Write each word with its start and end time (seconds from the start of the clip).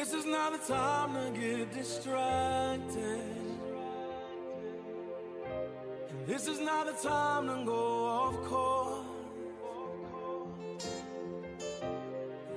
This 0.00 0.14
is 0.14 0.24
not 0.24 0.52
the 0.52 0.72
time 0.72 1.12
to 1.12 1.38
get 1.38 1.74
distracted. 1.74 3.20
And 6.08 6.26
this 6.26 6.48
is 6.48 6.58
not 6.58 6.86
the 6.86 7.06
time 7.06 7.46
to 7.48 7.66
go 7.66 8.06
off 8.06 8.42
course. 8.44 9.04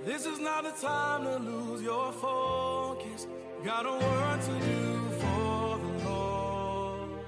This 0.06 0.26
is 0.26 0.40
not 0.40 0.64
the 0.64 0.72
time 0.88 1.26
to 1.26 1.38
lose 1.40 1.82
your 1.82 2.14
focus. 2.14 3.28
Got 3.66 3.88
a 3.88 3.92
work 3.92 4.46
to 4.46 4.60
do. 4.66 4.83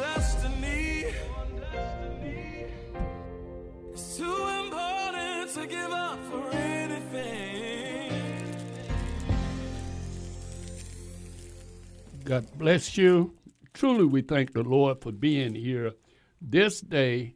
Destiny 0.00 1.04
is 3.92 4.16
too 4.16 4.48
important 4.64 5.50
to 5.50 5.66
give 5.66 5.90
up 5.90 6.18
for 6.30 6.50
anything. 6.52 8.10
God 12.24 12.46
bless 12.56 12.96
you. 12.96 13.34
Truly, 13.74 14.06
we 14.06 14.22
thank 14.22 14.54
the 14.54 14.62
Lord 14.62 15.02
for 15.02 15.12
being 15.12 15.54
here 15.54 15.92
this 16.40 16.80
day 16.80 17.34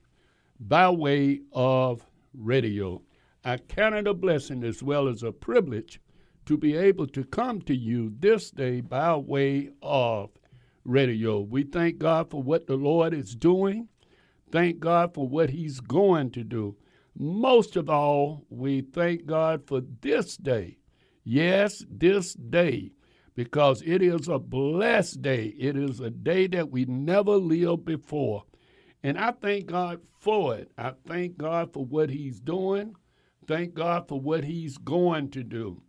by 0.58 0.88
way 0.88 1.42
of 1.52 2.06
radio. 2.32 3.02
I 3.44 3.58
count 3.58 3.94
it 3.94 4.06
a 4.06 4.14
blessing 4.14 4.64
as 4.64 4.82
well 4.82 5.06
as 5.06 5.22
a 5.22 5.32
privilege 5.32 6.00
to 6.46 6.56
be 6.56 6.74
able 6.74 7.08
to 7.08 7.24
come 7.24 7.60
to 7.62 7.76
you 7.76 8.14
this 8.20 8.50
day 8.50 8.80
by 8.80 9.16
way 9.16 9.68
of 9.82 10.30
radio. 10.84 11.40
We 11.40 11.64
thank 11.64 11.98
God 11.98 12.30
for 12.30 12.42
what 12.42 12.66
the 12.66 12.76
Lord 12.76 13.14
is 13.14 13.34
doing. 13.34 13.88
Thank 14.52 14.80
God 14.80 15.14
for 15.14 15.26
what 15.26 15.50
He's 15.50 15.80
going 15.80 16.30
to 16.32 16.44
do. 16.44 16.76
Most 17.16 17.76
of 17.76 17.88
all, 17.88 18.44
we 18.50 18.80
thank 18.82 19.26
God 19.26 19.66
for 19.66 19.80
this 20.00 20.36
day. 20.36 20.78
Yes, 21.24 21.84
this 21.88 22.34
day, 22.34 22.92
because 23.34 23.82
it 23.86 24.02
is 24.02 24.28
a 24.28 24.38
blessed 24.38 25.22
day. 25.22 25.54
It 25.58 25.76
is 25.76 26.00
a 26.00 26.10
day 26.10 26.46
that 26.48 26.70
we 26.70 26.84
never 26.84 27.36
lived 27.36 27.84
before. 27.84 28.44
And 29.02 29.18
I 29.18 29.32
thank 29.32 29.66
God 29.66 30.00
for 30.18 30.56
it. 30.56 30.70
I 30.76 30.92
thank 31.06 31.38
God 31.38 31.72
for 31.72 31.84
what 31.84 32.10
He's 32.10 32.40
doing. 32.40 32.94
Thank 33.46 33.74
God 33.74 34.08
for 34.08 34.20
what 34.20 34.44
He's 34.44 34.78
going 34.78 35.30
to 35.30 35.42
do. 35.42 35.82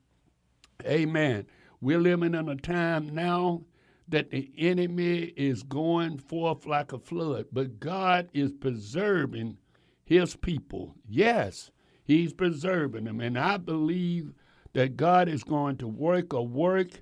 Amen. 0.85 1.47
We're 1.81 1.99
living 1.99 2.35
in 2.35 2.49
a 2.49 2.55
time 2.55 3.13
now 3.13 3.63
that 4.07 4.29
the 4.29 4.51
enemy 4.57 5.33
is 5.35 5.63
going 5.63 6.17
forth 6.17 6.65
like 6.65 6.93
a 6.93 6.99
flood, 6.99 7.47
but 7.51 7.79
God 7.79 8.29
is 8.33 8.51
preserving 8.53 9.57
his 10.03 10.35
people. 10.35 10.95
Yes, 11.07 11.71
he's 12.03 12.33
preserving 12.33 13.05
them. 13.05 13.19
And 13.19 13.37
I 13.37 13.57
believe 13.57 14.33
that 14.73 14.97
God 14.97 15.27
is 15.27 15.43
going 15.43 15.77
to 15.77 15.87
work 15.87 16.33
a 16.33 16.41
work 16.41 17.01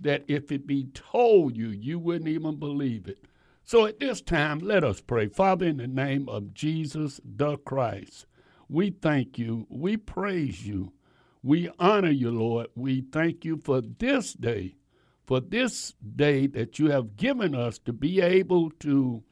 that 0.00 0.24
if 0.26 0.50
it 0.50 0.66
be 0.66 0.84
told 0.94 1.56
you, 1.56 1.68
you 1.68 1.98
wouldn't 1.98 2.28
even 2.28 2.56
believe 2.56 3.06
it. 3.06 3.18
So 3.64 3.86
at 3.86 4.00
this 4.00 4.20
time, 4.20 4.58
let 4.58 4.82
us 4.82 5.00
pray. 5.00 5.28
Father, 5.28 5.66
in 5.66 5.76
the 5.76 5.86
name 5.86 6.28
of 6.28 6.54
Jesus 6.54 7.20
the 7.24 7.58
Christ, 7.58 8.26
we 8.68 8.90
thank 8.90 9.38
you. 9.38 9.66
We 9.68 9.96
praise 9.96 10.66
you. 10.66 10.92
We 11.42 11.70
honor 11.78 12.10
you, 12.10 12.30
Lord. 12.30 12.68
We 12.74 13.02
thank 13.02 13.44
you 13.44 13.58
for 13.58 13.80
this 13.80 14.32
day, 14.32 14.74
for 15.30 15.38
this 15.38 15.94
day 16.16 16.48
that 16.48 16.80
you 16.80 16.90
have 16.90 17.16
given 17.16 17.54
us 17.54 17.78
to 17.78 17.92
be 17.92 18.20
able 18.20 18.68
to 18.68 19.22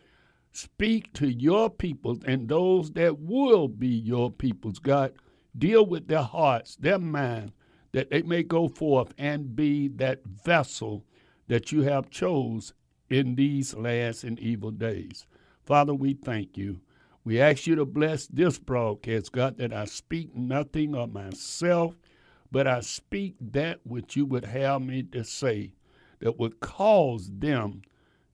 speak 0.53 1.13
to 1.13 1.27
your 1.27 1.69
people 1.69 2.17
and 2.25 2.49
those 2.49 2.93
that 2.93 3.19
will 3.19 3.67
be 3.67 3.89
your 3.89 4.31
peoples, 4.31 4.79
God. 4.79 5.13
Deal 5.59 5.85
with 5.85 6.07
their 6.07 6.23
hearts, 6.23 6.77
their 6.77 7.01
mind, 7.01 7.51
that 7.91 8.11
they 8.11 8.23
may 8.23 8.45
go 8.45 8.69
forth 8.69 9.13
and 9.19 9.57
be 9.57 9.89
that 9.89 10.25
vessel 10.25 11.05
that 11.49 11.73
you 11.73 11.83
have 11.83 12.11
chose 12.11 12.73
in 13.11 13.35
these 13.35 13.75
last 13.75 14.23
and 14.23 14.39
evil 14.39 14.71
days. 14.71 15.27
Father, 15.67 15.95
we 15.95 16.15
thank 16.15 16.57
you. 16.57 16.81
We 17.25 17.41
ask 17.41 17.67
you 17.67 17.75
to 17.75 17.85
bless 17.85 18.29
this 18.29 18.57
broadcast, 18.57 19.33
God, 19.33 19.59
that 19.59 19.73
I 19.73 19.87
speak 19.87 20.33
nothing 20.33 20.95
of 20.95 21.13
myself, 21.13 21.97
but 22.53 22.69
I 22.69 22.83
speak 22.83 23.35
that 23.41 23.81
which 23.83 24.15
you 24.15 24.27
would 24.27 24.45
have 24.45 24.81
me 24.81 25.03
to 25.03 25.25
say 25.25 25.73
that 26.21 26.39
would 26.39 26.61
cause 26.61 27.31
them 27.33 27.83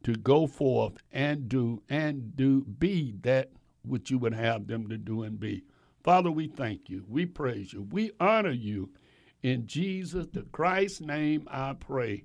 to 0.02 0.14
go 0.14 0.46
forth 0.46 0.98
and 1.12 1.48
do 1.48 1.82
and 1.88 2.36
do 2.36 2.62
be 2.62 3.14
that 3.22 3.50
which 3.82 4.10
you 4.10 4.18
would 4.18 4.34
have 4.34 4.66
them 4.66 4.88
to 4.88 4.96
do 4.98 5.22
and 5.22 5.40
be. 5.40 5.64
Father, 6.02 6.30
we 6.30 6.46
thank 6.46 6.88
you. 6.90 7.04
We 7.08 7.26
praise 7.26 7.72
you. 7.72 7.82
We 7.90 8.10
honor 8.20 8.50
you. 8.50 8.90
In 9.42 9.66
Jesus 9.66 10.26
the 10.32 10.42
Christ's 10.52 11.00
name 11.00 11.46
I 11.50 11.74
pray. 11.74 12.24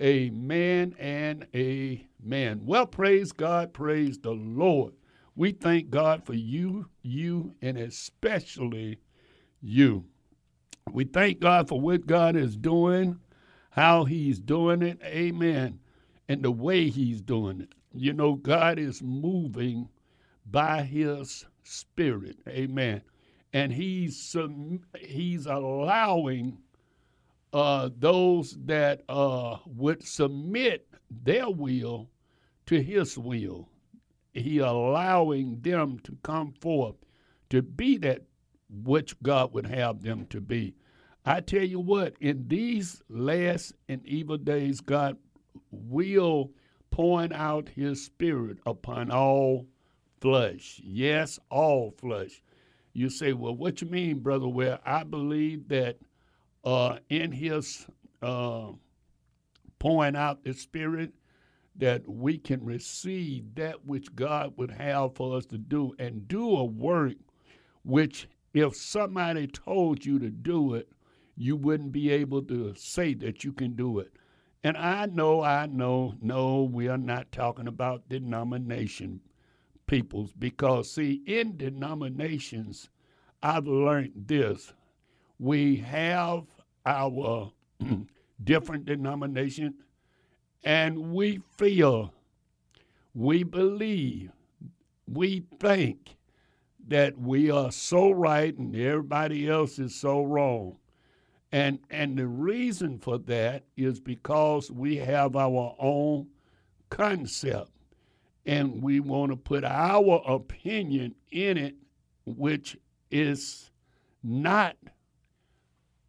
Amen 0.00 0.94
and 0.98 1.46
amen. 1.54 2.62
Well, 2.64 2.86
praise 2.86 3.32
God, 3.32 3.72
praise 3.72 4.18
the 4.18 4.32
Lord. 4.32 4.94
We 5.36 5.52
thank 5.52 5.90
God 5.90 6.24
for 6.24 6.34
you, 6.34 6.88
you, 7.02 7.54
and 7.62 7.78
especially 7.78 8.98
you. 9.60 10.04
We 10.92 11.04
thank 11.04 11.40
God 11.40 11.68
for 11.68 11.80
what 11.80 12.06
God 12.06 12.36
is 12.36 12.56
doing, 12.56 13.18
how 13.74 14.04
He's 14.04 14.38
doing 14.38 14.82
it, 14.82 15.00
amen, 15.04 15.80
and 16.28 16.44
the 16.44 16.50
way 16.52 16.88
He's 16.88 17.20
doing 17.20 17.60
it. 17.60 17.74
You 17.92 18.12
know, 18.12 18.34
God 18.34 18.78
is 18.78 19.02
moving 19.02 19.88
by 20.48 20.82
His 20.82 21.44
Spirit, 21.64 22.38
amen, 22.48 23.02
and 23.52 23.72
He's 23.72 24.36
He's 25.00 25.46
allowing 25.46 26.58
uh, 27.52 27.90
those 27.98 28.56
that 28.64 29.02
uh, 29.08 29.58
would 29.66 30.06
submit 30.06 30.86
their 31.10 31.50
will 31.50 32.08
to 32.66 32.80
His 32.80 33.18
will. 33.18 33.68
He 34.32 34.58
allowing 34.58 35.60
them 35.62 35.98
to 36.04 36.16
come 36.22 36.52
forth 36.60 36.94
to 37.50 37.60
be 37.60 37.96
that 37.98 38.22
which 38.68 39.20
God 39.20 39.52
would 39.52 39.66
have 39.66 40.02
them 40.02 40.26
to 40.26 40.40
be. 40.40 40.74
I 41.24 41.40
tell 41.40 41.64
you 41.64 41.80
what, 41.80 42.14
in 42.20 42.48
these 42.48 43.02
last 43.08 43.72
and 43.88 44.04
evil 44.06 44.36
days, 44.36 44.80
God 44.80 45.16
will 45.70 46.50
point 46.90 47.32
out 47.32 47.68
his 47.68 48.04
spirit 48.04 48.58
upon 48.66 49.10
all 49.10 49.66
flesh. 50.20 50.80
Yes, 50.84 51.38
all 51.50 51.92
flesh. 51.92 52.42
You 52.92 53.08
say, 53.08 53.32
well, 53.32 53.54
what 53.56 53.80
you 53.80 53.88
mean, 53.88 54.20
brother? 54.20 54.46
Well, 54.46 54.78
I 54.84 55.02
believe 55.04 55.68
that 55.68 55.98
uh, 56.62 56.98
in 57.08 57.32
his 57.32 57.86
uh, 58.22 58.72
pouring 59.78 60.16
out 60.16 60.44
the 60.44 60.52
spirit, 60.52 61.12
that 61.76 62.08
we 62.08 62.38
can 62.38 62.64
receive 62.64 63.54
that 63.56 63.84
which 63.84 64.14
God 64.14 64.52
would 64.56 64.70
have 64.70 65.16
for 65.16 65.36
us 65.36 65.46
to 65.46 65.58
do 65.58 65.92
and 65.98 66.28
do 66.28 66.56
a 66.56 66.64
work 66.64 67.14
which, 67.82 68.28
if 68.52 68.76
somebody 68.76 69.46
told 69.48 70.06
you 70.06 70.18
to 70.20 70.30
do 70.30 70.74
it, 70.74 70.88
you 71.36 71.56
wouldn't 71.56 71.92
be 71.92 72.10
able 72.10 72.42
to 72.42 72.74
say 72.76 73.14
that 73.14 73.44
you 73.44 73.52
can 73.52 73.74
do 73.74 73.98
it. 73.98 74.12
And 74.62 74.76
I 74.76 75.06
know, 75.06 75.42
I 75.42 75.66
know, 75.66 76.14
no, 76.20 76.62
we 76.62 76.88
are 76.88 76.98
not 76.98 77.30
talking 77.32 77.68
about 77.68 78.08
denomination 78.08 79.20
peoples 79.86 80.32
because, 80.38 80.90
see, 80.90 81.22
in 81.26 81.56
denominations, 81.56 82.88
I've 83.42 83.66
learned 83.66 84.12
this. 84.14 84.72
We 85.38 85.76
have 85.76 86.44
our 86.86 87.52
different 88.44 88.86
denominations 88.86 89.74
and 90.64 91.12
we 91.12 91.42
feel, 91.58 92.14
we 93.14 93.42
believe, 93.42 94.30
we 95.06 95.44
think 95.60 96.16
that 96.88 97.18
we 97.18 97.50
are 97.50 97.70
so 97.70 98.10
right 98.10 98.56
and 98.56 98.74
everybody 98.74 99.48
else 99.48 99.78
is 99.78 99.94
so 99.94 100.22
wrong. 100.22 100.76
And, 101.54 101.78
and 101.88 102.18
the 102.18 102.26
reason 102.26 102.98
for 102.98 103.16
that 103.16 103.62
is 103.76 104.00
because 104.00 104.72
we 104.72 104.96
have 104.96 105.36
our 105.36 105.76
own 105.78 106.26
concept 106.90 107.70
and 108.44 108.82
we 108.82 108.98
want 108.98 109.30
to 109.30 109.36
put 109.36 109.62
our 109.62 110.20
opinion 110.26 111.14
in 111.30 111.56
it, 111.56 111.76
which 112.26 112.76
is 113.12 113.70
not 114.24 114.76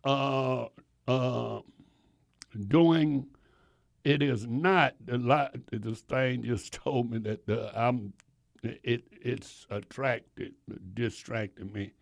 uh, 0.03 0.65
uh, 1.07 1.59
doing. 2.67 3.27
It 4.03 4.23
is 4.23 4.47
not 4.47 4.95
the 5.05 5.19
lot. 5.19 5.55
This 5.71 6.01
thing 6.01 6.41
just 6.41 6.73
told 6.83 7.11
me 7.11 7.19
that 7.19 7.45
the, 7.45 7.71
I'm. 7.79 8.13
It 8.63 9.03
it's 9.11 9.67
attracted, 9.69 10.55
distracted 10.95 11.71
me. 11.71 11.93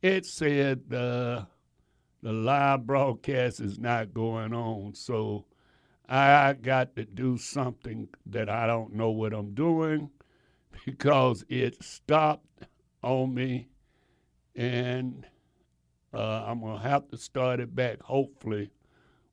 It 0.00 0.26
said 0.26 0.94
uh, 0.94 1.46
the 2.24 2.32
live 2.32 2.86
broadcast 2.86 3.60
is 3.60 3.78
not 3.78 4.14
going 4.14 4.54
on, 4.54 4.94
so 4.94 5.44
I 6.08 6.54
got 6.54 6.96
to 6.96 7.04
do 7.04 7.36
something 7.36 8.08
that 8.24 8.48
I 8.48 8.66
don't 8.66 8.94
know 8.94 9.10
what 9.10 9.34
I'm 9.34 9.52
doing 9.52 10.08
because 10.86 11.44
it 11.50 11.84
stopped 11.84 12.64
on 13.02 13.34
me, 13.34 13.68
and 14.56 15.26
uh, 16.14 16.46
I'm 16.46 16.62
gonna 16.62 16.80
have 16.80 17.10
to 17.10 17.18
start 17.18 17.60
it 17.60 17.76
back. 17.76 18.00
Hopefully, 18.00 18.70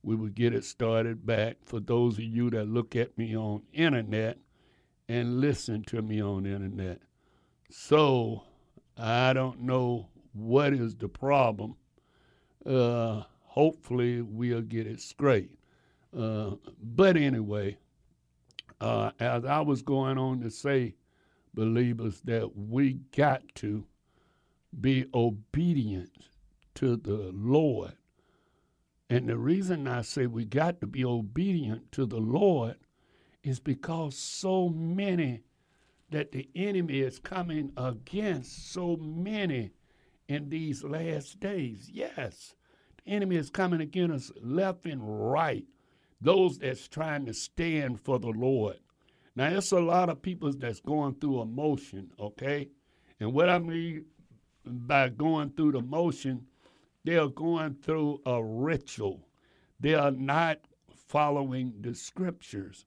we 0.03 0.17
will 0.17 0.27
get 0.27 0.53
it 0.53 0.65
started 0.65 1.25
back. 1.25 1.59
For 1.63 1.79
those 1.79 2.15
of 2.15 2.25
you 2.25 2.49
that 2.49 2.67
look 2.67 2.97
at 2.97 3.17
me 3.17 3.37
on 3.37 3.61
internet 3.71 4.37
and 5.07 5.39
listen 5.39 5.83
to 5.83 6.01
me 6.01 6.21
on 6.21 6.45
internet, 6.45 6.99
so 7.69 8.43
I 8.97 9.31
don't 9.31 9.61
know 9.61 10.09
what 10.33 10.73
is 10.73 10.97
the 10.97 11.07
problem. 11.07 11.77
Uh, 12.65 13.23
hopefully, 13.43 14.21
we'll 14.21 14.61
get 14.61 14.87
it 14.87 14.99
straight. 14.99 15.51
Uh, 16.17 16.51
but 16.81 17.17
anyway, 17.17 17.77
uh, 18.79 19.11
as 19.19 19.45
I 19.45 19.61
was 19.61 19.81
going 19.81 20.17
on 20.17 20.41
to 20.41 20.49
say, 20.49 20.95
believers, 21.53 22.21
that 22.21 22.57
we 22.57 22.99
got 23.15 23.43
to 23.55 23.85
be 24.79 25.05
obedient 25.13 26.11
to 26.75 26.95
the 26.95 27.31
Lord. 27.33 27.93
And 29.09 29.27
the 29.27 29.37
reason 29.37 29.87
I 29.87 30.03
say 30.03 30.25
we 30.25 30.45
got 30.45 30.79
to 30.81 30.87
be 30.87 31.03
obedient 31.03 31.91
to 31.93 32.05
the 32.05 32.19
Lord 32.19 32.75
is 33.43 33.59
because 33.59 34.17
so 34.17 34.69
many 34.69 35.41
that 36.11 36.31
the 36.31 36.49
enemy 36.55 36.99
is 36.99 37.19
coming 37.19 37.71
against, 37.75 38.71
so 38.71 38.95
many 38.97 39.71
in 40.27 40.49
these 40.49 40.83
last 40.83 41.39
days. 41.39 41.89
Yes, 41.91 42.55
the 43.03 43.11
enemy 43.11 43.35
is 43.35 43.49
coming 43.49 43.81
against 43.81 44.31
us 44.31 44.37
left 44.41 44.85
and 44.85 45.01
right. 45.03 45.65
Those 46.19 46.59
that's 46.59 46.87
trying 46.87 47.25
to 47.25 47.33
stand 47.33 47.99
for 47.99 48.19
the 48.19 48.29
Lord. 48.29 48.77
Now, 49.35 49.47
it's 49.47 49.71
a 49.71 49.79
lot 49.79 50.09
of 50.09 50.21
people 50.21 50.51
that's 50.53 50.81
going 50.81 51.15
through 51.15 51.41
emotion, 51.41 52.11
okay? 52.19 52.69
And 53.19 53.33
what 53.33 53.49
I 53.49 53.59
mean 53.59 54.05
by 54.65 55.09
going 55.09 55.51
through 55.51 55.71
the 55.73 55.81
motion, 55.81 56.45
they're 57.03 57.27
going 57.27 57.75
through 57.75 58.21
a 58.25 58.43
ritual. 58.43 59.27
They 59.79 59.95
are 59.95 60.11
not 60.11 60.59
following 61.07 61.73
the 61.81 61.95
scriptures. 61.95 62.85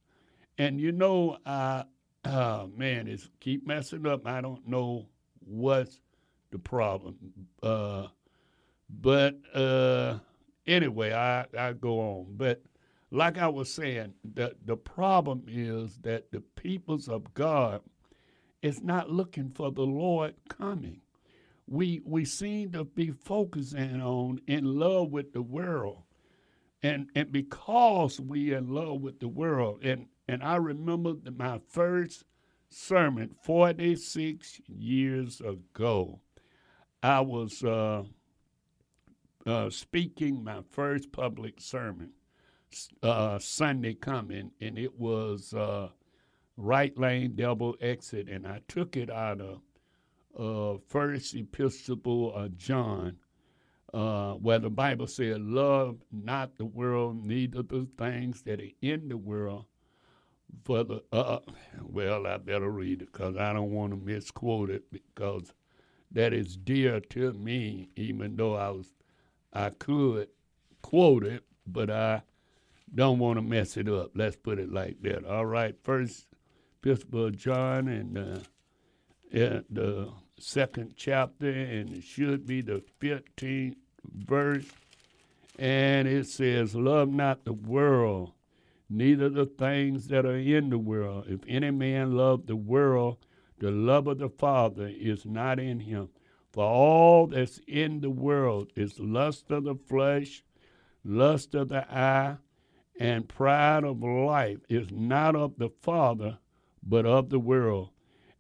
And 0.59 0.81
you 0.81 0.93
know, 0.93 1.39
uh, 1.45 1.85
oh 2.25 2.71
man, 2.77 3.09
it's 3.09 3.29
keep 3.41 3.67
messing 3.67 4.07
up. 4.07 4.27
I 4.27 4.41
don't 4.41 4.67
know 4.69 5.09
what's 5.41 6.01
the 6.55 6.59
problem. 6.61 7.17
Uh, 7.63 8.07
but 8.89 9.35
uh, 9.55 10.19
anyway, 10.69 11.13
I, 11.13 11.47
I 11.59 11.73
go 11.73 11.99
on. 11.99 12.27
But 12.37 12.63
like 13.11 13.39
I 13.39 13.49
was 13.49 13.71
saying, 13.71 14.15
the, 14.35 14.55
the 14.65 14.77
problem 14.77 15.43
is 15.49 15.99
that 16.03 16.31
the 16.31 16.41
peoples 16.41 17.09
of 17.09 17.35
God 17.35 17.81
is 18.63 18.83
not 18.83 19.11
looking 19.11 19.51
for 19.51 19.73
the 19.73 19.83
Lord 19.83 20.35
coming. 20.49 21.01
We 21.67 22.03
we 22.05 22.25
seem 22.25 22.73
to 22.73 22.85
be 22.85 23.11
focusing 23.11 24.01
on 24.01 24.41
in 24.47 24.79
love 24.79 25.11
with 25.11 25.33
the 25.33 25.43
world. 25.43 26.03
And 26.83 27.09
and 27.17 27.33
because 27.33 28.21
we 28.21 28.53
in 28.53 28.69
love 28.69 29.01
with 29.01 29.19
the 29.19 29.29
world, 29.29 29.83
and, 29.83 30.07
and 30.29 30.43
I 30.43 30.57
remember 30.57 31.15
my 31.37 31.59
first 31.69 32.25
sermon 32.69 33.35
46 33.43 34.61
years 34.69 35.41
ago. 35.41 36.21
I 37.05 37.21
was 37.21 37.63
uh, 37.63 38.05
uh, 39.45 39.69
speaking 39.69 40.43
my 40.43 40.63
first 40.71 41.13
public 41.13 41.61
sermon 41.61 42.13
uh, 43.03 43.39
Sunday 43.39 43.93
coming, 43.93 44.53
and 44.59 44.79
it 44.79 44.99
was 44.99 45.53
uh, 45.53 45.91
right 46.57 46.97
lane 46.97 47.37
double 47.37 47.77
exit, 47.79 48.31
and 48.31 48.47
I 48.47 48.63
took 48.69 48.97
it 48.97 49.11
out 49.11 49.43
of 50.35 50.81
First 50.89 51.35
Epistle 51.35 52.35
of 52.35 52.57
John, 52.57 53.19
uh, 53.93 54.33
where 54.37 54.59
the 54.59 54.71
Bible 54.71 55.07
said, 55.07 55.43
"Love 55.43 55.99
not 56.11 56.57
the 56.57 56.65
world, 56.65 57.23
neither 57.23 57.63
the 57.63 57.87
things 57.99 58.41
that 58.45 58.63
are 58.63 58.73
in 58.81 59.09
the 59.09 59.19
world." 59.19 59.67
For 60.65 60.85
the 60.85 61.03
uh, 61.13 61.41
well, 61.83 62.27
I 62.27 62.39
better 62.39 62.71
read 62.71 63.03
it 63.03 63.13
because 63.13 63.37
I 63.37 63.53
don't 63.53 63.73
want 63.73 63.93
to 63.93 63.99
misquote 63.99 64.71
it 64.71 64.85
because 64.91 65.53
that 66.15 66.33
is 66.33 66.57
dear 66.57 67.01
to 67.01 67.33
me, 67.33 67.91
even 67.97 68.37
though 68.37 68.55
I 68.55 68.71
was 68.71 68.93
I 69.53 69.71
could 69.71 70.29
quote 70.83 71.25
it, 71.25 71.45
but 71.67 71.91
I 71.91 72.23
don't 72.95 73.19
want 73.19 73.39
to 73.39 73.43
mess 73.43 73.77
it 73.77 73.89
up. 73.89 74.13
Let's 74.15 74.37
put 74.37 74.59
it 74.59 74.73
like 74.73 75.03
that. 75.03 75.25
All 75.25 75.47
right, 75.47 75.75
first 75.83 76.27
Epistle 76.83 77.31
John 77.31 77.89
and 77.89 78.19
uh, 78.19 78.39
yeah, 79.31 79.61
the 79.71 80.11
second 80.39 80.95
chapter, 80.97 81.51
and 81.51 81.91
it 81.91 82.05
should 82.05 82.47
be 82.47 82.61
the 82.61 82.83
fifteenth 82.99 83.77
verse, 84.05 84.67
and 85.59 86.07
it 86.07 86.27
says, 86.27 86.75
"Love 86.75 87.09
not 87.09 87.45
the 87.45 87.53
world." 87.53 88.33
Neither 88.91 89.31
the 89.31 89.47
things 89.47 90.09
that 90.09 90.27
are 90.27 90.37
in 90.37 90.69
the 90.69 90.79
world. 90.79 91.25
If 91.27 91.41
any 91.49 91.71
man 91.71 92.13
love 92.13 92.47
the 92.47 92.55
world, 92.55 93.17
the 93.59 93.71
love 93.71 94.07
of 94.07 94.19
the 94.19 94.29
Father 94.29 94.91
is 94.93 95.25
not 95.25 95.59
in 95.59 95.81
him. 95.81 96.09
For 96.53 96.65
all 96.65 97.27
that's 97.27 97.61
in 97.67 98.01
the 98.01 98.11
world 98.11 98.71
is 98.77 99.01
lust 99.01 99.51
of 99.51 99.65
the 99.65 99.75
flesh, 99.75 100.45
lust 101.05 101.55
of 101.55 101.69
the 101.69 101.85
eye, 101.93 102.37
and 102.99 103.29
pride 103.29 103.85
of 103.85 104.03
life 104.03 104.59
is 104.69 104.89
not 104.93 105.35
of 105.35 105.59
the 105.59 105.71
Father, 105.83 106.39
but 106.83 107.07
of 107.07 107.31
the 107.31 107.41
world. 107.41 107.91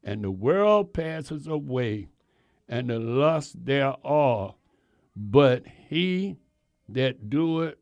And 0.03 0.23
the 0.23 0.31
world 0.31 0.93
passes 0.93 1.47
away, 1.47 2.09
and 2.69 2.89
the 2.89 2.99
lust 2.99 3.65
thereof, 3.65 4.55
but 5.17 5.65
he 5.67 6.37
that 6.89 7.31
doeth 7.31 7.75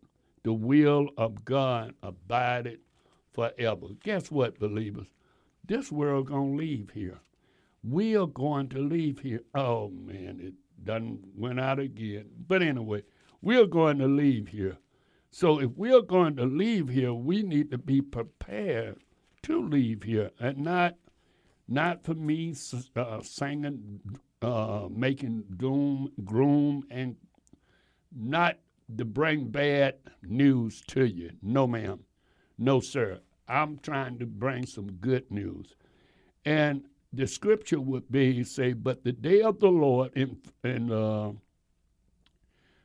the 0.44 0.52
will 0.52 1.08
of 1.16 1.44
God 1.44 1.94
abideth 2.02 2.80
forever. 3.32 3.88
Guess 4.02 4.30
what, 4.30 4.58
believers? 4.58 5.08
This 5.64 5.92
world 5.92 6.26
gonna 6.26 6.54
leave 6.56 6.90
here. 6.90 7.20
We 7.84 8.16
are 8.16 8.26
going 8.26 8.68
to 8.70 8.78
leave 8.78 9.20
here. 9.20 9.42
Oh 9.54 9.88
man, 9.90 10.40
it 10.40 10.54
done 10.84 11.20
went 11.36 11.60
out 11.60 11.78
again. 11.78 12.26
But 12.46 12.62
anyway, 12.62 13.02
we 13.40 13.56
are 13.56 13.66
going 13.66 13.98
to 13.98 14.06
leave 14.06 14.48
here. 14.48 14.78
So 15.30 15.60
if 15.60 15.70
we 15.76 15.92
are 15.92 16.02
going 16.02 16.36
to 16.36 16.44
leave 16.44 16.88
here, 16.88 17.14
we 17.14 17.42
need 17.42 17.70
to 17.70 17.78
be 17.78 18.00
prepared 18.00 18.98
to 19.44 19.66
leave 19.66 20.02
here, 20.02 20.30
and 20.38 20.58
not 20.58 20.96
not 21.68 22.04
for 22.04 22.14
me 22.14 22.54
uh, 22.94 23.20
singing, 23.22 24.00
uh, 24.42 24.88
making 24.90 25.44
doom, 25.56 26.12
gloom, 26.24 26.84
and 26.90 27.16
not 28.14 28.58
to 28.96 29.04
bring 29.04 29.48
bad 29.48 29.94
news 30.22 30.82
to 30.88 31.04
you. 31.06 31.30
No, 31.40 31.66
ma'am. 31.66 32.00
No, 32.58 32.80
sir. 32.80 33.20
I'm 33.48 33.78
trying 33.78 34.18
to 34.18 34.26
bring 34.26 34.66
some 34.66 34.92
good 34.92 35.30
news. 35.30 35.74
And 36.44 36.84
the 37.12 37.26
scripture 37.26 37.80
would 37.80 38.10
be 38.10 38.42
say, 38.44 38.72
but 38.72 39.04
the 39.04 39.12
day 39.12 39.42
of 39.42 39.60
the 39.60 39.68
Lord 39.68 40.12
in 40.14 40.38
in 40.64 40.90
uh, 40.90 41.32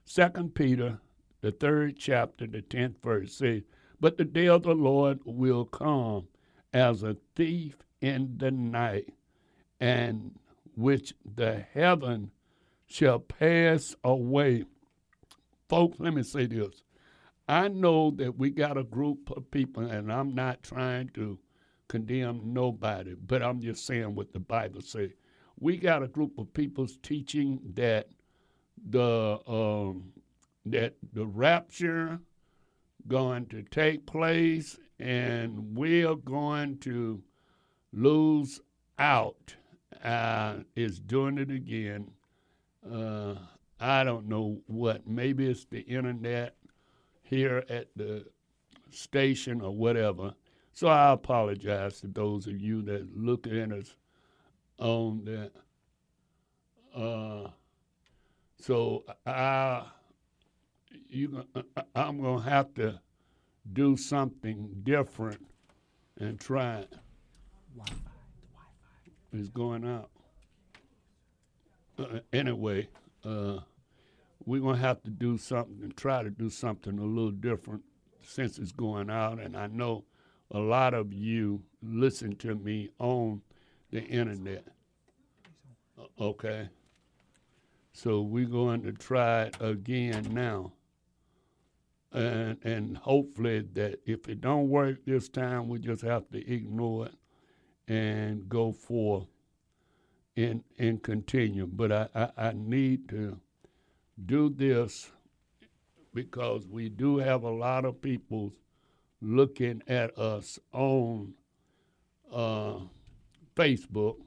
Second 0.05 0.55
Peter, 0.55 0.99
the 1.41 1.51
third 1.51 1.97
chapter, 1.97 2.47
the 2.47 2.61
tenth 2.61 3.01
verse 3.03 3.33
says, 3.35 3.63
but 3.99 4.17
the 4.17 4.25
day 4.25 4.47
of 4.47 4.63
the 4.63 4.73
Lord 4.73 5.19
will 5.25 5.65
come 5.65 6.27
as 6.73 7.03
a 7.03 7.17
thief 7.35 7.75
in 8.01 8.35
the 8.37 8.51
night, 8.51 9.13
and 9.79 10.37
which 10.75 11.13
the 11.35 11.65
heaven 11.73 12.31
shall 12.85 13.19
pass 13.19 13.95
away. 14.03 14.65
Folks, 15.67 15.99
let 15.99 16.13
me 16.13 16.23
say 16.23 16.45
this. 16.45 16.83
I 17.47 17.69
know 17.69 18.11
that 18.11 18.37
we 18.37 18.49
got 18.49 18.77
a 18.77 18.83
group 18.83 19.31
of 19.35 19.49
people, 19.51 19.85
and 19.85 20.11
I'm 20.11 20.35
not 20.35 20.63
trying 20.63 21.09
to 21.13 21.39
condemn 21.87 22.41
nobody, 22.53 23.15
but 23.15 23.41
I'm 23.41 23.61
just 23.61 23.85
saying 23.85 24.15
what 24.15 24.33
the 24.33 24.39
Bible 24.39 24.81
says. 24.81 25.11
We 25.59 25.77
got 25.77 26.03
a 26.03 26.07
group 26.07 26.37
of 26.37 26.53
people's 26.53 26.97
teaching 27.01 27.59
that 27.75 28.09
the 28.89 29.39
um, 29.47 30.11
that 30.65 30.95
the 31.13 31.25
rapture 31.25 32.19
going 33.07 33.45
to 33.47 33.63
take 33.63 34.05
place 34.05 34.77
and 34.99 35.75
we're 35.75 36.15
going 36.15 36.77
to 36.79 37.21
lose 37.93 38.59
out. 38.99 39.55
Uh, 40.03 40.57
is 40.75 40.99
doing 40.99 41.39
it 41.39 41.49
again. 41.49 42.11
Uh, 42.89 43.33
I 43.79 44.03
don't 44.03 44.27
know 44.27 44.61
what. 44.67 45.07
Maybe 45.07 45.47
it's 45.47 45.65
the 45.65 45.79
internet 45.81 46.55
here 47.29 47.63
at 47.69 47.87
the 47.95 48.25
station 48.89 49.61
or 49.61 49.75
whatever. 49.75 50.33
So 50.73 50.87
I 50.87 51.11
apologize 51.11 52.01
to 52.01 52.07
those 52.07 52.47
of 52.47 52.59
you 52.59 52.81
that 52.83 53.17
look 53.17 53.47
at 53.47 53.71
us 53.71 53.95
on 54.79 55.25
that. 55.25 55.51
Uh, 56.95 57.49
so 58.59 59.03
I, 59.25 59.83
you, 61.09 61.43
I'm 61.95 62.21
gonna 62.21 62.41
have 62.43 62.73
to 62.75 62.99
do 63.73 63.97
something 63.97 64.69
different 64.83 65.45
and 66.19 66.39
try 66.39 66.79
it. 66.79 66.93
Wi-Fi. 67.75 67.93
Wi-Fi 68.53 69.41
is 69.41 69.49
going 69.49 69.85
out. 69.85 70.09
Uh, 71.99 72.19
anyway, 72.31 72.87
uh, 73.25 73.57
we're 74.47 74.61
gonna 74.61 74.77
have 74.77 75.03
to 75.03 75.09
do 75.09 75.37
something 75.37 75.79
and 75.83 75.95
try 75.97 76.23
to 76.23 76.29
do 76.29 76.49
something 76.49 76.97
a 76.97 77.03
little 77.03 77.31
different 77.31 77.83
since 78.21 78.57
it's 78.57 78.71
going 78.71 79.09
out. 79.09 79.39
And 79.39 79.57
I 79.57 79.67
know 79.67 80.05
a 80.51 80.59
lot 80.59 80.93
of 80.93 81.11
you 81.11 81.63
listen 81.83 82.33
to 82.37 82.55
me 82.55 82.89
on 82.97 83.41
the 83.91 84.01
internet. 84.01 84.65
Okay. 86.19 86.69
So 87.91 88.21
we're 88.21 88.45
going 88.45 88.83
to 88.83 88.93
try 88.93 89.43
it 89.43 89.57
again 89.59 90.29
now. 90.31 90.71
And 92.13 92.57
and 92.63 92.97
hopefully 92.97 93.65
that 93.73 93.99
if 94.05 94.29
it 94.29 94.39
don't 94.39 94.69
work 94.69 95.03
this 95.05 95.27
time, 95.27 95.67
we 95.67 95.79
just 95.79 96.03
have 96.03 96.29
to 96.29 96.53
ignore 96.53 97.07
it 97.07 97.15
and 97.85 98.47
go 98.47 98.71
forth 98.71 99.27
and 100.37 100.63
and 100.77 101.03
continue. 101.03 101.67
But 101.67 101.91
I, 101.91 102.07
I, 102.15 102.29
I 102.37 102.53
need 102.53 103.09
to 103.09 103.41
do 104.25 104.49
this 104.49 105.11
because 106.13 106.67
we 106.67 106.89
do 106.89 107.17
have 107.17 107.43
a 107.43 107.49
lot 107.49 107.85
of 107.85 108.01
people 108.01 108.51
looking 109.21 109.81
at 109.87 110.17
us 110.17 110.59
on 110.73 111.33
uh, 112.31 112.79
Facebook, 113.55 114.17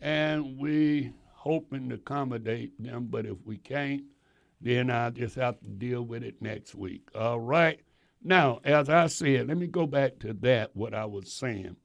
and 0.00 0.58
we 0.58 1.12
hoping 1.32 1.88
to 1.88 1.96
accommodate 1.96 2.72
them. 2.82 3.06
But 3.10 3.26
if 3.26 3.36
we 3.44 3.58
can't, 3.58 4.04
then 4.60 4.90
I 4.90 5.10
just 5.10 5.36
have 5.36 5.60
to 5.60 5.68
deal 5.68 6.02
with 6.02 6.22
it 6.22 6.40
next 6.40 6.74
week. 6.74 7.08
All 7.14 7.40
right. 7.40 7.80
Now, 8.22 8.60
as 8.64 8.88
I 8.88 9.06
said, 9.06 9.48
let 9.48 9.56
me 9.56 9.66
go 9.66 9.86
back 9.86 10.18
to 10.20 10.32
that 10.34 10.74
what 10.74 10.94
I 10.94 11.04
was 11.04 11.32
saying. 11.32 11.76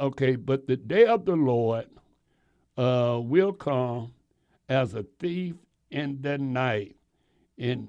Okay, 0.00 0.36
but 0.36 0.66
the 0.66 0.76
day 0.76 1.06
of 1.06 1.24
the 1.24 1.36
Lord 1.36 1.86
uh, 2.76 3.20
will 3.22 3.52
come 3.52 4.12
as 4.68 4.94
a 4.94 5.04
thief 5.20 5.54
in 5.94 6.20
the 6.22 6.36
night, 6.36 6.96
in 7.56 7.88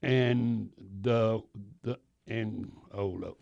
and 0.00 0.70
the 1.02 1.42
the 1.82 1.98
and 2.28 2.70
hold 2.92 3.24
up, 3.24 3.36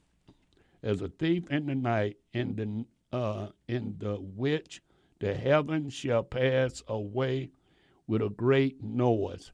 as 0.83 1.03
a 1.03 1.09
thief 1.09 1.51
in 1.51 1.67
the 1.67 1.75
night, 1.75 2.17
in 2.33 2.57
the 2.57 3.17
uh, 3.17 3.49
in 3.69 3.97
the 3.99 4.15
which 4.15 4.83
the 5.21 5.35
heavens 5.35 5.93
shall 5.93 6.23
pass 6.23 6.83
away 6.89 7.51
with 8.07 8.23
a 8.23 8.31
great 8.31 8.83
noise 8.83 9.53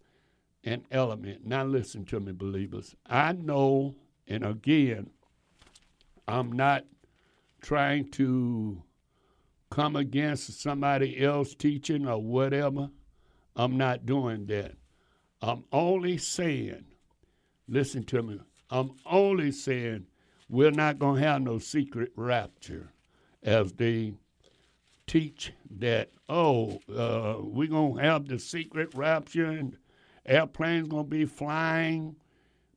and 0.62 0.84
element. 0.92 1.44
Now 1.44 1.64
listen 1.64 2.04
to 2.06 2.20
me, 2.20 2.30
believers. 2.30 2.94
I 3.06 3.32
know, 3.32 3.96
and 4.28 4.44
again, 4.44 5.10
I'm 6.28 6.52
not 6.52 6.84
trying 7.60 8.10
to 8.12 8.80
come 9.70 9.96
against 9.96 10.60
somebody 10.60 11.20
else 11.20 11.54
teaching 11.56 12.06
or 12.06 12.22
whatever. 12.22 12.90
I'm 13.56 13.76
not 13.76 14.06
doing 14.06 14.46
that. 14.46 14.72
I'm 15.42 15.64
only 15.72 16.18
saying, 16.18 16.84
listen 17.68 18.04
to 18.04 18.22
me, 18.22 18.40
I'm 18.70 18.92
only 19.06 19.52
saying 19.52 20.06
we're 20.48 20.70
not 20.70 20.98
going 20.98 21.20
to 21.20 21.28
have 21.28 21.42
no 21.42 21.58
secret 21.58 22.12
rapture 22.16 22.92
as 23.42 23.72
they 23.72 24.14
teach 25.06 25.52
that, 25.78 26.10
oh, 26.28 26.80
uh, 26.94 27.36
we're 27.40 27.68
going 27.68 27.96
to 27.96 28.02
have 28.02 28.28
the 28.28 28.38
secret 28.38 28.90
rapture 28.94 29.46
and 29.46 29.76
airplanes 30.26 30.88
going 30.88 31.04
to 31.04 31.10
be 31.10 31.24
flying 31.24 32.16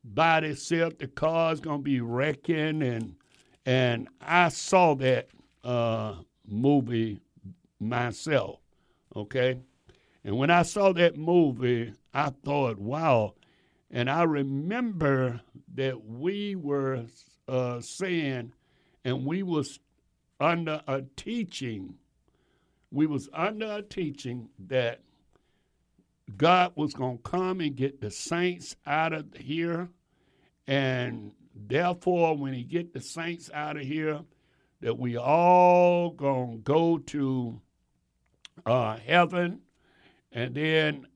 by 0.03 0.39
themselves, 0.41 0.95
the 0.99 1.07
car's 1.07 1.59
going 1.59 1.79
to 1.79 1.83
be 1.83 2.01
wrecking. 2.01 2.81
And, 2.81 3.15
and 3.65 4.09
I 4.21 4.49
saw 4.49 4.95
that 4.95 5.29
uh, 5.63 6.15
movie 6.47 7.19
myself, 7.79 8.59
okay? 9.15 9.59
And 10.23 10.37
when 10.37 10.49
I 10.49 10.63
saw 10.63 10.93
that 10.93 11.17
movie, 11.17 11.93
I 12.13 12.29
thought, 12.29 12.77
wow. 12.79 13.33
And 13.91 14.09
I 14.09 14.23
remember 14.23 15.41
that 15.75 16.05
we 16.05 16.55
were 16.55 17.05
uh, 17.47 17.81
saying, 17.81 18.53
and 19.03 19.25
we 19.25 19.43
was 19.43 19.79
under 20.39 20.81
a 20.87 21.03
teaching, 21.15 21.95
we 22.91 23.05
was 23.05 23.29
under 23.33 23.77
a 23.77 23.81
teaching 23.81 24.49
that 24.67 25.01
God 26.37 26.71
was 26.75 26.93
going 26.93 27.17
to 27.17 27.23
come 27.23 27.59
and 27.59 27.75
get 27.75 27.99
the 27.99 28.11
saints 28.11 28.75
out 28.85 29.13
of 29.13 29.33
here. 29.35 29.89
And 30.67 31.33
therefore, 31.53 32.37
when 32.37 32.53
he 32.53 32.63
get 32.63 32.93
the 32.93 33.01
saints 33.01 33.49
out 33.53 33.75
of 33.75 33.83
here, 33.83 34.21
that 34.79 34.97
we 34.97 35.17
all 35.17 36.11
going 36.11 36.51
to 36.51 36.63
go 36.63 36.97
to 36.97 37.61
uh, 38.65 38.97
heaven 38.97 39.59
and 40.33 40.55
then 40.55 41.07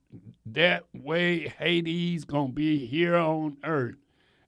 that 0.45 0.83
way 0.93 1.47
Hades 1.47 2.24
gonna 2.24 2.51
be 2.51 2.86
here 2.86 3.17
on 3.17 3.57
earth, 3.63 3.97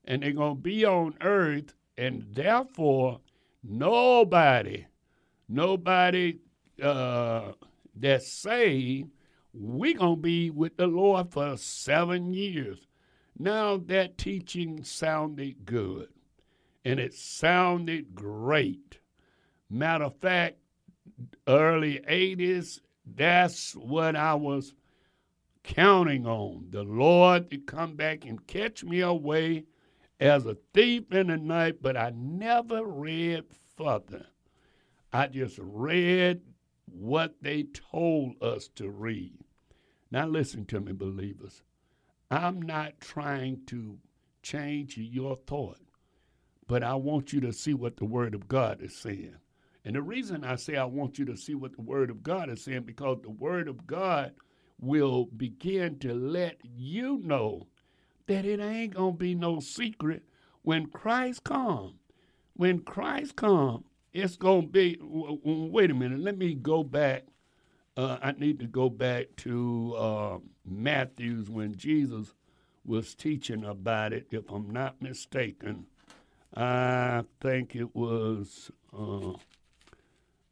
and 0.04 0.22
they're 0.22 0.32
gonna 0.32 0.54
be 0.54 0.84
on 0.84 1.14
earth, 1.20 1.74
and 1.98 2.24
therefore 2.32 3.20
nobody, 3.62 4.86
nobody 5.48 6.38
uh, 6.82 7.52
that's 7.94 8.32
saved, 8.32 9.10
we 9.52 9.94
gonna 9.94 10.16
be 10.16 10.50
with 10.50 10.76
the 10.76 10.86
Lord 10.86 11.32
for 11.32 11.56
seven 11.56 12.32
years. 12.32 12.86
Now 13.38 13.76
that 13.86 14.18
teaching 14.18 14.84
sounded 14.84 15.64
good, 15.64 16.08
and 16.84 17.00
it 17.00 17.14
sounded 17.14 18.14
great. 18.14 18.98
Matter 19.68 20.04
of 20.04 20.16
fact, 20.16 20.58
early 21.46 22.00
80s 22.08 22.80
that's 23.04 23.74
what 23.74 24.16
I 24.16 24.34
was 24.34 24.74
counting 25.62 26.26
on 26.26 26.66
the 26.70 26.82
Lord 26.82 27.50
to 27.50 27.58
come 27.58 27.94
back 27.94 28.24
and 28.24 28.46
catch 28.46 28.84
me 28.84 29.00
away 29.00 29.64
as 30.18 30.46
a 30.46 30.56
thief 30.74 31.12
in 31.12 31.28
the 31.28 31.36
night, 31.36 31.82
but 31.82 31.96
I 31.96 32.12
never 32.14 32.84
read 32.84 33.44
further. 33.76 34.26
I 35.12 35.26
just 35.26 35.58
read 35.60 36.42
what 36.86 37.36
they 37.40 37.64
told 37.64 38.42
us 38.42 38.68
to 38.76 38.90
read. 38.90 39.38
Now, 40.10 40.26
listen 40.26 40.66
to 40.66 40.80
me, 40.80 40.92
believers. 40.92 41.62
I'm 42.30 42.60
not 42.60 43.00
trying 43.00 43.64
to 43.66 43.98
change 44.42 44.96
your 44.96 45.36
thought, 45.46 45.80
but 46.66 46.82
I 46.82 46.94
want 46.94 47.32
you 47.32 47.40
to 47.40 47.52
see 47.52 47.74
what 47.74 47.96
the 47.96 48.04
Word 48.04 48.34
of 48.34 48.48
God 48.48 48.82
is 48.82 48.96
saying. 48.96 49.36
And 49.84 49.96
the 49.96 50.02
reason 50.02 50.44
I 50.44 50.56
say 50.56 50.76
I 50.76 50.84
want 50.84 51.18
you 51.18 51.24
to 51.26 51.36
see 51.36 51.54
what 51.54 51.74
the 51.74 51.82
Word 51.82 52.10
of 52.10 52.22
God 52.22 52.50
is 52.50 52.62
saying, 52.62 52.82
because 52.82 53.18
the 53.22 53.30
Word 53.30 53.66
of 53.68 53.86
God 53.86 54.32
will 54.78 55.26
begin 55.36 55.98
to 56.00 56.14
let 56.14 56.56
you 56.62 57.20
know 57.24 57.66
that 58.26 58.44
it 58.44 58.60
ain't 58.60 58.94
going 58.94 59.14
to 59.14 59.18
be 59.18 59.34
no 59.34 59.60
secret 59.60 60.22
when 60.62 60.86
Christ 60.86 61.44
come. 61.44 61.94
When 62.54 62.80
Christ 62.80 63.36
come, 63.36 63.84
it's 64.12 64.36
going 64.36 64.62
to 64.62 64.68
be, 64.68 64.98
wait 65.00 65.90
a 65.90 65.94
minute, 65.94 66.20
let 66.20 66.36
me 66.36 66.54
go 66.54 66.82
back. 66.82 67.24
Uh, 67.96 68.18
I 68.22 68.32
need 68.32 68.58
to 68.60 68.66
go 68.66 68.88
back 68.88 69.26
to 69.38 69.94
uh, 69.96 70.38
Matthew's 70.64 71.48
when 71.50 71.74
Jesus 71.76 72.34
was 72.84 73.14
teaching 73.14 73.64
about 73.64 74.12
it, 74.12 74.26
if 74.30 74.50
I'm 74.50 74.70
not 74.70 75.00
mistaken. 75.02 75.86
I 76.54 77.24
think 77.40 77.76
it 77.76 77.94
was 77.94 78.70
uh, 78.96 79.32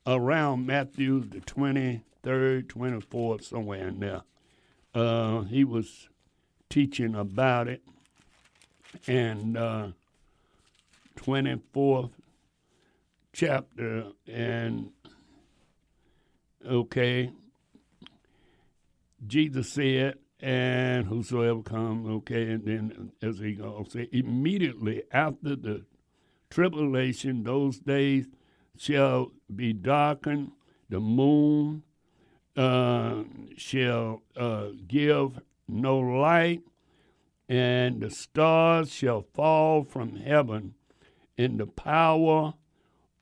around 0.09 0.67
Matthew 0.67 1.21
the 1.21 1.41
23rd, 1.41 2.03
24th, 2.67 3.45
somewhere 3.45 3.89
in 3.89 4.01
there. 4.01 4.23
Uh, 4.95 5.43
he 5.43 5.65
was 5.65 6.09
teaching 6.71 7.15
about 7.15 7.69
it. 7.69 7.83
And 9.07 9.57
uh, 9.57 9.89
24th 11.17 12.11
chapter, 13.33 14.07
and 14.27 14.91
okay, 16.67 17.31
Jesus 19.27 19.71
said, 19.71 20.15
and 20.41 21.07
whosoever 21.07 21.63
comes, 21.63 22.09
okay, 22.09 22.51
and 22.53 22.65
then 22.65 23.13
as 23.21 23.41
he 23.41 23.53
goes, 23.53 23.95
immediately 24.11 25.03
after 25.13 25.55
the 25.55 25.85
tribulation, 26.49 27.43
those 27.43 27.79
days 27.79 28.27
shall 28.79 29.33
be 29.55 29.73
darkened, 29.73 30.53
the 30.89 31.01
moon 31.01 31.83
uh, 32.57 33.25
shall 33.57 34.23
uh, 34.37 34.69
give 34.87 35.41
no 35.69 35.99
light, 35.99 36.63
and 37.49 38.01
the 38.01 38.11
stars 38.11 38.93
shall 38.93 39.23
fall 39.35 39.85
from 39.85 40.17
heaven, 40.17 40.75
and 41.37 41.59
the 41.59 41.67
power 41.67 42.55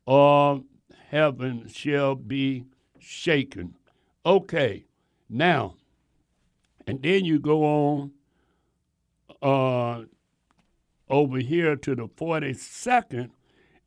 of 0.06 0.64
heaven 1.10 1.68
shall 1.68 2.14
be 2.14 2.64
shaken. 2.98 3.74
Okay, 4.24 4.84
now, 5.28 5.74
and 6.86 7.02
then 7.02 7.24
you 7.24 7.38
go 7.38 7.64
on 7.64 8.10
uh, 9.42 10.04
over 11.08 11.38
here 11.38 11.76
to 11.76 11.94
the 11.94 12.08
42nd, 12.08 13.30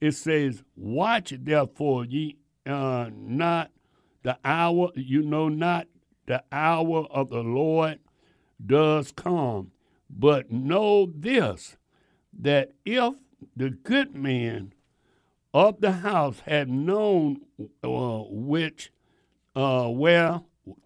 it 0.02 0.12
says, 0.12 0.64
Watch 0.76 1.34
therefore 1.38 2.06
ye 2.06 2.38
uh, 2.66 3.10
not 3.14 3.72
the 4.24 4.38
hour, 4.44 4.92
you 4.96 5.22
know 5.22 5.50
not 5.50 5.88
the 6.26 6.44
hour 6.52 7.08
of 7.10 7.30
the 7.30 7.42
Lord 7.42 8.00
does 8.64 9.12
come. 9.12 9.72
But 10.10 10.52
know 10.52 11.12
this, 11.14 11.78
that 12.40 12.72
if 12.86 13.14
the 13.56 13.70
good 13.70 14.16
man 14.16 14.74
of 15.54 15.82
the 15.82 15.92
house 15.92 16.42
had 16.42 16.70
known 16.70 17.42
uh, 17.84 18.24
which 18.30 18.92
uh, 19.56 19.88
where 19.88 20.42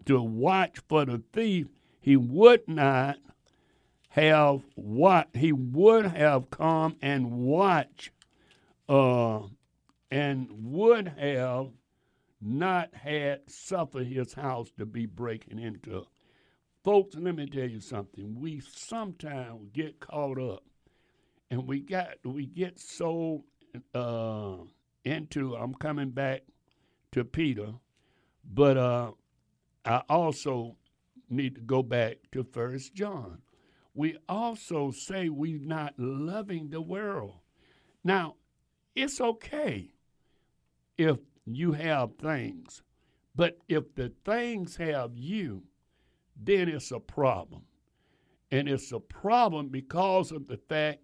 to 0.05 0.21
watch 0.21 0.79
for 0.87 1.05
the 1.05 1.21
thief, 1.33 1.67
he 1.99 2.15
would 2.15 2.67
not 2.67 3.17
have 4.09 4.61
what 4.75 5.29
he 5.33 5.51
would 5.51 6.05
have 6.05 6.49
come 6.49 6.95
and 7.01 7.31
watch 7.31 8.11
uh, 8.89 9.41
and 10.11 10.47
would 10.51 11.07
have 11.17 11.67
not 12.41 12.93
had 12.93 13.41
suffered 13.49 14.07
his 14.07 14.33
house 14.33 14.69
to 14.77 14.85
be 14.85 15.05
breaking 15.05 15.59
into. 15.59 16.05
Folks, 16.83 17.15
let 17.15 17.35
me 17.35 17.45
tell 17.45 17.69
you 17.69 17.79
something. 17.79 18.39
We 18.39 18.59
sometimes 18.59 19.69
get 19.71 19.99
caught 20.01 20.37
up 20.37 20.63
and 21.49 21.67
we 21.67 21.79
got 21.79 22.15
we 22.25 22.47
get 22.47 22.79
so 22.79 23.45
uh, 23.93 24.55
into 25.05 25.55
I'm 25.55 25.75
coming 25.75 26.09
back 26.09 26.41
to 27.11 27.23
Peter, 27.23 27.73
but 28.43 28.75
uh, 28.75 29.11
I 29.85 30.01
also 30.09 30.75
need 31.29 31.55
to 31.55 31.61
go 31.61 31.83
back 31.83 32.17
to 32.31 32.43
First 32.43 32.95
John. 32.95 33.39
We 33.93 34.17
also 34.27 34.91
say 34.91 35.29
we're 35.29 35.59
not 35.59 35.93
loving 35.97 36.69
the 36.69 36.81
world. 36.81 37.35
Now, 38.03 38.35
it's 38.95 39.19
okay 39.19 39.91
if 40.97 41.17
you 41.45 41.73
have 41.73 42.15
things, 42.15 42.81
but 43.35 43.57
if 43.67 43.95
the 43.95 44.11
things 44.25 44.75
have 44.77 45.11
you, 45.15 45.63
then 46.41 46.69
it's 46.69 46.91
a 46.91 46.99
problem. 46.99 47.63
And 48.51 48.69
it's 48.69 48.91
a 48.91 48.99
problem 48.99 49.69
because 49.69 50.31
of 50.31 50.47
the 50.47 50.57
fact 50.57 50.99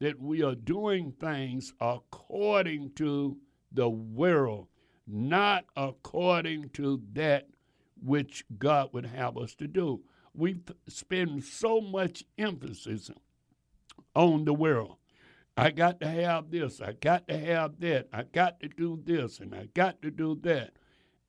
that 0.00 0.20
we 0.20 0.42
are 0.42 0.54
doing 0.54 1.12
things 1.20 1.72
according 1.80 2.92
to 2.96 3.36
the 3.72 3.88
world, 3.88 4.68
not 5.06 5.64
according 5.76 6.70
to 6.70 7.02
that 7.12 7.46
which 8.02 8.44
God 8.58 8.90
would 8.92 9.06
have 9.06 9.36
us 9.36 9.54
to 9.56 9.66
do. 9.66 10.00
We 10.34 10.60
spend 10.88 11.44
so 11.44 11.80
much 11.80 12.24
emphasis 12.38 13.10
on 14.14 14.44
the 14.44 14.54
world. 14.54 14.96
I 15.56 15.70
got 15.70 16.00
to 16.00 16.08
have 16.08 16.50
this, 16.50 16.80
I 16.80 16.92
got 16.92 17.28
to 17.28 17.38
have 17.38 17.78
that, 17.80 18.08
I 18.12 18.24
got 18.24 18.60
to 18.60 18.68
do 18.68 19.00
this, 19.04 19.38
and 19.38 19.54
I 19.54 19.68
got 19.74 20.02
to 20.02 20.10
do 20.10 20.38
that. 20.42 20.72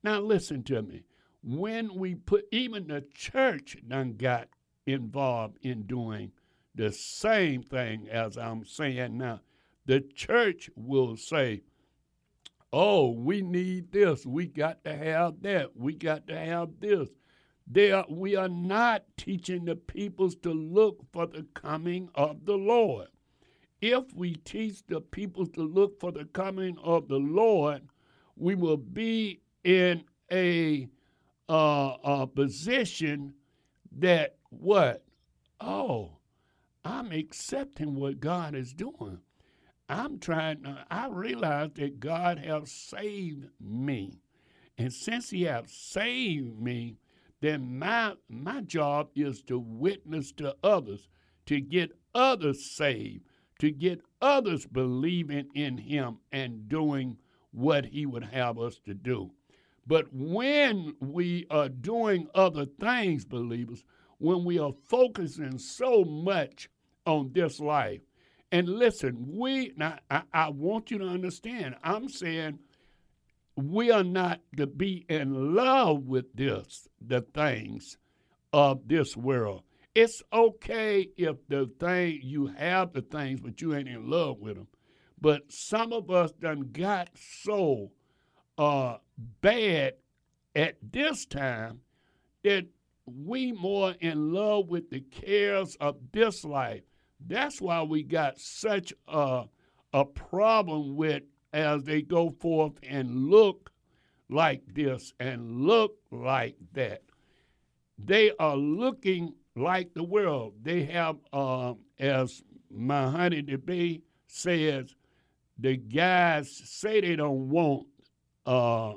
Now, 0.02 0.20
listen 0.20 0.62
to 0.64 0.82
me 0.82 1.04
when 1.42 1.94
we 1.94 2.16
put 2.16 2.46
even 2.50 2.88
the 2.88 3.04
church 3.14 3.76
done 3.86 4.14
got 4.14 4.48
involved 4.84 5.58
in 5.62 5.82
doing 5.82 6.32
the 6.74 6.92
same 6.92 7.62
thing 7.62 8.08
as 8.08 8.36
I'm 8.36 8.64
saying 8.64 9.16
now. 9.16 9.40
The 9.86 10.00
church 10.00 10.68
will 10.74 11.16
say, 11.16 11.62
Oh, 12.72 13.10
we 13.12 13.42
need 13.42 13.92
this. 13.92 14.26
We 14.26 14.46
got 14.46 14.84
to 14.84 14.94
have 14.94 15.40
that. 15.42 15.76
We 15.76 15.94
got 15.94 16.26
to 16.26 16.36
have 16.36 16.80
this. 16.80 17.08
They 17.66 17.92
are, 17.92 18.04
we 18.10 18.36
are 18.36 18.48
not 18.48 19.04
teaching 19.16 19.64
the 19.64 19.76
peoples 19.76 20.34
to 20.42 20.52
look 20.52 21.04
for 21.12 21.26
the 21.26 21.46
coming 21.54 22.10
of 22.14 22.44
the 22.44 22.56
Lord. 22.56 23.06
If 23.80 24.14
we 24.14 24.34
teach 24.36 24.86
the 24.86 25.00
people 25.00 25.46
to 25.48 25.62
look 25.62 26.00
for 26.00 26.10
the 26.12 26.24
coming 26.24 26.78
of 26.82 27.08
the 27.08 27.18
Lord, 27.18 27.82
we 28.36 28.54
will 28.54 28.76
be 28.78 29.40
in 29.64 30.04
a 30.32 30.88
uh, 31.48 31.96
a 32.02 32.26
position 32.26 33.34
that 33.98 34.36
what? 34.50 35.04
Oh, 35.60 36.18
I'm 36.84 37.12
accepting 37.12 37.94
what 37.94 38.20
God 38.20 38.54
is 38.54 38.72
doing. 38.72 39.20
I'm 39.88 40.18
trying. 40.18 40.62
To, 40.64 40.84
I 40.90 41.08
realize 41.08 41.70
that 41.74 42.00
God 42.00 42.38
has 42.38 42.70
saved 42.70 43.48
me, 43.60 44.20
and 44.78 44.92
since 44.92 45.30
He 45.30 45.42
has 45.44 45.70
saved 45.70 46.60
me, 46.60 46.96
then 47.40 47.78
my 47.78 48.14
my 48.28 48.62
job 48.62 49.10
is 49.14 49.42
to 49.42 49.58
witness 49.58 50.32
to 50.32 50.56
others, 50.62 51.08
to 51.46 51.60
get 51.60 51.92
others 52.14 52.64
saved, 52.64 53.24
to 53.58 53.70
get 53.70 54.00
others 54.20 54.66
believing 54.66 55.48
in 55.54 55.78
Him 55.78 56.18
and 56.32 56.68
doing 56.68 57.16
what 57.52 57.86
He 57.86 58.06
would 58.06 58.24
have 58.24 58.58
us 58.58 58.78
to 58.84 58.94
do. 58.94 59.30
But 59.86 60.06
when 60.12 60.94
we 61.00 61.46
are 61.50 61.68
doing 61.68 62.28
other 62.34 62.66
things, 62.66 63.24
believers, 63.24 63.84
when 64.18 64.44
we 64.44 64.58
are 64.58 64.72
focusing 64.88 65.58
so 65.58 66.04
much 66.04 66.68
on 67.06 67.30
this 67.32 67.60
life, 67.60 68.00
and 68.52 68.68
listen, 68.68 69.26
we 69.28 69.72
now 69.76 69.98
I, 70.10 70.22
I 70.32 70.48
want 70.50 70.90
you 70.90 70.98
to 70.98 71.06
understand, 71.06 71.76
I'm 71.82 72.08
saying 72.08 72.58
we 73.56 73.90
are 73.90 74.04
not 74.04 74.40
to 74.56 74.66
be 74.66 75.04
in 75.08 75.54
love 75.54 76.06
with 76.06 76.34
this, 76.34 76.88
the 77.00 77.22
things 77.22 77.96
of 78.52 78.86
this 78.86 79.16
world. 79.16 79.62
It's 79.96 80.22
okay 80.30 81.08
if 81.16 81.36
the 81.48 81.70
thing 81.80 82.20
you 82.22 82.48
have 82.48 82.92
the 82.92 83.00
things, 83.00 83.40
but 83.40 83.62
you 83.62 83.74
ain't 83.74 83.88
in 83.88 84.10
love 84.10 84.40
with 84.40 84.56
them. 84.56 84.66
But 85.18 85.50
some 85.50 85.94
of 85.94 86.10
us 86.10 86.32
done 86.32 86.68
got 86.70 87.08
so 87.14 87.92
uh, 88.58 88.98
bad 89.40 89.94
at 90.54 90.76
this 90.82 91.24
time 91.24 91.80
that 92.44 92.66
we 93.06 93.52
more 93.52 93.94
in 94.00 94.34
love 94.34 94.68
with 94.68 94.90
the 94.90 95.00
cares 95.00 95.76
of 95.76 95.96
this 96.12 96.44
life. 96.44 96.82
That's 97.26 97.62
why 97.62 97.82
we 97.82 98.02
got 98.02 98.38
such 98.38 98.92
a, 99.08 99.44
a 99.94 100.04
problem 100.04 100.96
with 100.96 101.22
as 101.54 101.84
they 101.84 102.02
go 102.02 102.34
forth 102.38 102.74
and 102.82 103.30
look 103.30 103.72
like 104.28 104.60
this 104.74 105.14
and 105.18 105.62
look 105.62 105.96
like 106.10 106.56
that. 106.74 107.00
They 107.98 108.32
are 108.38 108.58
looking 108.58 109.32
like 109.56 109.94
the 109.94 110.04
world. 110.04 110.54
They 110.62 110.84
have, 110.84 111.16
uh, 111.32 111.74
as 111.98 112.42
my 112.70 113.10
honey 113.10 113.42
debate 113.42 114.04
says, 114.26 114.94
the 115.58 115.76
guys 115.76 116.50
say 116.64 117.00
they 117.00 117.16
don't 117.16 117.48
want 117.48 117.86
uh, 118.44 118.94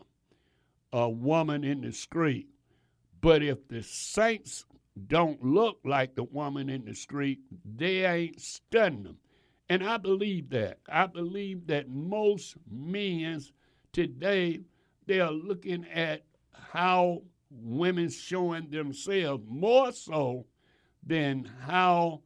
a 0.91 1.09
woman 1.09 1.63
in 1.63 1.81
the 1.81 1.91
street. 1.91 2.47
But 3.21 3.41
if 3.41 3.67
the 3.67 3.81
saints 3.83 4.65
don't 5.07 5.43
look 5.43 5.79
like 5.85 6.15
the 6.15 6.23
woman 6.23 6.69
in 6.69 6.85
the 6.85 6.93
street, 6.93 7.39
they 7.77 8.05
ain't 8.05 8.41
studying 8.41 9.03
them. 9.03 9.17
And 9.69 9.83
I 9.83 9.97
believe 9.97 10.49
that. 10.49 10.79
I 10.89 11.05
believe 11.05 11.67
that 11.67 11.89
most 11.89 12.55
men 12.69 13.41
today, 13.93 14.61
they 15.05 15.19
are 15.19 15.31
looking 15.31 15.85
at 15.93 16.23
how 16.51 17.21
women 17.51 18.09
showing 18.09 18.69
themselves 18.69 19.43
more 19.47 19.91
so 19.91 20.45
than 21.05 21.49
how 21.65 22.21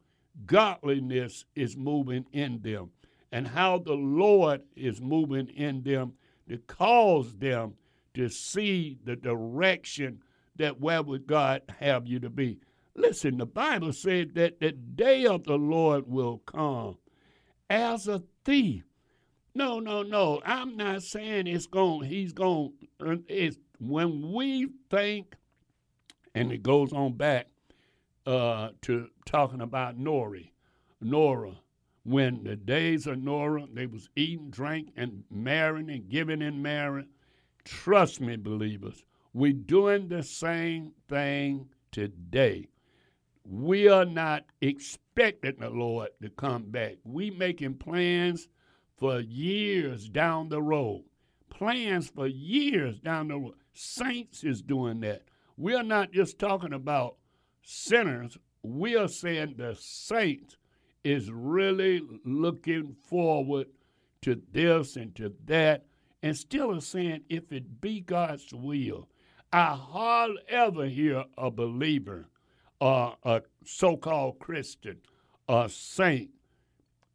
godliness 0.46 1.44
is 1.54 1.76
moving 1.76 2.26
in 2.32 2.60
them 2.62 2.90
and 3.32 3.46
how 3.46 3.78
the 3.78 3.94
Lord 3.94 4.62
is 4.76 5.00
moving 5.00 5.48
in 5.48 5.82
them 5.82 6.12
to 6.48 6.58
cause 6.58 7.34
them 7.36 7.74
to 8.14 8.28
see 8.28 8.98
the 9.04 9.16
direction 9.16 10.20
that 10.56 10.80
where 10.80 11.02
would 11.02 11.26
God 11.26 11.62
have 11.80 12.06
you 12.06 12.20
to 12.20 12.30
be. 12.30 12.60
Listen, 12.94 13.38
the 13.38 13.46
Bible 13.46 13.92
said 13.92 14.34
that 14.34 14.60
the 14.60 14.72
day 14.72 15.26
of 15.26 15.44
the 15.44 15.56
Lord 15.56 16.06
will 16.06 16.38
come 16.38 16.96
as 17.68 18.06
a 18.06 18.22
thief. 18.44 18.84
No, 19.56 19.80
no, 19.80 20.02
no. 20.02 20.40
I'm 20.44 20.76
not 20.76 21.02
saying 21.02 21.46
it's 21.46 21.66
going. 21.66 22.08
He's 22.08 22.32
going. 22.32 22.72
Uh, 23.04 23.16
it's 23.28 23.56
when 23.80 24.32
we 24.32 24.68
think, 24.90 25.36
and 26.34 26.52
it 26.52 26.62
goes 26.62 26.92
on 26.92 27.14
back 27.16 27.48
uh, 28.26 28.70
to 28.82 29.08
talking 29.26 29.60
about 29.60 29.98
Nori, 29.98 30.50
Noah. 31.00 31.60
When 32.04 32.44
the 32.44 32.56
days 32.56 33.06
of 33.06 33.18
Noah, 33.22 33.66
they 33.72 33.86
was 33.86 34.08
eating, 34.16 34.50
drink, 34.50 34.92
and 34.96 35.24
marrying 35.30 35.90
and 35.90 36.08
giving 36.08 36.42
in 36.42 36.62
marriage. 36.62 37.06
Trust 37.64 38.20
me, 38.20 38.36
believers, 38.36 39.04
we're 39.32 39.52
doing 39.54 40.08
the 40.08 40.22
same 40.22 40.92
thing 41.08 41.68
today. 41.92 42.68
we 43.44 43.88
are 43.88 44.04
not 44.06 44.44
expecting 44.60 45.56
the 45.60 45.70
Lord 45.70 46.10
to 46.22 46.30
come 46.30 46.64
back. 46.70 46.96
We 47.04 47.30
making 47.30 47.74
plans 47.76 48.48
for 48.98 49.20
years 49.20 50.08
down 50.08 50.48
the 50.48 50.62
road. 50.62 51.04
Plans 51.50 52.08
for 52.10 52.26
years 52.26 53.00
down 53.00 53.28
the 53.28 53.38
road. 53.38 53.54
Saints 53.74 54.44
is 54.44 54.62
doing 54.62 55.00
that. 55.00 55.22
We 55.56 55.74
are 55.74 55.82
not 55.82 56.12
just 56.12 56.38
talking 56.38 56.72
about 56.72 57.16
sinners. 57.62 58.38
We 58.62 58.96
are 58.96 59.08
saying 59.08 59.54
the 59.56 59.76
saints 59.78 60.56
is 61.02 61.30
really 61.30 62.02
looking 62.24 62.96
forward 63.08 63.66
to 64.22 64.40
this 64.52 64.96
and 64.96 65.14
to 65.16 65.34
that, 65.44 65.84
and 66.22 66.36
still 66.36 66.72
is 66.72 66.86
saying, 66.86 67.20
if 67.28 67.52
it 67.52 67.80
be 67.80 68.00
God's 68.00 68.54
will. 68.54 69.08
I 69.52 69.74
hardly 69.74 70.42
ever 70.48 70.86
hear 70.86 71.24
a 71.36 71.50
believer, 71.50 72.26
uh, 72.80 73.12
a 73.22 73.42
so 73.64 73.96
called 73.96 74.38
Christian, 74.38 74.98
a 75.48 75.68
saint, 75.68 76.30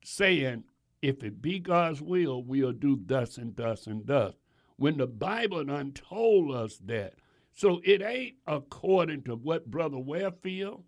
saying, 0.04 0.64
if 1.02 1.24
it 1.24 1.42
be 1.42 1.60
God's 1.60 2.02
will, 2.02 2.44
we'll 2.44 2.74
do 2.74 3.00
thus 3.06 3.38
and 3.38 3.56
thus 3.56 3.88
and 3.88 4.06
thus. 4.06 4.36
When 4.80 4.96
the 4.96 5.08
Bible 5.08 5.66
done 5.66 5.92
told 5.92 6.56
us 6.56 6.78
that. 6.86 7.16
So 7.52 7.82
it 7.84 8.02
ain't 8.02 8.36
according 8.48 9.24
to 9.24 9.36
what 9.36 9.70
Brother 9.70 10.00
Ware 10.00 10.32
feel. 10.32 10.86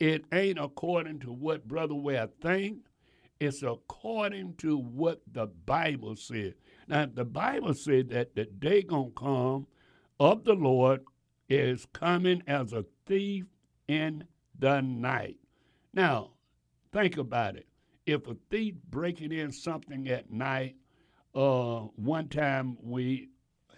It 0.00 0.24
ain't 0.32 0.58
according 0.58 1.20
to 1.20 1.32
what 1.32 1.68
Brother 1.68 1.94
Ware 1.94 2.30
think. 2.40 2.78
It's 3.38 3.62
according 3.62 4.54
to 4.56 4.78
what 4.78 5.20
the 5.30 5.48
Bible 5.66 6.16
said. 6.16 6.54
Now, 6.88 7.06
the 7.12 7.26
Bible 7.26 7.74
said 7.74 8.08
that 8.08 8.34
the 8.34 8.46
day 8.46 8.80
gonna 8.80 9.10
come 9.10 9.66
of 10.18 10.44
the 10.44 10.54
Lord 10.54 11.02
is 11.50 11.86
coming 11.92 12.42
as 12.46 12.72
a 12.72 12.86
thief 13.04 13.44
in 13.86 14.24
the 14.58 14.80
night. 14.80 15.36
Now, 15.92 16.30
think 16.90 17.18
about 17.18 17.56
it. 17.56 17.66
If 18.06 18.26
a 18.28 18.36
thief 18.48 18.76
breaking 18.88 19.32
in 19.32 19.52
something 19.52 20.08
at 20.08 20.30
night, 20.30 20.76
uh, 21.36 21.80
one 21.96 22.28
time 22.28 22.78
we 22.82 23.28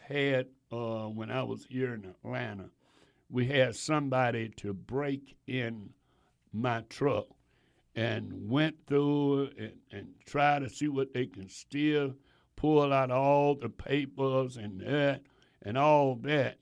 had 0.07 0.47
uh, 0.71 1.07
when 1.07 1.31
I 1.31 1.43
was 1.43 1.67
here 1.69 1.93
in 1.93 2.05
Atlanta, 2.05 2.71
we 3.29 3.47
had 3.47 3.75
somebody 3.75 4.49
to 4.59 4.73
break 4.73 5.37
in 5.47 5.91
my 6.53 6.83
truck 6.89 7.27
and 7.97 8.49
went 8.49 8.77
through 8.87 9.51
and, 9.59 9.73
and 9.91 10.15
try 10.25 10.61
to 10.61 10.71
see 10.71 10.89
what 10.89 11.13
they 11.13 11.27
can 11.27 11.49
steal, 11.49 12.15
pull 12.55 12.93
out 12.93 13.11
all 13.11 13.57
the 13.57 13.69
papers 13.69 14.57
and 14.57 14.81
that 14.81 15.23
and 15.63 15.77
all 15.77 16.15
that. 16.23 16.59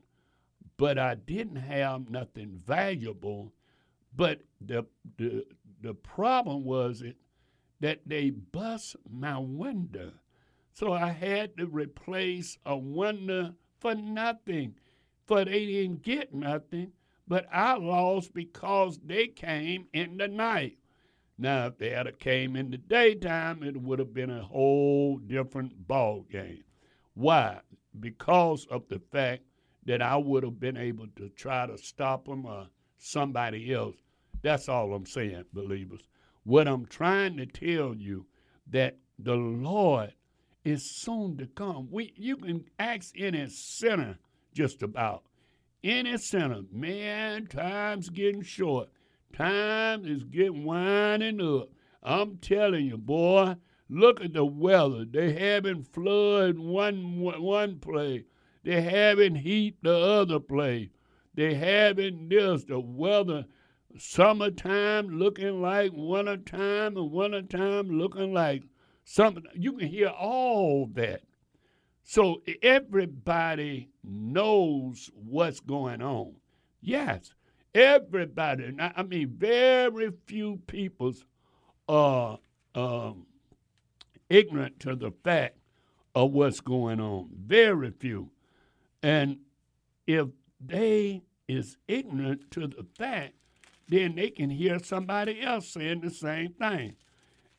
But 0.79 0.99
I 0.99 1.15
didn't 1.15 1.57
have 1.57 2.11
nothing 2.11 2.61
valuable. 2.67 3.53
But 4.15 4.41
the 4.61 4.87
the 5.19 5.45
the 5.83 5.95
problem 5.95 6.65
was 6.65 7.03
it 7.03 7.17
that 7.81 8.01
they 8.07 8.31
bust 8.31 8.97
my 9.11 9.39
window. 9.39 10.13
So 10.77 10.93
I 10.93 11.09
had 11.09 11.57
to 11.57 11.67
replace 11.67 12.59
a 12.67 12.77
window 12.77 13.55
for 13.81 13.95
nothing. 13.95 14.75
For 15.25 15.43
they 15.43 15.65
didn't 15.65 16.03
get 16.03 16.35
nothing, 16.35 16.93
but 17.27 17.47
I 17.51 17.79
lost 17.79 18.35
because 18.35 18.99
they 19.03 19.29
came 19.29 19.87
in 19.95 20.19
the 20.19 20.29
night. 20.29 20.77
Now, 21.39 21.69
if 21.69 21.79
they 21.79 21.91
had 21.91 22.19
came 22.19 22.57
in 22.57 22.71
the 22.71 22.77
daytime, 22.77 23.63
it 23.63 23.81
would 23.81 23.99
have 24.01 24.13
been 24.13 24.29
a 24.29 24.43
whole 24.43 25.17
different 25.17 25.89
ball 25.89 26.27
game. 26.31 26.65
Why? 27.15 27.61
Because 27.99 28.67
of 28.67 28.87
the 28.91 29.01
fact 29.11 29.45
that 29.87 30.03
I 30.03 30.19
would 30.19 30.45
have 30.45 30.61
been 30.61 30.77
able 30.77 31.07
to 31.17 31.31
try 31.31 31.67
to 31.67 31.79
stop 31.79 32.27
them 32.27 32.45
or 32.45 32.67
somebody 32.99 33.73
else. 33.73 33.97
That's 34.43 34.69
all 34.69 34.93
I'm 34.93 35.07
saying, 35.07 35.45
believers. 35.55 36.03
What 36.45 36.69
I'm 36.69 36.85
trying 36.85 37.39
to 37.39 37.47
tell 37.47 37.95
you 37.97 38.27
that 38.71 38.99
the 39.19 39.37
Lord 39.37 40.13
is 40.67 40.91
soon 40.91 41.37
to 41.37 41.47
come. 41.47 41.89
We 41.91 42.13
you 42.17 42.37
can 42.37 42.65
ask 42.79 43.15
any 43.17 43.49
sinner 43.49 44.19
just 44.53 44.83
about 44.83 45.23
any 45.85 46.19
sinner. 46.19 46.63
Man, 46.73 47.47
time's 47.47 48.09
getting 48.09 48.43
short. 48.43 48.89
Time 49.33 50.05
is 50.05 50.25
getting 50.25 50.65
winding 50.65 51.41
up. 51.41 51.69
I'm 52.03 52.39
telling 52.39 52.87
you, 52.87 52.97
boy, 52.97 53.57
look 53.89 54.21
at 54.21 54.33
the 54.33 54.45
weather. 54.45 55.05
They 55.05 55.35
having 55.35 55.85
flood 55.85 56.59
one 56.59 57.21
one 57.21 57.79
place. 57.79 58.25
They 58.65 58.83
having 58.83 59.37
heat 59.37 59.77
the 59.83 59.97
other 59.97 60.41
place. 60.41 60.89
They 61.35 61.55
having 61.55 62.29
this, 62.29 62.65
the 62.65 62.81
weather, 62.81 63.45
summertime 63.97 65.11
looking 65.11 65.63
like 65.63 65.93
wintertime 65.95 66.97
and 66.97 67.13
wintertime 67.13 67.89
looking 67.89 68.33
like 68.33 68.65
something. 69.07 69.45
You 69.55 69.73
can 69.73 69.89
hear 69.89 70.09
all 70.09 70.89
that. 70.93 71.23
So 72.03 72.43
everybody 72.63 73.89
knows 74.05 75.11
what's 75.15 75.61
going 75.61 76.03
on. 76.03 76.35
Yes, 76.83 77.33
everybody. 77.75 78.75
I 78.79 79.03
mean, 79.03 79.35
very 79.37 80.13
few 80.27 80.61
people 80.67 81.15
are 81.89 82.39
um, 82.75 83.27
ignorant 84.29 84.79
to 84.81 84.95
the 84.95 85.13
fact 85.25 85.57
of 86.15 86.33
what's 86.33 86.61
going 86.61 87.01
on. 87.01 87.31
Very 87.35 87.91
few. 87.91 88.31
And 89.03 89.39
if 90.07 90.29
they 90.65 91.23
is 91.49 91.77
ignorant 91.87 92.51
to 92.51 92.67
the 92.67 92.85
fact, 92.97 93.35
then 93.89 94.17
they 94.17 94.31
can 94.31 94.51
hear 94.51 94.79
somebody 94.83 95.41
else 95.43 95.69
saying 95.69 96.01
the 96.01 96.11
same 96.11 96.53
thing. 96.55 96.97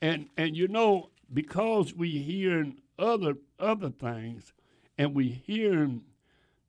And 0.01 0.27
and 0.37 0.55
you 0.55 0.67
know, 0.67 1.09
because 1.33 1.93
we 1.93 2.09
hearing 2.09 2.79
other 2.99 3.35
other 3.59 3.89
things, 3.89 4.53
and 4.97 5.13
we 5.13 5.29
hearing 5.29 6.01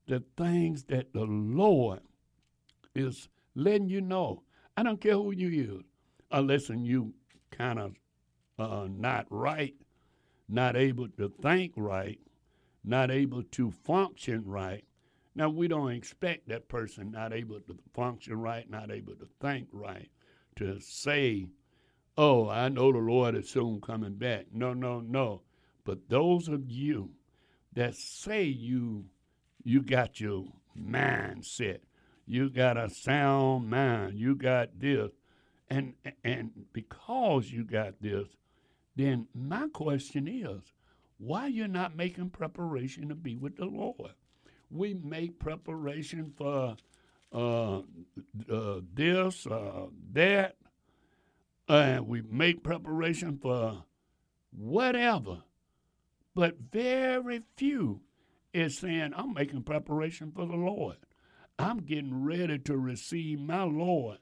the 0.07 0.23
things 0.37 0.85
that 0.85 1.13
the 1.13 1.25
Lord 1.25 2.01
is 2.95 3.29
letting 3.55 3.89
you 3.89 4.01
know. 4.01 4.43
I 4.75 4.83
don't 4.83 5.01
care 5.01 5.13
who 5.13 5.31
you 5.31 5.77
is, 5.79 5.83
unless 6.31 6.69
you 6.69 7.13
kind 7.51 7.79
of 7.79 7.95
uh, 8.57 8.87
not 8.89 9.25
right, 9.29 9.75
not 10.47 10.75
able 10.75 11.07
to 11.09 11.31
think 11.41 11.73
right, 11.75 12.19
not 12.83 13.11
able 13.11 13.43
to 13.43 13.71
function 13.71 14.43
right. 14.45 14.83
Now 15.35 15.49
we 15.49 15.67
don't 15.67 15.91
expect 15.91 16.49
that 16.49 16.67
person 16.67 17.11
not 17.11 17.33
able 17.33 17.59
to 17.61 17.77
function 17.93 18.39
right, 18.39 18.69
not 18.69 18.91
able 18.91 19.15
to 19.15 19.27
think 19.39 19.67
right, 19.71 20.09
to 20.57 20.79
say 20.79 21.47
oh, 22.17 22.49
I 22.49 22.69
know 22.69 22.91
the 22.91 22.99
Lord 22.99 23.35
is 23.35 23.49
soon 23.49 23.81
coming 23.81 24.15
back. 24.15 24.47
No, 24.53 24.73
no, 24.73 24.99
no. 24.99 25.41
But 25.85 26.09
those 26.09 26.47
of 26.47 26.69
you 26.69 27.11
that 27.73 27.95
say 27.95 28.43
you 28.43 29.05
you 29.63 29.81
got 29.81 30.19
your 30.19 30.45
mindset, 30.77 31.79
you 32.25 32.49
got 32.49 32.77
a 32.77 32.89
sound 32.89 33.69
mind, 33.69 34.17
you 34.17 34.35
got 34.35 34.79
this, 34.79 35.11
and 35.69 35.93
and 36.23 36.51
because 36.73 37.51
you 37.51 37.63
got 37.63 38.01
this, 38.01 38.27
then 38.95 39.27
my 39.33 39.67
question 39.73 40.27
is, 40.27 40.61
why 41.17 41.47
you're 41.47 41.67
not 41.67 41.95
making 41.95 42.29
preparation 42.29 43.09
to 43.09 43.15
be 43.15 43.35
with 43.35 43.57
the 43.57 43.65
Lord? 43.65 44.13
We 44.71 44.93
make 44.93 45.39
preparation 45.39 46.33
for 46.37 46.75
uh, 47.33 47.79
uh, 48.51 48.81
this, 48.93 49.45
uh, 49.47 49.87
that, 50.13 50.55
and 51.69 52.07
we 52.07 52.21
make 52.23 52.63
preparation 52.63 53.37
for 53.39 53.83
whatever. 54.51 55.43
But 56.35 56.57
very 56.71 57.43
few 57.55 58.01
is 58.53 58.77
saying, 58.77 59.13
I'm 59.15 59.33
making 59.33 59.63
preparation 59.63 60.31
for 60.35 60.45
the 60.47 60.55
Lord. 60.55 60.97
I'm 61.59 61.79
getting 61.79 62.23
ready 62.23 62.57
to 62.57 62.77
receive 62.77 63.39
my 63.39 63.63
Lord. 63.63 64.17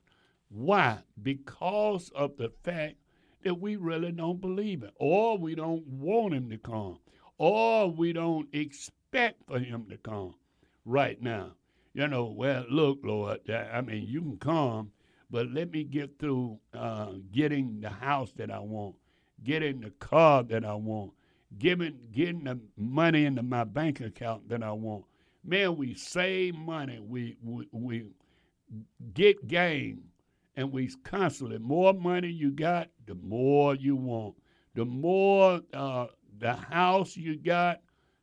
Why? 0.50 1.00
Because 1.22 2.12
of 2.14 2.38
the 2.38 2.52
fact 2.64 2.96
that 3.44 3.62
we 3.62 3.76
really 3.76 4.12
don't 4.12 4.42
believe 4.42 4.84
it, 4.84 4.94
or 4.96 5.38
we 5.38 5.56
don't 5.56 5.86
want 5.88 6.34
Him 6.34 6.50
to 6.50 6.58
come, 6.58 7.00
or 7.38 7.90
we 7.90 8.12
don't 8.12 8.50
expect 8.54 9.46
for 9.48 9.60
Him 9.60 9.86
to 9.90 9.98
come 9.98 10.36
right 10.84 11.22
now. 11.22 11.52
You 11.94 12.08
know, 12.08 12.26
well, 12.26 12.66
look, 12.70 13.00
Lord, 13.04 13.50
I 13.50 13.82
mean, 13.82 14.06
you 14.08 14.22
can 14.22 14.38
come, 14.38 14.92
but 15.30 15.52
let 15.52 15.72
me 15.72 15.84
get 15.84 16.20
through 16.20 16.60
uh, 16.74 17.14
getting 17.32 17.82
the 17.82 17.90
house 17.90 18.32
that 18.38 18.50
I 18.50 18.60
want, 18.60 18.96
getting 19.44 19.82
the 19.82 19.90
car 19.92 20.44
that 20.44 20.64
I 20.64 20.74
want, 20.76 21.12
giving, 21.58 21.98
getting 22.12 22.46
the 22.46 22.60
money 22.78 23.26
into 23.26 23.44
my 23.44 23.64
bank 23.64 24.00
account 24.00 24.48
that 24.50 24.64
I 24.64 24.72
want. 24.72 25.06
Man, 25.44 25.76
we 25.76 25.94
save 25.94 26.56
money, 26.56 27.00
we, 27.00 27.38
we, 27.44 27.68
we 27.72 28.06
get 29.14 29.48
gain, 29.48 30.04
and 30.56 30.72
we 30.72 30.90
constantly, 31.04 31.58
more 31.60 31.94
money 31.94 32.30
you 32.30 32.52
got, 32.52 32.90
the 33.06 33.16
more 33.16 33.76
you 33.76 33.96
want. 33.96 34.36
The 34.76 34.86
more 34.86 35.62
uh, 35.74 36.08
the 36.40 36.54
house 36.54 37.16
you 37.18 37.38
got, 37.38 37.82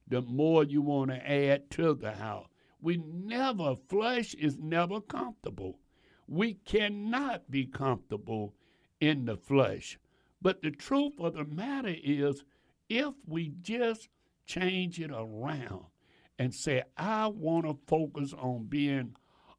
the 0.09 0.23
more 0.23 0.64
you 0.64 0.83
want 0.83 1.11
to 1.11 1.31
add 1.31 1.71
to 1.73 1.95
the 1.95 2.12
house. 2.12 2.47
We 2.81 2.99
never, 2.99 3.77
flesh 3.88 4.35
is 4.35 4.59
never 4.59 5.01
comfortable 5.01 5.79
We 6.26 6.54
cannot 6.54 7.50
be 7.50 7.66
comfortable 7.66 8.54
in 9.00 9.24
the 9.24 9.37
flesh. 9.37 9.98
But 10.40 10.62
the 10.62 10.70
truth 10.70 11.14
of 11.18 11.34
the 11.34 11.44
matter 11.44 11.94
is, 12.02 12.44
if 12.88 13.14
we 13.26 13.52
just 13.62 14.08
change 14.46 15.00
it 15.00 15.10
around 15.10 15.84
and 16.38 16.54
say, 16.54 16.82
I 16.96 17.28
want 17.28 17.66
to 17.66 17.78
focus 17.87 18.34
on 18.38 18.64
being 18.64 19.16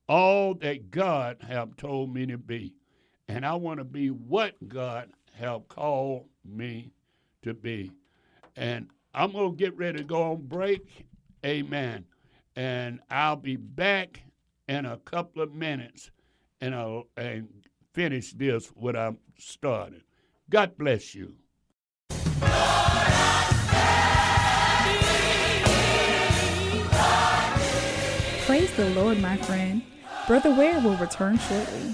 all 0.08 0.54
that 0.56 0.91
God 0.91 1.38
have 1.47 1.75
told 1.78 2.13
me 2.13 2.25
to 2.28 2.38
be, 2.38 2.73
and 3.28 3.45
I 3.45 3.56
want 3.56 3.80
to 3.80 3.84
be 3.84 4.10
what 4.10 4.56
God 4.67 5.10
have 5.34 5.67
called 5.67 6.28
me 6.43 6.91
to 7.41 7.54
be. 7.54 7.91
And 8.56 8.88
I'm 9.13 9.32
going 9.32 9.51
to 9.51 9.58
get 9.58 9.75
ready 9.78 9.99
to 9.99 10.04
go 10.04 10.32
on 10.32 10.47
break. 10.47 11.06
Amen. 11.45 12.06
And 12.56 12.99
I'll 13.10 13.36
be 13.36 13.56
back 13.56 14.21
in 14.67 14.86
a 14.86 14.97
couple 14.97 15.41
of 15.41 15.54
minutes 15.54 16.12
and 16.65 16.73
I'll 16.73 17.04
and 17.15 17.47
finish 17.93 18.34
this 18.34 18.67
what 18.69 18.95
I'm 18.95 19.19
started. 19.38 20.01
God 20.49 20.75
bless 20.78 21.13
you. 21.13 21.36
Praise 28.47 28.71
the 28.75 28.89
Lord, 28.95 29.21
my 29.21 29.38
friend. 29.38 29.84
Brother 30.28 30.56
Ware 30.56 30.80
will 30.82 30.97
return 30.97 31.38
shortly. 31.38 31.93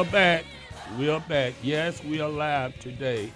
Are 0.00 0.04
back. 0.06 0.44
We 0.98 1.08
are 1.10 1.20
back. 1.20 1.52
Yes, 1.62 2.02
we 2.02 2.22
are 2.22 2.28
live 2.28 2.78
today. 2.78 3.30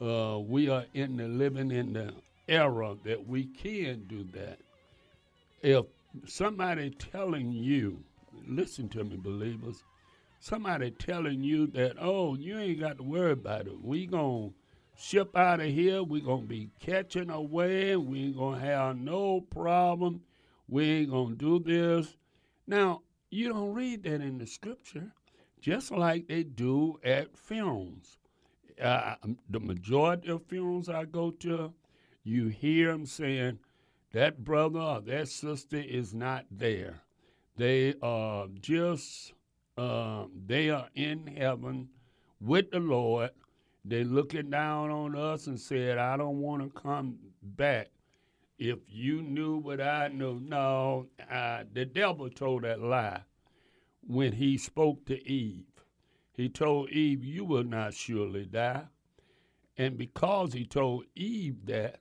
uh, 0.00 0.38
we 0.38 0.68
are 0.68 0.84
in 0.94 1.16
the 1.16 1.28
living 1.28 1.70
in 1.70 1.94
the 1.94 2.12
era 2.46 2.96
that 3.04 3.26
we 3.26 3.44
can 3.44 4.04
do 4.06 4.24
that. 4.34 4.58
If 5.62 5.86
somebody 6.26 6.90
telling 6.90 7.52
you, 7.52 8.02
listen 8.46 8.88
to 8.90 9.04
me, 9.04 9.16
believers, 9.16 9.82
somebody 10.40 10.90
telling 10.90 11.42
you 11.42 11.66
that, 11.68 11.96
oh, 11.98 12.34
you 12.34 12.58
ain't 12.58 12.80
got 12.80 12.98
to 12.98 13.02
worry 13.02 13.32
about 13.32 13.66
it. 13.66 13.82
We 13.82 14.06
going 14.06 14.52
ship 15.00 15.34
out 15.36 15.60
of 15.60 15.66
here. 15.66 16.02
we 16.02 16.20
going 16.20 16.42
to 16.42 16.46
be 16.46 16.70
catching 16.78 17.30
away. 17.30 17.96
We 17.96 18.24
ain't 18.24 18.36
going 18.36 18.60
to 18.60 18.66
have 18.66 18.96
no 18.96 19.40
problem. 19.40 20.20
We 20.68 20.84
ain't 20.84 21.10
going 21.10 21.36
to 21.38 21.58
do 21.58 21.58
this. 21.58 22.16
Now, 22.66 23.02
you 23.30 23.48
don't 23.48 23.72
read 23.72 24.02
that 24.04 24.20
in 24.20 24.38
the 24.38 24.46
scripture, 24.46 25.12
just 25.60 25.90
like 25.90 26.28
they 26.28 26.42
do 26.42 27.00
at 27.02 27.36
funerals. 27.36 28.18
Uh, 28.80 29.14
the 29.48 29.60
majority 29.60 30.30
of 30.30 30.44
funerals 30.46 30.88
I 30.88 31.04
go 31.04 31.30
to, 31.30 31.72
you 32.22 32.48
hear 32.48 32.92
them 32.92 33.06
saying, 33.06 33.58
that 34.12 34.44
brother 34.44 34.80
or 34.80 35.00
that 35.00 35.28
sister 35.28 35.78
is 35.78 36.12
not 36.14 36.44
there. 36.50 37.02
They 37.56 37.94
are 38.02 38.48
just 38.60 39.32
uh, 39.78 40.24
they 40.46 40.70
are 40.70 40.88
in 40.94 41.26
heaven 41.26 41.88
with 42.40 42.70
the 42.70 42.80
Lord. 42.80 43.30
They're 43.84 44.04
looking 44.04 44.50
down 44.50 44.90
on 44.90 45.16
us 45.16 45.46
and 45.46 45.58
said, 45.58 45.98
I 45.98 46.16
don't 46.16 46.40
want 46.40 46.62
to 46.62 46.80
come 46.80 47.18
back. 47.42 47.88
If 48.58 48.78
you 48.88 49.22
knew 49.22 49.56
what 49.56 49.80
I 49.80 50.08
knew, 50.08 50.38
no, 50.40 51.06
uh, 51.30 51.64
the 51.72 51.86
devil 51.86 52.28
told 52.28 52.64
that 52.64 52.80
lie 52.80 53.22
when 54.06 54.32
he 54.32 54.58
spoke 54.58 55.06
to 55.06 55.26
Eve. 55.28 55.64
He 56.34 56.48
told 56.48 56.90
Eve, 56.90 57.24
You 57.24 57.44
will 57.44 57.64
not 57.64 57.94
surely 57.94 58.44
die. 58.44 58.84
And 59.78 59.96
because 59.96 60.52
he 60.52 60.66
told 60.66 61.04
Eve 61.14 61.64
that, 61.66 62.00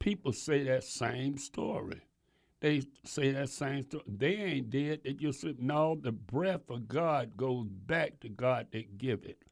people 0.00 0.32
say 0.32 0.64
that 0.64 0.82
same 0.82 1.38
story 1.38 2.02
they 2.60 2.82
say 3.04 3.32
that 3.32 3.50
same 3.50 3.84
story. 3.84 4.04
They 4.08 4.34
ain't 4.36 4.70
dead. 4.70 5.00
They 5.04 5.12
just 5.12 5.44
no, 5.58 5.98
the 6.00 6.12
breath 6.12 6.68
of 6.70 6.88
God 6.88 7.36
goes 7.36 7.68
back 7.68 8.20
to 8.20 8.28
God 8.28 8.68
that 8.72 8.98
give 8.98 9.24
it. 9.24 9.42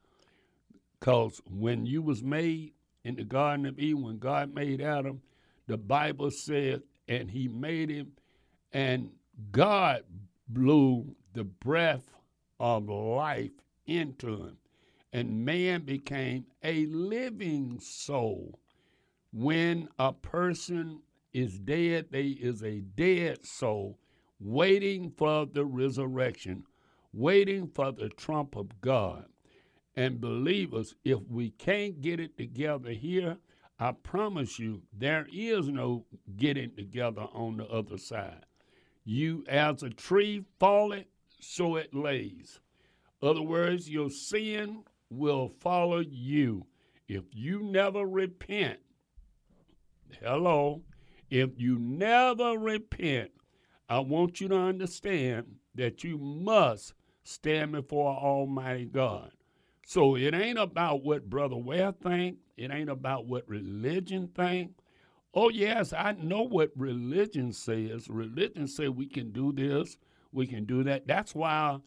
Because 1.05 1.43
when 1.45 1.85
you 1.85 2.01
was 2.01 2.23
made 2.23 2.73
in 3.05 3.17
the 3.17 3.25
Garden 3.25 3.67
of 3.67 3.79
Eden, 3.79 4.05
when 4.05 4.19
God 4.19 4.55
made 4.55 4.81
Adam, 4.81 5.21
the 5.67 5.77
Bible 5.77 6.31
said, 6.31 6.81
and 7.09 7.31
he 7.31 7.47
made 7.47 7.91
him, 7.91 8.13
and 8.73 9.11
God 9.53 10.05
blew 10.49 11.15
the 11.35 11.45
breath 11.45 12.09
of 12.59 12.89
life 12.89 13.51
into 13.85 14.29
him. 14.29 14.57
And 15.13 15.45
man 15.45 15.83
became 15.83 16.47
a 16.63 16.87
living 16.87 17.81
soul. 17.81 18.59
When 19.31 19.91
a 19.99 20.11
person 20.11 21.03
is 21.35 21.59
dead, 21.59 22.07
they 22.13 22.29
is 22.29 22.63
a 22.63 22.81
dead 22.81 23.45
soul 23.45 23.99
waiting 24.41 25.13
for 25.19 25.45
the 25.45 25.67
resurrection, 25.67 26.65
waiting 27.13 27.69
for 27.69 27.93
the 27.93 28.09
trump 28.09 28.57
of 28.57 28.81
God. 28.81 29.27
And 29.97 30.21
believers, 30.21 30.95
if 31.05 31.21
we 31.31 31.51
can't 31.51 32.01
get 32.01 32.19
it 32.21 32.37
together 32.37 32.91
here, 32.91 33.39
I 33.79 33.93
promise 33.93 34.59
you, 34.59 34.83
there 34.93 35.27
is 35.33 35.69
no 35.69 36.05
getting 36.37 36.75
together 36.75 37.27
on 37.33 37.57
the 37.59 37.67
other 37.67 37.99
side. 37.99 38.47
You, 39.05 39.45
as 39.49 39.83
a 39.83 39.91
tree 39.91 40.45
falleth, 40.59 41.07
so 41.41 41.77
it 41.77 41.95
lays. 41.95 42.61
Other 43.23 43.43
words, 43.43 43.89
your 43.89 44.11
sin 44.11 44.85
will 45.11 45.53
follow 45.61 46.01
you. 46.01 46.67
If 47.09 47.25
you 47.33 47.63
never 47.63 48.07
repent, 48.07 48.79
hello, 50.23 50.83
if 51.31 51.51
you 51.57 51.79
never 51.79 52.53
repent, 52.53 53.31
I 53.89 53.99
want 54.01 54.41
you 54.41 54.49
to 54.49 54.57
understand 54.57 55.57
that 55.75 56.03
you 56.03 56.17
must 56.17 56.95
stand 57.25 57.73
before 57.73 58.17
Almighty 58.17 58.87
God. 58.87 59.33
So 59.87 60.17
it 60.17 60.35
ain't 60.35 60.59
about 60.59 61.05
what 61.05 61.29
Brother 61.29 61.57
Ware 61.57 61.93
think. 61.93 62.39
It 62.57 62.71
ain't 62.71 62.91
about 62.91 63.27
what 63.27 63.49
religion 63.49 64.29
think. 64.35 64.73
Oh 65.35 65.49
yes, 65.49 65.93
I 65.93 66.13
know 66.13 66.43
what 66.43 66.71
religion 66.77 67.53
says. 67.53 68.09
Religion 68.09 68.69
say 68.69 68.89
we 68.89 69.07
can 69.07 69.33
do 69.33 69.53
this, 69.53 69.99
we 70.33 70.47
can 70.47 70.65
do 70.65 70.85
that. 70.85 71.07
That's 71.07 71.35
why 71.35 71.79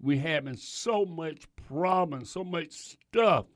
we 0.00 0.18
having 0.18 0.56
so 0.56 1.04
much 1.04 1.46
problem, 1.68 2.24
so 2.24 2.42
much 2.42 2.72
stuff 2.72 3.46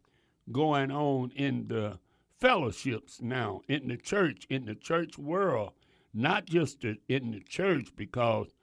going 0.52 0.90
on 0.90 1.32
in 1.34 1.66
the 1.68 1.98
fellowships 2.40 3.20
now, 3.20 3.60
in 3.68 3.88
the 3.88 3.96
church, 3.96 4.46
in 4.48 4.64
the 4.64 4.74
church 4.74 5.18
world, 5.18 5.72
not 6.14 6.46
just 6.46 6.84
in 6.84 7.30
the 7.32 7.40
church, 7.40 7.88
because, 7.96 8.54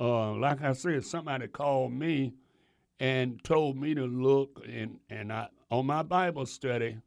uh, 0.00 0.32
like 0.32 0.62
I 0.62 0.72
said, 0.72 1.04
somebody 1.04 1.48
called 1.48 1.92
me 1.92 2.34
and 3.00 3.42
told 3.42 3.76
me 3.76 3.94
to 3.94 4.06
look 4.06 4.62
and 4.68 4.98
and 5.08 5.32
I 5.32 5.48
on 5.70 5.86
my 5.86 6.02
Bible 6.02 6.46
study 6.46 6.98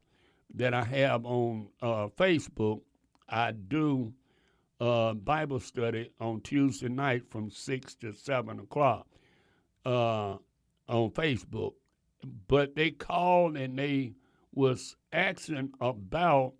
that 0.55 0.73
I 0.73 0.83
have 0.83 1.25
on 1.25 1.69
uh, 1.81 2.07
Facebook, 2.17 2.81
I 3.29 3.51
do 3.51 4.13
uh, 4.79 5.13
Bible 5.13 5.59
study 5.59 6.11
on 6.19 6.41
Tuesday 6.41 6.89
night 6.89 7.29
from 7.29 7.49
six 7.49 7.95
to 7.95 8.13
seven 8.13 8.59
o'clock 8.59 9.07
uh, 9.85 10.37
on 10.87 11.11
Facebook. 11.11 11.73
But 12.47 12.75
they 12.75 12.91
called 12.91 13.57
and 13.57 13.77
they 13.77 14.13
was 14.53 14.95
asking 15.11 15.73
about 15.79 16.53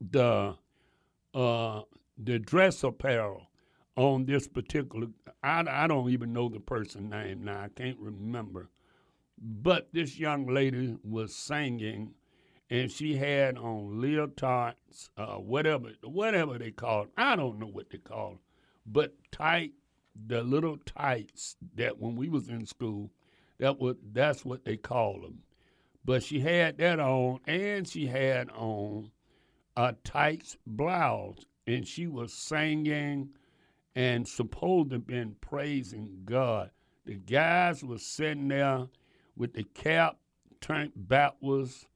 the 0.00 0.54
uh, 1.34 1.82
the 2.18 2.38
dress 2.38 2.82
apparel 2.84 3.48
on 3.96 4.24
this 4.24 4.46
particular. 4.46 5.08
I, 5.42 5.64
I 5.68 5.86
don't 5.86 6.10
even 6.10 6.32
know 6.32 6.48
the 6.48 6.60
person 6.60 7.10
name 7.10 7.44
now. 7.44 7.62
I 7.62 7.68
can't 7.68 7.98
remember. 7.98 8.70
But 9.38 9.88
this 9.92 10.18
young 10.18 10.46
lady 10.46 10.96
was 11.02 11.34
singing, 11.34 12.14
and 12.70 12.90
she 12.90 13.16
had 13.16 13.58
on 13.58 14.00
leotards, 14.00 15.10
uh, 15.16 15.34
whatever 15.34 15.90
whatever 16.02 16.58
they 16.58 16.70
call 16.70 17.04
it. 17.04 17.10
I 17.16 17.36
don't 17.36 17.58
know 17.58 17.66
what 17.66 17.90
they 17.90 17.98
call 17.98 18.32
it, 18.32 18.38
but 18.86 19.14
tight, 19.32 19.72
the 20.26 20.42
little 20.42 20.76
tights 20.78 21.56
that 21.74 21.98
when 21.98 22.14
we 22.14 22.28
was 22.28 22.48
in 22.48 22.66
school, 22.66 23.10
that 23.58 23.80
was 23.80 23.96
that's 24.12 24.44
what 24.44 24.64
they 24.64 24.76
call 24.76 25.20
them. 25.20 25.40
But 26.04 26.22
she 26.22 26.40
had 26.40 26.78
that 26.78 27.00
on, 27.00 27.40
and 27.46 27.86
she 27.86 28.06
had 28.06 28.48
on 28.50 29.10
a 29.76 29.94
tights 30.04 30.56
blouse, 30.66 31.44
and 31.66 31.86
she 31.86 32.06
was 32.06 32.32
singing 32.32 33.30
and 33.94 34.26
supposed 34.26 34.90
to 34.90 34.96
have 34.96 35.06
been 35.06 35.36
praising 35.40 36.22
God. 36.24 36.70
The 37.04 37.14
guys 37.14 37.84
was 37.84 38.04
sitting 38.04 38.48
there 38.48 38.86
with 39.36 39.54
the 39.54 39.64
cap 39.64 40.18
turned 40.60 40.92
backwards. 40.94 41.86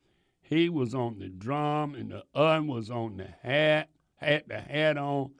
He 0.42 0.68
was 0.68 0.94
on 0.94 1.18
the 1.18 1.28
drum, 1.28 1.94
and 1.94 2.10
the 2.10 2.24
other 2.34 2.62
was 2.62 2.90
on 2.90 3.16
the 3.16 3.28
hat, 3.42 3.88
had 4.16 4.44
the 4.48 4.60
hat 4.60 4.96
on. 4.96 5.30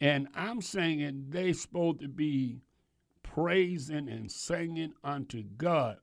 And 0.00 0.28
I'm 0.34 0.60
singing 0.60 1.26
they 1.30 1.52
supposed 1.52 2.00
to 2.00 2.08
be 2.08 2.60
praising 3.22 4.08
and 4.08 4.30
singing 4.30 4.92
unto 5.02 5.42
God. 5.42 5.98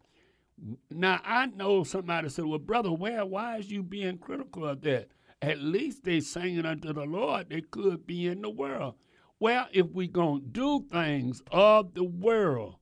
Now 0.89 1.21
I 1.23 1.47
know 1.47 1.83
somebody 1.83 2.29
said, 2.29 2.45
"Well, 2.45 2.59
brother, 2.59 2.91
Ware? 2.91 3.25
Why 3.25 3.57
is 3.57 3.71
you 3.71 3.83
being 3.83 4.17
critical 4.17 4.67
of 4.67 4.81
that? 4.81 5.09
At 5.41 5.59
least 5.59 6.03
they 6.03 6.19
singing 6.19 6.65
unto 6.65 6.93
the 6.93 7.05
Lord. 7.05 7.49
They 7.49 7.61
could 7.61 8.05
be 8.05 8.27
in 8.27 8.41
the 8.41 8.49
world. 8.49 8.95
Well, 9.41 9.69
if 9.71 9.87
we're 9.87 10.05
gonna 10.05 10.41
do 10.41 10.85
things 10.91 11.41
of 11.51 11.95
the 11.95 12.03
world, 12.03 12.75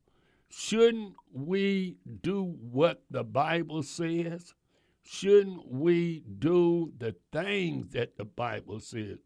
shouldn't 0.50 1.14
we 1.32 1.96
do 2.22 2.54
what 2.60 3.02
the 3.10 3.24
Bible 3.24 3.82
says? 3.82 4.54
Shouldn't 5.04 5.72
we 5.72 6.26
do 6.40 6.92
the 6.98 7.16
things 7.32 7.94
that 7.94 8.18
the 8.18 8.26
Bible 8.26 8.82
says? 8.82 9.20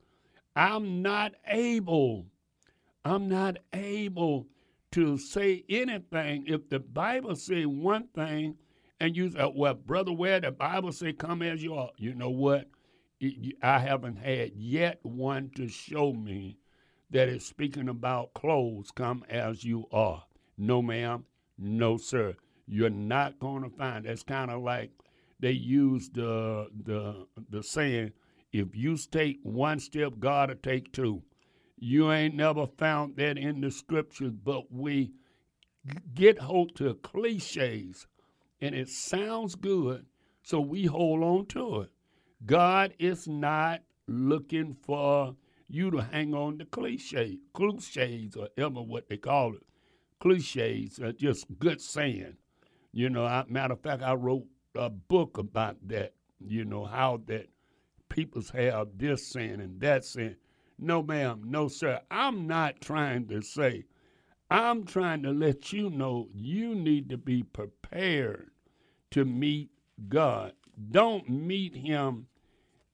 I'm 0.56 1.02
not 1.02 1.34
able. 1.48 2.28
I'm 3.04 3.28
not 3.30 3.58
able 3.74 4.46
to 4.92 5.18
say 5.18 5.64
anything 5.68 6.44
if 6.46 6.70
the 6.70 6.82
Bible 6.82 7.36
say 7.36 7.66
one 7.66 8.10
thing 8.10 8.58
and 9.00 9.18
you 9.18 9.32
say, 9.32 9.52
well, 9.56 9.74
brother, 9.74 10.12
Ware 10.12 10.40
the 10.40 10.52
Bible 10.52 10.92
say 10.92 11.14
come 11.14 11.42
as 11.42 11.64
you 11.64 11.74
are. 11.74 11.90
You 11.98 12.14
know 12.14 12.30
what? 12.30 12.70
I 13.64 13.80
haven't 13.80 14.18
had 14.18 14.52
yet 14.56 15.00
one 15.02 15.50
to 15.56 15.68
show 15.68 16.14
me 16.14 16.60
that 17.14 17.30
is 17.30 17.46
speaking 17.46 17.90
about 17.90 18.34
clothes 18.34 18.92
come 18.92 19.24
as 19.30 19.64
you 19.64 19.86
are. 19.92 20.26
No, 20.58 20.82
ma'am. 20.82 21.26
No, 21.58 21.98
sir. 21.98 22.36
You're 22.68 22.90
not 22.90 23.40
going 23.40 23.64
to 23.64 23.70
find. 23.70 24.06
That's 24.06 24.24
kind 24.24 24.52
of 24.52 24.64
like 24.64 24.92
they 25.40 25.52
use 25.52 26.10
the 26.10 26.68
the 26.86 27.28
the 27.50 27.64
saying, 27.64 28.14
if 28.52 28.76
you 28.76 28.98
take 28.98 29.40
one 29.44 29.80
step, 29.80 30.14
God 30.20 30.50
will 30.50 30.58
take 30.58 30.92
two. 30.92 31.24
You 31.80 32.12
ain't 32.12 32.36
never 32.36 32.68
found 32.68 33.18
that 33.18 33.38
in 33.38 33.62
the 33.62 33.72
scriptures, 33.72 34.34
but 34.44 34.72
we 34.72 35.14
get 36.16 36.40
hold 36.40 36.76
to 36.78 36.96
cliches 36.96 38.08
and 38.62 38.74
it 38.74 38.90
sounds 38.90 39.56
good, 39.56 40.06
so 40.42 40.62
we 40.62 40.86
hold 40.86 41.22
on 41.22 41.46
to 41.48 41.82
it. 41.82 41.92
God 42.46 42.94
is 42.98 43.28
not 43.28 43.82
looking 44.08 44.74
for 44.74 45.36
you 45.74 45.90
to 45.90 46.04
hang 46.04 46.36
on 46.36 46.60
to 46.60 46.66
cliche, 46.66 47.40
cliches, 47.54 48.36
or 48.36 48.48
ever 48.58 48.82
what 48.82 49.10
they 49.10 49.18
call 49.18 49.56
it. 49.56 49.64
Cliches 50.20 51.00
are 51.00 51.12
just 51.12 51.48
good 51.58 51.82
saying. 51.82 52.38
You 52.92 53.10
know, 53.10 53.26
I, 53.26 53.44
matter 53.48 53.74
of 53.74 53.82
fact, 53.82 54.04
I 54.04 54.14
wrote 54.14 54.46
a 54.76 54.92
book 54.92 55.40
about 55.40 55.78
that. 55.88 56.14
You 56.40 56.64
know 56.64 56.86
how 56.86 57.22
that 57.26 57.48
people's 58.08 58.52
have 58.52 58.90
this 58.98 59.26
saying 59.26 59.62
and 59.62 59.82
that 59.82 60.06
saying. 60.06 60.36
No, 60.78 61.02
ma'am, 61.02 61.42
no, 61.44 61.68
sir. 61.68 62.00
I'm 62.12 62.46
not 62.46 62.80
trying 62.80 63.28
to 63.30 63.42
say. 63.42 63.86
I'm 64.52 64.86
trying 64.86 65.24
to 65.24 65.32
let 65.32 65.74
you 65.74 65.90
know 65.90 66.28
you 66.36 66.76
need 66.76 67.10
to 67.10 67.18
be 67.18 67.42
prepared 67.42 68.52
to 69.10 69.26
meet 69.26 69.72
God. 70.08 70.54
Don't 70.92 71.28
meet 71.30 71.76
Him 71.76 72.28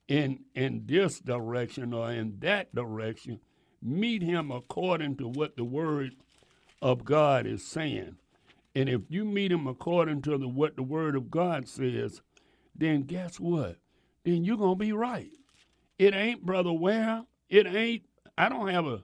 in 0.09 0.39
in 0.55 0.83
this 0.87 1.19
direction 1.19 1.93
or 1.93 2.11
in 2.11 2.39
that 2.39 2.75
direction. 2.75 3.39
Meet 3.81 4.23
Him 4.23 4.51
according 4.51 5.15
to 5.17 5.27
what 5.29 5.55
the 5.55 5.63
Word 5.63 6.17
of 6.81 7.05
God 7.05 7.45
is 7.45 7.65
saying. 7.65 8.17
And 8.75 8.89
if 8.89 9.01
you 9.07 9.23
meet 9.23 9.53
Him 9.53 9.67
according 9.67 10.23
to 10.23 10.37
the, 10.37 10.49
what 10.49 10.75
the 10.75 10.83
Word 10.83 11.15
of 11.15 11.31
God 11.31 11.69
says, 11.69 12.21
then 12.75 13.03
guess 13.03 13.39
what? 13.39 13.77
Then 14.25 14.43
you're 14.43 14.57
gonna 14.57 14.75
be 14.75 14.91
right. 14.91 15.31
It 15.97 16.13
ain't, 16.13 16.45
brother. 16.45 16.73
Ware 16.73 17.23
it 17.49 17.65
ain't, 17.65 18.03
I 18.37 18.47
don't 18.47 18.67
have 18.67 18.85
a 18.85 19.03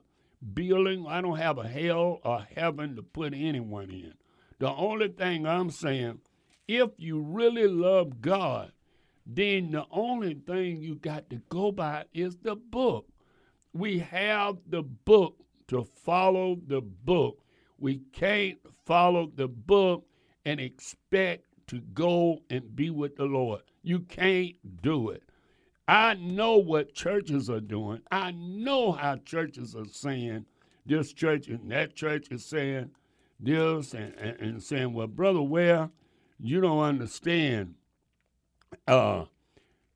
building, 0.54 1.04
I 1.08 1.20
don't 1.20 1.38
have 1.38 1.58
a 1.58 1.66
hell 1.66 2.20
or 2.24 2.46
heaven 2.54 2.94
to 2.96 3.02
put 3.02 3.34
anyone 3.34 3.90
in. 3.90 4.14
The 4.58 4.72
only 4.72 5.08
thing 5.08 5.46
I'm 5.46 5.70
saying, 5.70 6.20
if 6.68 6.90
you 6.96 7.20
really 7.20 7.66
love 7.66 8.20
God, 8.20 8.72
then 9.26 9.72
the 9.72 9.84
only 9.90 10.34
thing 10.34 10.80
you 10.80 10.94
got 10.94 11.28
to 11.30 11.36
go 11.48 11.72
by 11.72 12.04
is 12.14 12.36
the 12.36 12.54
book. 12.54 13.08
We 13.72 13.98
have 13.98 14.58
the 14.68 14.82
book 14.82 15.36
to 15.68 15.84
follow 15.84 16.58
the 16.66 16.80
book. 16.80 17.40
We 17.78 18.02
can't 18.12 18.58
follow 18.84 19.30
the 19.34 19.48
book 19.48 20.06
and 20.44 20.60
expect 20.60 21.44
to 21.66 21.80
go 21.80 22.38
and 22.50 22.76
be 22.76 22.90
with 22.90 23.16
the 23.16 23.24
Lord. 23.24 23.62
You 23.82 24.00
can't 24.00 24.54
do 24.82 25.10
it. 25.10 25.24
I 25.88 26.14
know 26.14 26.56
what 26.56 26.94
churches 26.94 27.50
are 27.50 27.60
doing. 27.60 28.00
I 28.10 28.32
know 28.32 28.92
how 28.92 29.16
churches 29.16 29.74
are 29.76 29.86
saying 29.86 30.46
this 30.84 31.12
church 31.12 31.48
and 31.48 31.70
that 31.70 31.94
church 31.94 32.28
is 32.30 32.44
saying 32.44 32.90
this 33.40 33.92
and, 33.92 34.14
and, 34.14 34.40
and 34.40 34.62
saying, 34.62 34.92
well, 34.92 35.06
Brother 35.06 35.42
Ware, 35.42 35.90
you 36.38 36.60
don't 36.60 36.80
understand. 36.80 37.74
Uh, 38.86 39.24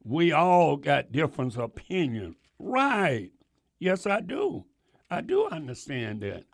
we 0.05 0.33
all 0.33 0.77
got 0.77 1.13
different 1.13 1.57
opinions. 1.57 2.37
Right. 2.59 3.31
Yes, 3.79 4.07
I 4.07 4.21
do. 4.21 4.65
I 5.11 5.21
do 5.21 5.47
understand 5.47 6.23
that. 6.23 6.45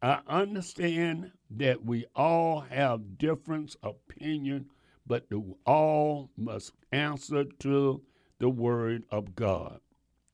I 0.00 0.20
understand 0.28 1.32
that 1.50 1.84
we 1.84 2.06
all 2.14 2.60
have 2.60 3.18
different 3.18 3.74
opinion, 3.82 4.66
but 5.06 5.28
the, 5.28 5.42
all 5.66 6.30
must 6.36 6.72
answer 6.92 7.44
to 7.60 8.02
the 8.38 8.48
word 8.48 9.04
of 9.10 9.34
God. 9.34 9.80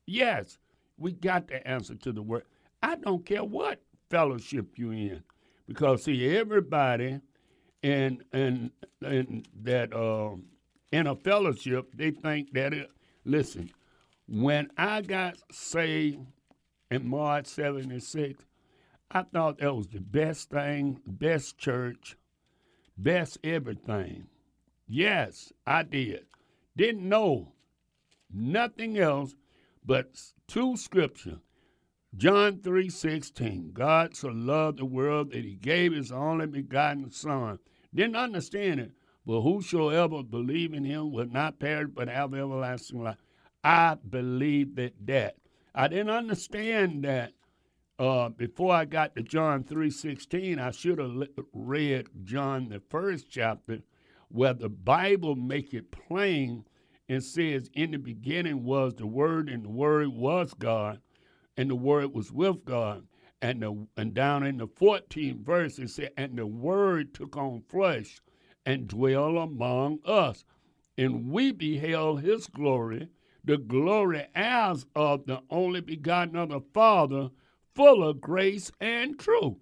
Yes, 0.05 0.59
we 0.97 1.13
got 1.13 1.47
to 1.47 1.67
answer 1.67 1.95
to 1.95 2.11
the 2.11 2.21
word. 2.21 2.43
I 2.83 2.95
don't 2.95 3.25
care 3.25 3.43
what 3.43 3.81
fellowship 4.09 4.67
you're 4.75 4.93
in, 4.93 5.23
because 5.67 6.03
see, 6.03 6.37
everybody 6.37 7.19
and 7.81 8.23
and 8.31 8.71
in 9.01 9.45
that 9.63 9.93
uh, 9.93 10.35
in 10.91 11.07
a 11.07 11.15
fellowship, 11.15 11.89
they 11.93 12.11
think 12.11 12.53
that 12.53 12.73
it. 12.73 12.89
Listen, 13.23 13.71
when 14.27 14.69
I 14.77 15.01
got 15.01 15.37
saved 15.51 16.19
in 16.91 17.07
March 17.07 17.47
'76, 17.47 18.45
I 19.11 19.23
thought 19.23 19.59
that 19.59 19.75
was 19.75 19.87
the 19.87 19.99
best 19.99 20.49
thing, 20.49 20.99
best 21.05 21.57
church, 21.57 22.17
best 22.97 23.37
everything. 23.43 24.27
Yes, 24.87 25.51
I 25.65 25.83
did. 25.83 26.25
Didn't 26.75 27.07
know 27.07 27.53
nothing 28.31 28.97
else 28.97 29.35
but 29.83 30.21
two 30.47 30.77
scripture. 30.77 31.39
John 32.15 32.59
3:16. 32.59 33.71
God 33.73 34.15
so 34.15 34.29
loved 34.29 34.79
the 34.79 34.85
world 34.85 35.31
that 35.31 35.43
he 35.43 35.55
gave 35.55 35.91
his 35.93 36.11
only 36.11 36.47
begotten 36.47 37.11
son. 37.11 37.59
Didn't 37.93 38.15
understand 38.15 38.79
it, 38.79 38.91
but 39.25 39.41
whosoever 39.41 40.23
believe 40.23 40.73
in 40.73 40.85
him 40.85 41.11
will 41.11 41.27
not 41.27 41.59
perish 41.59 41.89
but 41.93 42.07
have 42.07 42.33
everlasting 42.33 43.03
life. 43.03 43.17
I 43.63 43.95
believe 43.95 44.75
that 44.75 44.93
that. 45.07 45.35
I 45.73 45.87
didn't 45.87 46.11
understand 46.11 47.03
that 47.03 47.33
uh, 47.97 48.29
before 48.29 48.73
I 48.73 48.85
got 48.85 49.15
to 49.15 49.23
John 49.23 49.63
3:16, 49.63 50.59
I 50.59 50.71
should 50.71 50.99
have 50.99 51.29
read 51.53 52.07
John 52.23 52.69
the 52.69 52.81
first 52.89 53.29
chapter 53.29 53.79
where 54.29 54.53
the 54.53 54.69
Bible 54.69 55.35
make 55.35 55.73
it 55.73 55.91
plain 55.91 56.65
and 57.07 57.23
says 57.23 57.69
in 57.73 57.91
the 57.91 57.97
beginning 57.97 58.63
was 58.63 58.95
the 58.95 59.07
word 59.07 59.49
and 59.49 59.63
the 59.63 59.69
word 59.69 60.09
was 60.09 60.53
God 60.53 60.99
and 61.55 61.69
the 61.69 61.75
word 61.75 62.13
was 62.13 62.31
with 62.31 62.65
God. 62.65 63.07
And 63.41 63.61
the 63.61 63.87
and 63.95 64.13
down 64.13 64.43
in 64.43 64.57
the 64.57 64.67
14th 64.67 65.45
verse 65.45 65.79
it 65.79 65.89
said, 65.89 66.11
and 66.17 66.37
the 66.37 66.47
word 66.47 67.13
took 67.13 67.37
on 67.37 67.61
flesh 67.69 68.21
and 68.65 68.87
dwell 68.87 69.37
among 69.37 69.99
us. 70.05 70.43
And 70.97 71.29
we 71.29 71.51
beheld 71.51 72.21
his 72.21 72.47
glory, 72.47 73.09
the 73.43 73.57
glory 73.57 74.27
as 74.33 74.85
of 74.95 75.25
the 75.25 75.41
only 75.49 75.81
begotten 75.81 76.35
of 76.35 76.49
the 76.49 76.61
Father, 76.73 77.29
full 77.75 78.03
of 78.03 78.21
grace 78.21 78.71
and 78.79 79.19
truth. 79.19 79.55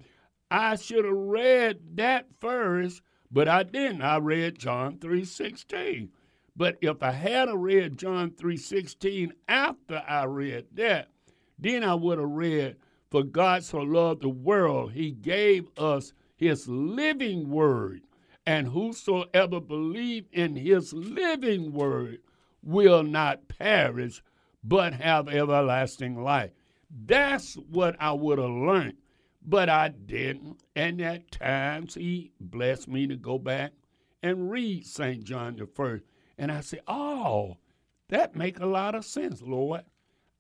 I 0.50 0.76
should 0.76 1.06
have 1.06 1.14
read 1.14 1.98
that 1.98 2.28
first, 2.40 3.02
but 3.32 3.48
I 3.48 3.64
didn't. 3.64 4.04
I 4.04 4.18
read 4.18 4.60
John 4.60 4.98
3.16. 4.98 6.10
But 6.56 6.78
if 6.82 7.02
I 7.02 7.12
had 7.12 7.50
read 7.52 7.98
John 7.98 8.32
3.16 8.32 9.32
after 9.48 10.04
I 10.08 10.26
read 10.26 10.68
that, 10.74 11.10
then 11.58 11.84
I 11.84 11.96
would 11.96 12.20
have 12.20 12.30
read, 12.30 12.76
For 13.10 13.24
God 13.24 13.64
so 13.64 13.80
loved 13.80 14.22
the 14.22 14.30
world, 14.30 14.92
he 14.92 15.12
gave 15.12 15.68
us 15.78 16.14
his 16.36 16.68
living 16.68 17.50
word. 17.50 18.02
And 18.46 18.68
whosoever 18.68 19.60
believe 19.60 20.26
in 20.32 20.56
his 20.56 20.92
living 20.94 21.72
word 21.72 22.20
will 22.62 23.04
not 23.04 23.48
perish, 23.48 24.22
but 24.64 24.94
have 24.94 25.30
everlasting 25.30 26.22
life. 26.22 26.52
That's 27.06 27.56
what 27.56 27.96
I 28.00 28.12
would 28.12 28.40
have 28.40 28.50
learned, 28.50 28.98
but 29.42 29.70
I 29.70 29.90
didn't. 29.90 30.62
And 30.76 31.02
at 31.02 31.32
times 31.32 31.96
he 31.96 32.32
blessed 32.40 32.88
me 32.88 33.08
to 33.08 33.16
go 33.16 33.38
back 33.38 33.74
and 34.22 34.52
read 34.52 34.86
St. 34.86 35.24
John 35.24 35.56
the 35.56 35.66
First. 35.66 36.06
And 36.38 36.52
I 36.52 36.62
said, 36.62 36.82
oh, 36.88 37.58
that 38.10 38.36
make 38.36 38.60
a 38.60 38.66
lot 38.66 38.96
of 38.96 39.06
sense, 39.06 39.42
Lord. 39.42 39.84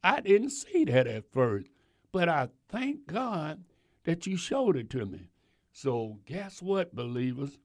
I 0.03 0.19
didn't 0.19 0.49
see 0.49 0.83
that 0.85 1.07
at 1.07 1.31
first, 1.31 1.67
but 2.11 2.27
I 2.27 2.49
thank 2.67 3.07
God 3.07 3.63
that 4.03 4.27
you 4.27 4.35
showed 4.35 4.75
it 4.75 4.89
to 4.91 5.05
me. 5.05 5.29
So 5.71 6.19
guess 6.25 6.61
what, 6.61 6.93
believers? 6.93 7.57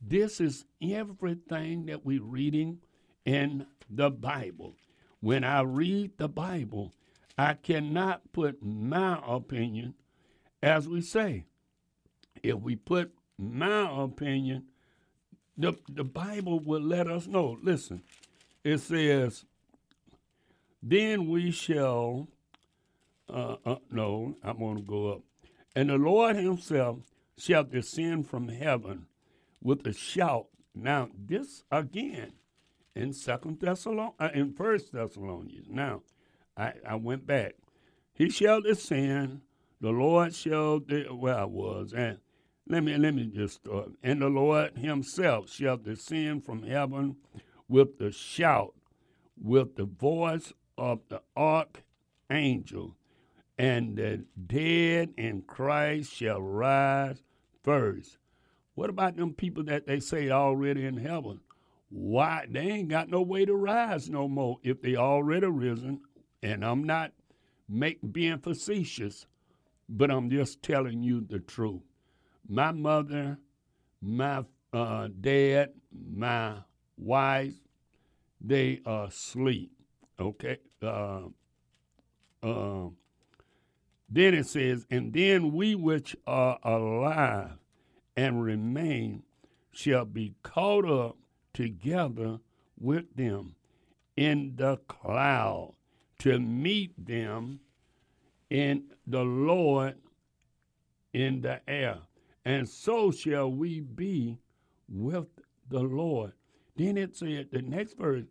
This 0.00 0.40
is 0.40 0.64
everything 0.82 1.86
that 1.86 2.04
we're 2.04 2.22
reading 2.22 2.78
in 3.24 3.66
the 3.88 4.10
Bible. 4.10 4.76
When 5.20 5.44
I 5.44 5.62
read 5.62 6.12
the 6.18 6.28
Bible, 6.28 6.92
I 7.38 7.54
cannot 7.54 8.32
put 8.32 8.62
my 8.62 9.20
opinion, 9.26 9.94
as 10.62 10.88
we 10.88 11.00
say. 11.00 11.44
If 12.42 12.60
we 12.60 12.76
put 12.76 13.12
my 13.38 13.90
opinion, 14.02 14.66
the, 15.56 15.74
the 15.88 16.04
Bible 16.04 16.60
will 16.60 16.82
let 16.82 17.08
us 17.08 17.26
know. 17.26 17.58
Listen, 17.62 18.02
it 18.62 18.78
says, 18.78 19.44
Then 20.82 21.28
we 21.28 21.50
shall, 21.50 22.28
uh, 23.28 23.56
uh, 23.64 23.76
no, 23.90 24.34
I'm 24.42 24.58
going 24.58 24.76
to 24.76 24.82
go 24.82 25.12
up. 25.12 25.22
And 25.74 25.90
the 25.90 25.96
Lord 25.96 26.36
himself 26.36 26.98
shall 27.38 27.64
descend 27.64 28.28
from 28.28 28.48
heaven 28.48 29.06
with 29.62 29.86
a 29.86 29.92
shout. 29.92 30.46
Now, 30.74 31.08
this 31.16 31.64
again 31.70 32.32
in 32.94 33.12
Second 33.12 33.60
Thessalonians, 33.60 34.14
uh, 34.18 34.30
in 34.34 34.52
First 34.52 34.92
Thessalonians. 34.92 35.68
Now, 35.68 36.02
I, 36.56 36.74
I 36.88 36.94
went 36.96 37.26
back. 37.26 37.54
He 38.14 38.30
shall 38.30 38.62
descend, 38.62 39.42
the 39.80 39.90
Lord 39.90 40.34
shall 40.34 40.78
de- 40.78 41.04
where 41.04 41.36
I 41.36 41.44
was, 41.44 41.92
and 41.92 42.18
let 42.68 42.82
me 42.82 42.96
let 42.96 43.14
me 43.14 43.26
just 43.26 43.56
start. 43.56 43.90
And 44.02 44.22
the 44.22 44.28
Lord 44.28 44.76
Himself 44.78 45.50
shall 45.50 45.76
descend 45.76 46.44
from 46.44 46.62
heaven 46.62 47.16
with 47.68 47.98
the 47.98 48.10
shout, 48.10 48.74
with 49.40 49.76
the 49.76 49.84
voice 49.84 50.52
of 50.78 51.00
the 51.08 51.22
archangel, 51.36 52.96
and 53.58 53.96
the 53.96 54.24
dead 54.46 55.12
in 55.16 55.42
Christ 55.42 56.12
shall 56.12 56.40
rise 56.40 57.22
first. 57.62 58.18
What 58.76 58.90
about 58.90 59.16
them 59.16 59.32
people 59.32 59.64
that 59.64 59.86
they 59.86 60.00
say 60.00 60.28
already 60.30 60.84
in 60.84 60.98
heaven? 60.98 61.40
Why 61.88 62.46
they 62.48 62.60
ain't 62.60 62.90
got 62.90 63.08
no 63.08 63.22
way 63.22 63.46
to 63.46 63.54
rise 63.54 64.10
no 64.10 64.28
more 64.28 64.58
if 64.62 64.82
they 64.82 64.96
already 64.96 65.46
risen 65.46 66.00
and 66.42 66.62
I'm 66.62 66.84
not 66.84 67.12
make 67.66 67.98
being 68.12 68.38
facetious, 68.38 69.26
but 69.88 70.10
I'm 70.10 70.28
just 70.28 70.62
telling 70.62 71.02
you 71.02 71.22
the 71.22 71.38
truth. 71.38 71.80
My 72.46 72.70
mother, 72.70 73.38
my 74.02 74.44
uh, 74.74 75.08
dad, 75.20 75.70
my 75.90 76.58
wife, 76.98 77.54
they 78.42 78.82
are 78.84 79.06
asleep. 79.06 79.72
Okay. 80.20 80.58
Uh, 80.82 81.22
uh, 82.42 82.88
then 84.10 84.34
it 84.34 84.46
says, 84.46 84.86
and 84.90 85.14
then 85.14 85.52
we 85.54 85.74
which 85.74 86.14
are 86.26 86.58
alive 86.62 87.56
and 88.16 88.42
remain 88.42 89.22
shall 89.72 90.04
be 90.04 90.34
caught 90.42 90.88
up 90.88 91.16
together 91.52 92.38
with 92.78 93.04
them 93.14 93.54
in 94.16 94.54
the 94.56 94.76
cloud 94.88 95.74
to 96.18 96.38
meet 96.38 96.92
them 97.06 97.60
in 98.48 98.84
the 99.06 99.22
Lord 99.22 99.96
in 101.12 101.40
the 101.40 101.60
air. 101.68 101.98
And 102.44 102.68
so 102.68 103.10
shall 103.10 103.50
we 103.50 103.80
be 103.80 104.38
with 104.88 105.26
the 105.68 105.80
Lord. 105.80 106.32
Then 106.76 106.96
it 106.96 107.16
said, 107.16 107.48
the 107.50 107.62
next 107.62 107.98
verse, 107.98 108.26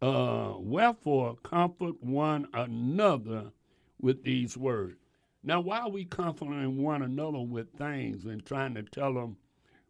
uh, 0.00 0.54
wherefore 0.56 1.36
comfort 1.42 2.02
one 2.02 2.46
another 2.54 3.52
with 4.00 4.22
these 4.24 4.56
words. 4.56 4.96
Now, 5.42 5.60
why 5.60 5.80
are 5.80 5.90
we 5.90 6.04
comforting 6.04 6.82
one 6.82 7.02
another 7.02 7.40
with 7.40 7.72
things 7.72 8.24
and 8.24 8.44
trying 8.44 8.74
to 8.74 8.82
tell 8.82 9.14
them, 9.14 9.36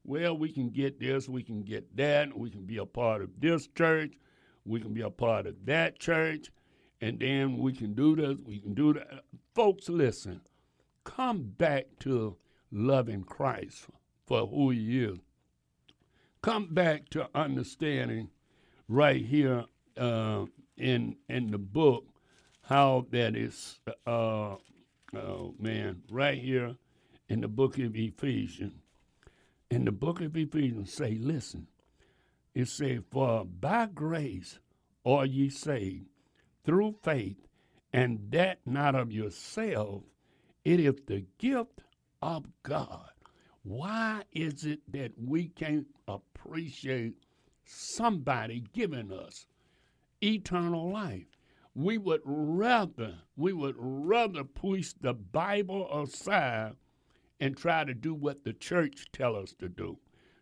well, 0.05 0.37
we 0.37 0.53
can 0.53 0.71
get 0.71 1.01
this, 1.01 1.29
we 1.29 1.43
can 1.43 1.63
get 1.63 1.97
that, 1.97 2.37
we 2.37 2.51
can 2.51 2.65
be 2.65 2.79
a 2.79 2.87
part 2.87 3.23
of 3.23 3.31
this 3.41 3.67
church, 3.69 4.15
we 4.65 4.81
can 4.81 4.95
be 4.95 5.01
a 5.03 5.11
part 5.11 5.47
of 5.47 5.67
that 5.67 5.99
church, 5.99 6.51
and 7.01 7.19
then 7.19 7.59
we 7.59 7.73
can 7.73 7.95
do 7.95 8.15
this, 8.15 8.39
we 8.45 8.61
can 8.61 8.75
do 8.75 8.95
that. 8.95 9.25
Folks, 9.55 9.89
listen, 9.89 10.41
come 11.05 11.43
back 11.43 11.87
to 12.01 12.37
loving 12.71 13.25
Christ 13.25 13.87
for 14.27 14.47
who 14.47 14.71
he 14.71 15.03
is. 15.05 15.19
Come 16.43 16.73
back 16.73 17.09
to 17.11 17.29
understanding 17.35 18.31
right 18.89 19.25
here 19.25 19.65
uh, 19.99 20.47
in 20.77 21.17
in 21.29 21.51
the 21.51 21.59
book 21.59 22.07
how 22.63 23.07
that 23.11 23.37
is, 23.37 23.81
uh, 24.07 24.55
oh 25.15 25.55
man, 25.59 26.03
right 26.11 26.39
here 26.39 26.77
in 27.29 27.41
the 27.41 27.49
book 27.49 27.79
of 27.79 27.97
Ephesians. 27.97 28.75
In 29.71 29.85
the 29.85 29.93
book 29.93 30.21
of 30.21 30.37
Ephesians, 30.37 30.93
say, 30.93 31.17
listen, 31.21 31.69
it 32.55 32.69
says, 32.69 33.01
For 33.11 33.45
by 33.45 33.87
grace 33.87 34.59
are 35.05 35.27
ye 35.27 35.49
saved 35.49 36.07
through 36.65 36.97
faith, 37.03 37.47
and 37.93 38.19
that 38.31 38.59
not 38.67 38.95
of 38.95 39.13
yourself. 39.13 40.03
It 40.65 40.81
is 40.81 40.97
the 41.07 41.25
gift 41.39 41.81
of 42.21 42.47
God. 42.63 43.11
Why 43.63 44.23
is 44.33 44.65
it 44.65 44.81
that 44.93 45.13
we 45.17 45.49
can't 45.49 45.87
appreciate 46.09 47.15
somebody 47.65 48.65
giving 48.73 49.13
us 49.13 49.47
eternal 50.23 50.93
life. 50.93 51.27
We 51.75 51.99
would 51.99 52.23
rather, 52.25 53.15
we 53.37 53.53
would 53.53 53.77
rather 53.79 54.45
push 54.45 54.93
the 55.01 55.15
Bible 55.15 56.03
aside 56.03 56.75
and 57.39 57.57
try 57.57 57.85
to 57.85 57.95
do 57.95 58.13
what 58.13 58.45
the 58.45 58.53
church 58.53 59.07
tell 59.13 59.37
us 59.37 59.55
to 59.61 59.69
do. 59.69 59.99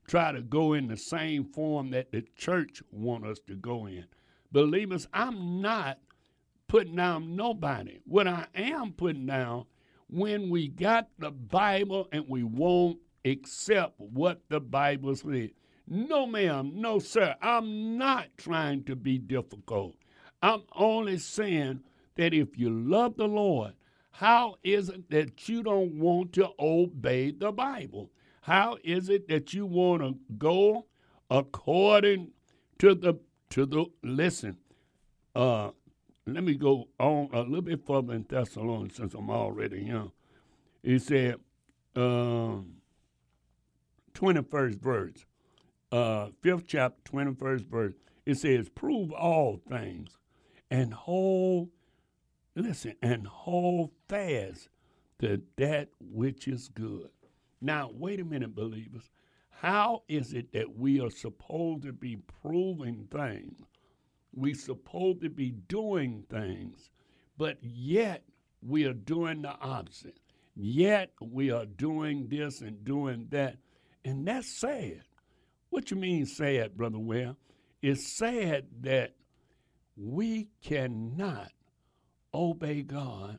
Try 0.07 0.33
to 0.33 0.41
go 0.41 0.72
in 0.72 0.89
the 0.89 0.97
same 0.97 1.45
form 1.45 1.91
that 1.91 2.12
the 2.12 2.24
church 2.35 2.83
want 2.91 3.26
us 3.26 3.39
to 3.47 3.55
go 3.55 3.87
in. 3.87 4.07
Believers, 4.51 5.07
I'm 5.12 5.61
not 5.61 5.99
putting 6.66 6.97
down 6.97 7.37
nobody. 7.37 8.01
What 8.05 8.26
I 8.26 8.47
am 8.55 8.93
putting 8.93 9.26
down, 9.26 9.66
when 10.09 10.49
we 10.49 10.68
got 10.68 11.09
the 11.18 11.31
Bible 11.31 12.09
and 12.11 12.24
we 12.26 12.43
won't 12.43 12.99
accept 13.24 13.95
what 13.99 14.41
the 14.49 14.61
Bible 14.61 15.14
says. 15.14 15.51
No, 15.87 16.26
ma'am, 16.26 16.72
no, 16.74 16.99
sir. 16.99 17.35
I'm 17.43 17.99
not 17.99 18.29
trying 18.37 18.85
to 18.85 18.97
be 18.97 19.18
difficult. 19.18 19.97
I'm 20.43 20.62
only 20.74 21.18
saying 21.18 21.80
that 22.16 22.32
if 22.32 22.59
you 22.59 22.70
love 22.70 23.16
the 23.16 23.26
Lord, 23.26 23.72
how 24.12 24.57
is 24.62 24.89
it 24.89 25.11
that 25.11 25.49
you 25.49 25.62
don't 25.62 25.99
want 25.99 26.32
to 26.34 26.51
obey 26.59 27.30
the 27.30 27.53
Bible? 27.53 28.11
How 28.43 28.78
is 28.82 29.09
it 29.09 29.28
that 29.28 29.53
you 29.53 29.66
want 29.66 30.03
to 30.03 30.16
go 30.36 30.86
according 31.30 32.32
to 32.78 32.95
the 32.95 33.14
to 33.51 33.66
the 33.66 33.86
listen? 34.03 34.57
Uh, 35.34 35.70
let 36.26 36.45
me 36.45 36.55
go 36.55 36.89
on 36.99 37.30
a 37.32 37.43
little 37.43 37.62
bit 37.62 37.86
further 37.86 38.14
in 38.14 38.26
Thessalonians 38.28 38.97
since 38.97 39.14
I'm 39.14 39.30
already 39.30 39.82
young. 39.82 40.12
He 40.82 40.99
said, 40.99 41.36
um, 41.97 42.74
21st 44.14 44.80
verse, 44.80 45.26
uh, 45.91 46.28
fifth 46.43 46.66
chapter, 46.66 47.01
21st 47.12 47.66
verse. 47.66 47.95
It 48.26 48.36
says, 48.36 48.68
prove 48.68 49.11
all 49.12 49.61
things 49.68 50.18
and 50.71 50.93
hold, 50.93 51.69
listen, 52.55 52.95
and 53.03 53.27
hold 53.27 53.91
fast 54.09 54.69
to 55.21 55.43
that 55.57 55.89
which 56.01 56.49
is 56.49 56.69
good. 56.69 57.11
Now, 57.61 57.91
wait 57.93 58.21
a 58.21 58.25
minute, 58.25 58.55
believers. 58.55 59.11
How 59.51 60.03
is 60.09 60.35
it 60.35 60.53
that 60.53 60.77
we 60.77 61.01
are 61.01 61.11
supposed 61.11 61.83
to 61.83 61.93
be 61.93 62.19
proving 62.43 63.09
things? 63.11 63.59
We 64.33 64.55
supposed 64.55 65.23
to 65.23 65.31
be 65.31 65.51
doing 65.51 66.25
things, 66.31 66.91
but 67.37 67.59
yet 67.61 68.23
we 68.62 68.85
are 68.85 68.93
doing 68.93 69.43
the 69.43 69.51
opposite. 69.51 70.19
Yet 70.55 71.11
we 71.21 71.51
are 71.51 71.66
doing 71.66 72.29
this 72.29 72.61
and 72.61 72.85
doing 72.85 73.27
that. 73.31 73.57
And 74.05 74.27
that's 74.27 74.61
sad. 74.61 75.03
What 75.71 75.91
you 75.91 75.97
mean 75.97 76.27
sad, 76.27 76.77
Brother 76.77 76.99
Ware? 76.99 77.37
It's 77.83 78.16
sad 78.16 78.66
that 78.81 79.14
we 80.01 80.49
cannot 80.63 81.51
obey 82.33 82.83
God 82.83 83.39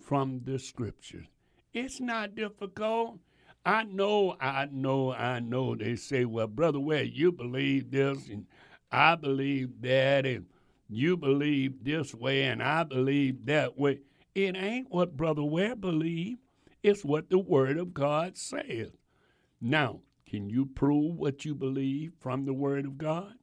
from 0.00 0.40
the 0.44 0.58
scriptures. 0.58 1.26
It's 1.74 2.00
not 2.00 2.34
difficult. 2.34 3.18
I 3.64 3.84
know, 3.84 4.36
I 4.40 4.68
know, 4.70 5.12
I 5.12 5.40
know. 5.40 5.74
They 5.74 5.96
say, 5.96 6.24
well, 6.24 6.46
Brother 6.46 6.80
Ware, 6.80 7.02
you 7.04 7.30
believe 7.30 7.90
this 7.90 8.28
and 8.28 8.46
I 8.90 9.14
believe 9.14 9.80
that, 9.82 10.26
and 10.26 10.46
you 10.88 11.16
believe 11.16 11.84
this 11.84 12.14
way 12.14 12.44
and 12.44 12.62
I 12.62 12.84
believe 12.84 13.46
that 13.46 13.78
way. 13.78 14.00
It 14.34 14.56
ain't 14.56 14.90
what 14.90 15.16
Brother 15.16 15.44
Ware 15.44 15.76
believe. 15.76 16.38
It's 16.82 17.04
what 17.04 17.30
the 17.30 17.38
Word 17.38 17.78
of 17.78 17.94
God 17.94 18.36
says. 18.36 18.90
Now, 19.60 20.00
can 20.26 20.48
you 20.48 20.66
prove 20.66 21.16
what 21.16 21.44
you 21.44 21.54
believe 21.54 22.12
from 22.18 22.44
the 22.44 22.54
Word 22.54 22.86
of 22.86 22.98
God? 22.98 23.34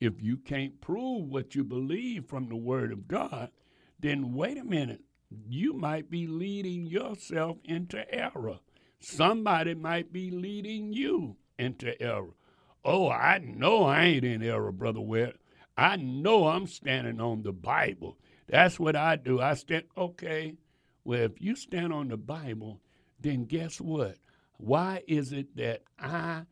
If 0.00 0.22
you 0.22 0.36
can't 0.36 0.80
prove 0.80 1.28
what 1.28 1.54
you 1.54 1.64
believe 1.64 2.26
from 2.26 2.48
the 2.48 2.56
Word 2.56 2.92
of 2.92 3.08
God, 3.08 3.50
then 3.98 4.34
wait 4.34 4.58
a 4.58 4.64
minute. 4.64 5.02
You 5.48 5.72
might 5.72 6.10
be 6.10 6.26
leading 6.26 6.86
yourself 6.86 7.58
into 7.64 8.12
error. 8.14 8.58
Somebody 9.00 9.74
might 9.74 10.12
be 10.12 10.30
leading 10.30 10.92
you 10.92 11.36
into 11.58 12.00
error. 12.00 12.34
Oh, 12.84 13.10
I 13.10 13.38
know 13.38 13.84
I 13.84 14.04
ain't 14.04 14.24
in 14.24 14.42
error, 14.42 14.70
Brother 14.70 15.00
Ware. 15.00 15.32
I 15.76 15.96
know 15.96 16.46
I'm 16.46 16.66
standing 16.66 17.20
on 17.20 17.42
the 17.42 17.52
Bible. 17.52 18.18
That's 18.48 18.78
what 18.78 18.96
I 18.96 19.16
do. 19.16 19.40
I 19.40 19.54
stand, 19.54 19.84
okay, 19.96 20.56
well, 21.04 21.22
if 21.22 21.40
you 21.40 21.56
stand 21.56 21.92
on 21.92 22.08
the 22.08 22.16
Bible, 22.16 22.80
then 23.20 23.44
guess 23.44 23.80
what? 23.80 24.16
Why 24.58 25.02
is 25.08 25.32
it 25.32 25.56
that 25.56 25.82
I 25.98 26.42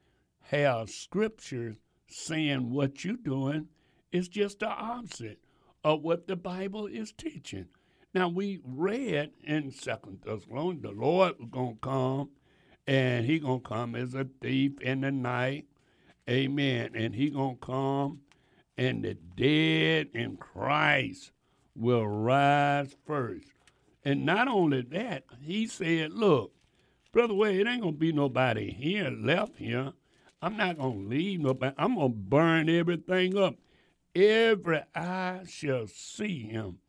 have 0.43 0.91
scriptures 0.91 1.77
saying 2.09 2.71
what 2.71 3.05
you're 3.05 3.17
doing 3.17 3.69
is 4.13 4.29
just 4.29 4.61
the 4.61 4.69
opposite 4.69 5.39
of 5.83 6.03
what 6.03 6.27
the 6.27 6.37
Bible 6.37 6.87
is 6.87 7.13
teaching? 7.13 7.67
Now 8.15 8.29
we 8.29 8.61
read 8.65 9.33
in 9.43 9.71
Second 9.73 10.21
Thessalonians, 10.25 10.83
the 10.83 10.93
Lord 10.93 11.35
was 11.39 11.49
gonna 11.51 11.77
come, 11.81 12.31
and 12.87 13.27
He 13.27 13.39
gonna 13.39 13.61
come 13.61 13.95
as 13.97 14.15
a 14.15 14.27
thief 14.41 14.81
in 14.81 15.01
the 15.01 15.11
night, 15.11 15.67
Amen. 16.29 16.93
And 16.95 17.15
He 17.15 17.31
gonna 17.31 17.57
come, 17.57 18.21
and 18.79 19.05
the 19.05 19.15
dead 19.15 20.09
in 20.15 20.37
Christ 20.37 21.33
will 21.75 22.07
rise 22.07 22.95
first. 23.07 23.49
And 24.05 24.25
not 24.25 24.49
only 24.49 24.83
that, 24.83 25.25
He 25.41 25.67
said, 25.67 26.13
"Look, 26.13 26.53
Brother 27.15 27.35
way 27.35 27.61
it 27.61 27.67
ain't 27.69 27.83
gonna 27.83 27.93
be 27.93 28.13
nobody 28.13 28.73
here 28.73 29.09
left 29.09 29.57
here. 29.57 29.93
I'm 30.45 30.59
not 30.59 30.77
gonna 30.77 30.97
leave 30.97 31.41
nobody. 31.41 31.75
I'm 31.79 31.95
gonna 31.95 32.11
burn 32.11 32.69
everything 32.69 33.35
up. 33.39 33.55
Every 34.15 34.83
eye 34.95 35.41
shall 35.49 35.87
see 35.87 36.41
him, 36.41 36.81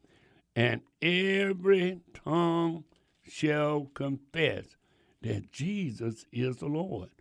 and 0.58 0.82
every 1.02 2.02
tongue 2.14 2.84
shall 3.24 3.86
confess 3.94 4.76
that 5.22 5.54
Jesus 5.54 6.26
is 6.34 6.58
the 6.58 6.66
Lord. 6.66 7.12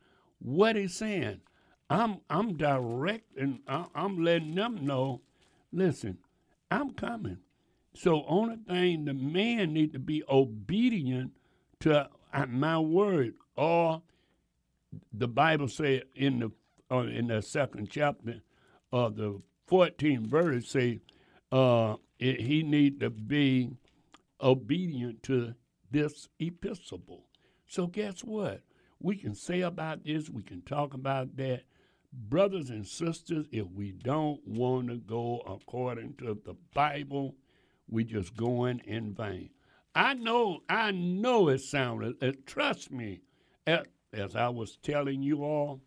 What 0.40 0.74
he's 0.74 0.96
saying, 0.96 1.40
I'm 1.88 2.20
I'm 2.28 2.56
directing, 2.56 3.60
I'm 3.68 4.24
letting 4.24 4.56
them 4.56 4.84
know, 4.84 5.20
listen, 5.72 6.18
I'm 6.68 6.94
coming. 6.94 7.38
So 7.94 8.24
only 8.26 8.56
thing 8.56 9.04
the 9.04 9.14
man 9.14 9.72
need 9.72 9.92
to 9.92 10.00
be 10.00 10.24
obedient 10.28 11.30
to 11.80 12.08
at 12.32 12.50
my 12.50 12.80
word, 12.80 13.34
or 13.54 14.02
the 15.12 15.28
Bible 15.28 15.68
said 15.68 16.04
in 16.14 16.38
the 16.38 16.50
uh, 16.90 17.00
in 17.00 17.28
the 17.28 17.42
second 17.42 17.88
chapter 17.90 18.40
of 18.92 19.16
the 19.16 19.40
14th 19.70 20.26
verse 20.26 20.68
say 20.68 21.00
uh, 21.50 21.96
it, 22.18 22.40
he 22.40 22.62
need 22.62 23.00
to 23.00 23.10
be 23.10 23.70
obedient 24.40 25.22
to 25.22 25.54
this 25.90 26.28
epistle. 26.38 27.24
So 27.66 27.86
guess 27.86 28.20
what? 28.20 28.62
We 29.00 29.16
can 29.16 29.34
say 29.34 29.60
about 29.60 30.04
this, 30.04 30.30
we 30.30 30.42
can 30.42 30.62
talk 30.62 30.94
about 30.94 31.36
that. 31.36 31.62
Brothers 32.12 32.70
and 32.70 32.86
sisters, 32.86 33.46
if 33.50 33.66
we 33.70 33.90
don't 33.90 34.40
want 34.46 34.88
to 34.88 34.96
go 34.98 35.42
according 35.46 36.14
to 36.18 36.38
the 36.44 36.54
Bible, 36.72 37.34
we 37.88 38.04
just 38.04 38.36
going 38.36 38.80
in 38.84 39.14
vain. 39.14 39.50
I 39.94 40.14
know, 40.14 40.60
I 40.68 40.92
know 40.92 41.48
it 41.48 41.60
sounded, 41.60 42.16
uh, 42.22 42.32
trust 42.46 42.90
me, 42.92 43.20
as, 44.14 44.36
I 44.36 44.48
was 44.48 44.76
telling 44.82 45.22
you 45.22 45.44
all, 45.44 45.80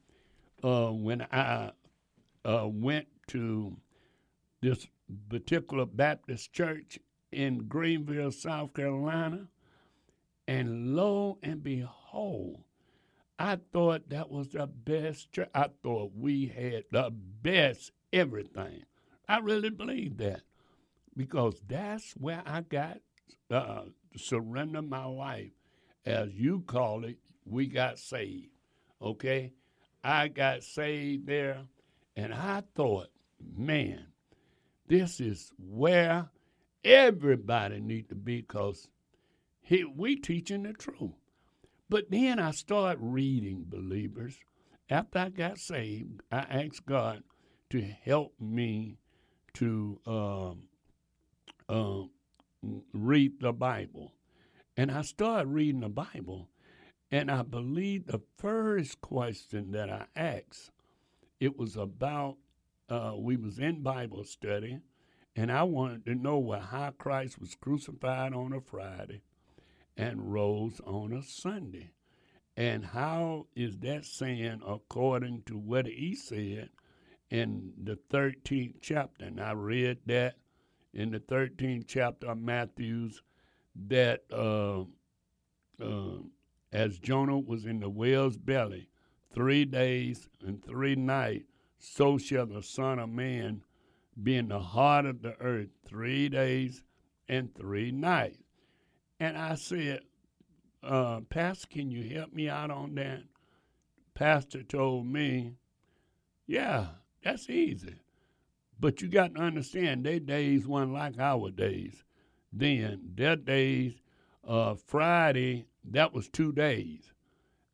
uh, 0.63 0.91
when 0.91 1.21
I 1.32 1.71
uh, 2.45 2.67
went 2.67 3.07
to 3.28 3.78
this 4.61 4.88
particular 5.30 5.86
Baptist 5.86 6.53
church 6.53 6.99
in 7.32 7.67
Greenville, 7.67 8.32
South 8.32 8.73
Carolina, 8.73 9.47
and 10.47 10.95
lo 10.95 11.38
and 11.43 11.63
behold, 11.63 12.63
I 13.39 13.59
thought 13.71 14.09
that 14.09 14.32
was 14.32 14.49
the 14.49 14.67
best 14.67 15.32
church. 15.32 15.49
I 15.53 15.69
thought 15.84 16.11
we 16.15 16.47
had 16.47 16.86
the 16.91 17.11
best 17.11 17.91
everything. 18.11 18.84
I 19.28 19.39
really 19.39 19.69
believe 19.69 20.17
that 20.17 20.41
because 21.15 21.61
that's 21.67 22.13
where 22.13 22.41
I 22.45 22.61
got 22.61 22.99
uh, 23.51 23.84
surrender 24.15 24.82
my 24.82 25.05
life, 25.05 25.51
as 26.05 26.34
you 26.34 26.61
call 26.65 27.03
it, 27.03 27.17
we 27.49 27.67
got 27.67 27.99
saved. 27.99 28.49
Okay? 29.01 29.53
I 30.03 30.27
got 30.27 30.63
saved 30.63 31.27
there, 31.27 31.63
and 32.15 32.33
I 32.33 32.63
thought, 32.75 33.07
man, 33.55 34.07
this 34.87 35.19
is 35.19 35.51
where 35.57 36.29
everybody 36.83 37.79
need 37.79 38.09
to 38.09 38.15
be 38.15 38.41
because 38.41 38.87
we 39.95 40.15
teaching 40.15 40.63
the 40.63 40.73
truth. 40.73 41.11
But 41.89 42.09
then 42.09 42.39
I 42.39 42.51
started 42.51 42.99
reading 43.01 43.65
believers. 43.67 44.37
After 44.89 45.19
I 45.19 45.29
got 45.29 45.57
saved, 45.57 46.21
I 46.31 46.39
asked 46.39 46.85
God 46.85 47.23
to 47.69 47.81
help 47.81 48.33
me 48.39 48.97
to 49.55 49.99
um, 50.05 50.63
um, 51.67 52.09
read 52.93 53.39
the 53.41 53.53
Bible. 53.53 54.13
And 54.75 54.91
I 54.91 55.01
started 55.01 55.49
reading 55.49 55.81
the 55.81 55.89
Bible, 55.89 56.49
and 57.12 57.32
I 57.32 57.41
believe 57.41 58.08
the 58.08 58.22
first 58.38 59.01
question 59.01 59.72
that 59.72 59.89
I 59.89 60.05
asked, 60.16 60.72
it 61.39 61.58
was 61.58 61.76
about 61.76 62.38
uh, 62.89 63.14
we 63.18 63.36
was 63.36 63.60
in 63.60 63.82
Bible 63.82 64.24
study, 64.24 64.80
and 65.36 65.51
I 65.51 65.64
wanted 65.64 66.05
to 66.05 66.16
know 66.16 66.38
why 66.38 66.60
how 66.60 66.91
Christ 66.91 67.39
was 67.39 67.55
crucified 67.55 68.34
on 68.34 68.53
a 68.53 68.62
Friday 68.62 69.22
and 69.95 70.34
rose 70.34 70.80
on 70.86 71.14
a 71.14 71.24
Sunday. 71.24 71.91
And 72.55 72.86
how 72.86 73.47
is 73.55 73.78
that 73.80 74.05
saying 74.05 74.62
according 74.66 75.43
to 75.43 75.58
what 75.58 75.86
he 75.86 76.16
said 76.16 76.70
in 77.30 77.74
the 77.82 77.99
13th 78.12 78.76
chapter? 78.82 79.26
And 79.26 79.39
I 79.39 79.51
read 79.51 79.99
that 80.08 80.38
in 80.93 81.12
the 81.12 81.20
13th 81.20 81.86
chapter 81.88 82.28
of 82.28 82.39
Matthew's 82.39 83.22
that 83.88 84.24
uh, 84.32 84.82
uh, 85.84 86.18
as 86.72 86.99
Jonah 86.99 87.39
was 87.39 87.65
in 87.65 87.80
the 87.80 87.89
whale's 87.89 88.38
belly 88.38 88.89
three 89.34 89.65
days 89.65 90.28
and 90.45 90.63
three 90.63 90.95
nights, 90.95 91.45
so 91.80 92.18
shall 92.18 92.45
the 92.45 92.63
Son 92.63 92.99
of 92.99 93.09
Man 93.09 93.63
be 94.22 94.36
in 94.36 94.47
the 94.47 94.59
heart 94.59 95.05
of 95.05 95.22
the 95.22 95.39
earth 95.39 95.70
three 95.88 96.28
days 96.30 96.84
and 97.30 97.53
three 97.55 97.91
nights. 97.91 98.39
And 99.20 99.38
I 99.38 99.55
said, 99.55 100.01
uh, 100.84 101.22
Pastor, 101.30 101.68
can 101.68 101.91
you 101.91 102.15
help 102.15 102.34
me 102.34 102.49
out 102.49 102.72
on 102.72 102.95
that? 102.95 103.24
Pastor 104.13 104.63
told 104.63 105.05
me, 105.05 105.53
yeah, 106.47 106.88
that's 107.24 107.49
easy. 107.49 107.95
But 108.80 109.01
you 109.01 109.07
got 109.07 109.36
to 109.36 109.41
understand, 109.41 110.05
their 110.05 110.20
days 110.20 110.68
weren't 110.68 110.93
like 110.93 111.20
our 111.20 111.51
days. 111.51 112.03
Then, 112.53 113.11
their 113.15 113.36
days, 113.36 113.93
uh, 114.47 114.76
Friday, 114.76 115.65
that 115.91 116.13
was 116.13 116.29
two 116.29 116.51
days 116.51 117.11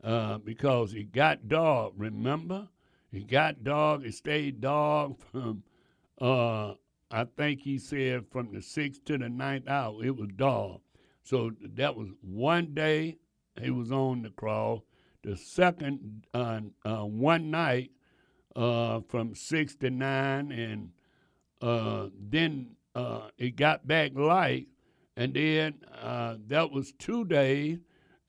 uh, 0.03 0.37
because 0.39 0.93
it 0.93 1.11
got 1.11 1.47
dark, 1.47 1.93
remember? 1.97 2.67
It 3.11 3.27
got 3.27 3.63
dark, 3.63 4.03
it 4.03 4.13
stayed 4.15 4.61
dark 4.61 5.19
from, 5.31 5.63
uh, 6.19 6.73
I 7.11 7.25
think 7.37 7.61
he 7.61 7.77
said 7.77 8.25
from 8.31 8.51
the 8.53 8.61
sixth 8.61 9.05
to 9.05 9.17
the 9.17 9.29
ninth 9.29 9.67
hour, 9.67 10.03
it 10.03 10.15
was 10.15 10.29
dark. 10.35 10.81
So 11.23 11.51
that 11.61 11.95
was 11.95 12.09
one 12.21 12.73
day 12.73 13.17
he 13.61 13.69
was 13.69 13.91
on 13.91 14.23
the 14.23 14.29
cross. 14.31 14.81
The 15.21 15.37
second, 15.37 16.25
uh, 16.33 16.61
uh, 16.83 17.05
one 17.05 17.49
night 17.49 17.91
uh, 18.55 18.99
from 19.07 19.35
six 19.35 19.75
to 19.75 19.89
nine, 19.89 20.51
and 20.51 20.89
uh, 21.61 22.09
then 22.19 22.75
it 23.37 23.55
got 23.55 23.87
back 23.87 24.15
light, 24.15 24.67
and 25.15 25.33
then 25.33 25.75
that 26.47 26.71
was 26.71 26.91
two 26.99 27.23
days, 27.25 27.79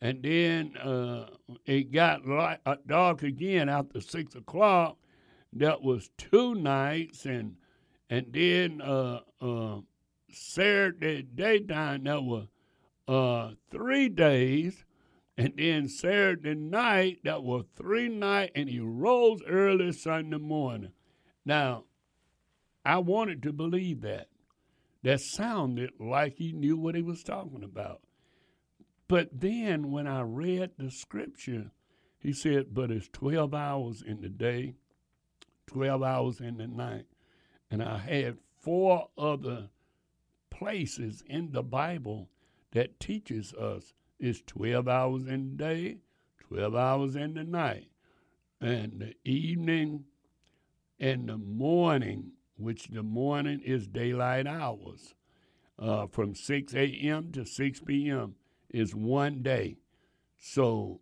and 0.04 0.22
then 0.22 0.76
uh, 0.76 1.26
it 1.64 1.90
got 1.90 2.26
light, 2.26 2.58
uh, 2.66 2.76
dark 2.86 3.22
again 3.22 3.70
after 3.70 4.02
six 4.02 4.34
o'clock. 4.34 4.98
That 5.54 5.82
was 5.82 6.10
two 6.18 6.54
nights, 6.54 7.24
and 7.24 7.56
and 8.10 8.26
then 8.30 8.82
uh, 8.82 9.20
Saturday 10.30 11.22
daytime 11.22 12.04
that 12.04 12.22
was 12.22 12.48
uh, 13.08 13.52
three 13.70 14.10
days, 14.10 14.84
and 15.38 15.54
then 15.56 15.88
Saturday 15.88 16.54
night, 16.54 17.20
that 17.24 17.42
was 17.42 17.64
three 17.74 18.08
nights, 18.08 18.52
and 18.54 18.68
he 18.68 18.80
rose 18.80 19.40
early 19.48 19.90
Sunday 19.92 20.36
morning. 20.36 20.92
Now, 21.46 21.84
I 22.84 22.98
wanted 22.98 23.42
to 23.44 23.54
believe 23.54 24.02
that. 24.02 24.28
That 25.02 25.20
sounded 25.20 25.92
like 25.98 26.34
he 26.36 26.52
knew 26.52 26.76
what 26.76 26.94
he 26.94 27.02
was 27.02 27.22
talking 27.22 27.64
about. 27.64 28.02
But 29.14 29.28
then 29.32 29.92
when 29.92 30.08
I 30.08 30.22
read 30.22 30.72
the 30.76 30.90
scripture, 30.90 31.70
he 32.18 32.32
said, 32.32 32.74
But 32.74 32.90
it's 32.90 33.08
12 33.12 33.54
hours 33.54 34.02
in 34.02 34.22
the 34.22 34.28
day, 34.28 34.74
12 35.68 36.02
hours 36.02 36.40
in 36.40 36.56
the 36.56 36.66
night. 36.66 37.06
And 37.70 37.80
I 37.80 37.98
had 37.98 38.38
four 38.58 39.10
other 39.16 39.68
places 40.50 41.22
in 41.28 41.52
the 41.52 41.62
Bible 41.62 42.28
that 42.72 42.98
teaches 42.98 43.54
us 43.54 43.94
it's 44.18 44.42
12 44.48 44.88
hours 44.88 45.28
in 45.28 45.50
the 45.50 45.64
day, 45.64 45.98
12 46.48 46.74
hours 46.74 47.14
in 47.14 47.34
the 47.34 47.44
night, 47.44 47.90
and 48.60 48.98
the 48.98 49.30
evening 49.30 50.06
and 50.98 51.28
the 51.28 51.38
morning, 51.38 52.32
which 52.56 52.88
the 52.88 53.04
morning 53.04 53.60
is 53.60 53.86
daylight 53.86 54.48
hours, 54.48 55.14
uh, 55.78 56.08
from 56.08 56.34
6 56.34 56.74
a.m. 56.74 57.30
to 57.30 57.46
6 57.46 57.80
p.m. 57.82 58.34
is 58.74 58.94
one 58.94 59.42
day. 59.42 59.76
So 60.36 61.00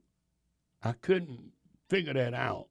I 0.82 0.92
couldn't 0.92 1.52
figure 1.88 2.12
that 2.12 2.34
out. 2.34 2.68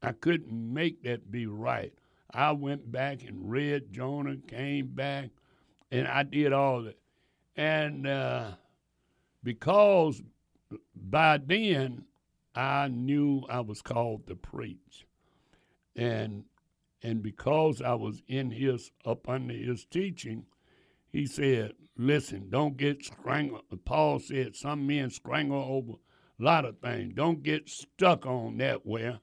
I 0.00 0.12
couldn't 0.12 0.52
make 0.52 1.02
that 1.02 1.30
be 1.30 1.46
right. 1.46 1.92
I 2.32 2.52
went 2.52 2.90
back 2.90 3.24
and 3.26 3.50
read 3.50 3.92
Jonah, 3.92 4.36
came 4.48 4.88
back, 4.88 5.30
and 5.90 6.06
I 6.06 6.22
did 6.22 6.52
all 6.52 6.82
that. 6.82 6.98
And 7.56 8.06
uh, 8.06 8.52
because 9.42 10.22
by 10.94 11.38
then 11.38 12.04
I 12.54 12.88
knew 12.88 13.42
I 13.48 13.60
was 13.60 13.82
called 13.82 14.26
to 14.28 14.36
preach. 14.36 15.06
And 15.96 16.44
and 17.02 17.22
because 17.22 17.82
I 17.82 17.94
was 17.94 18.22
in 18.28 18.50
his 18.50 18.90
up 19.04 19.28
under 19.28 19.54
his 19.54 19.84
teaching, 19.84 20.46
he 21.14 21.26
said, 21.26 21.74
Listen, 21.96 22.50
don't 22.50 22.76
get 22.76 23.04
strangled. 23.04 23.62
Paul 23.84 24.18
said 24.18 24.56
some 24.56 24.84
men 24.84 25.10
strangle 25.10 25.62
over 25.62 25.92
a 25.92 26.42
lot 26.42 26.64
of 26.64 26.80
things. 26.80 27.14
Don't 27.14 27.40
get 27.40 27.68
stuck 27.68 28.26
on 28.26 28.58
that 28.58 28.84
where 28.84 29.20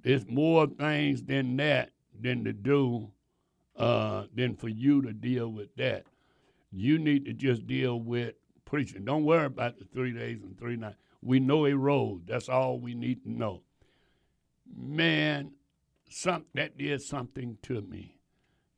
there's 0.00 0.24
more 0.28 0.68
things 0.68 1.24
than 1.24 1.56
that 1.56 1.90
than 2.20 2.44
to 2.44 2.52
do 2.52 3.10
uh, 3.76 4.26
than 4.32 4.54
for 4.54 4.68
you 4.68 5.02
to 5.02 5.12
deal 5.12 5.48
with 5.48 5.74
that. 5.74 6.04
You 6.70 7.00
need 7.00 7.24
to 7.24 7.32
just 7.32 7.66
deal 7.66 7.98
with 7.98 8.34
preaching. 8.64 9.04
Don't 9.04 9.24
worry 9.24 9.46
about 9.46 9.76
the 9.80 9.86
three 9.86 10.12
days 10.12 10.38
and 10.40 10.56
three 10.56 10.76
nights. 10.76 10.98
We 11.20 11.40
know 11.40 11.66
a 11.66 11.74
road. 11.74 12.28
That's 12.28 12.48
all 12.48 12.78
we 12.78 12.94
need 12.94 13.24
to 13.24 13.32
know. 13.32 13.62
Man, 14.72 15.50
some, 16.08 16.44
that 16.54 16.78
did 16.78 17.02
something 17.02 17.58
to 17.62 17.80
me. 17.82 18.18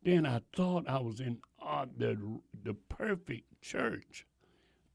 Then 0.03 0.25
I 0.25 0.41
thought 0.55 0.89
I 0.89 1.01
was 1.01 1.21
in 1.21 1.39
uh, 1.67 1.87
the, 1.97 2.17
the 2.63 2.75
perfect 2.75 3.61
church. 3.61 4.27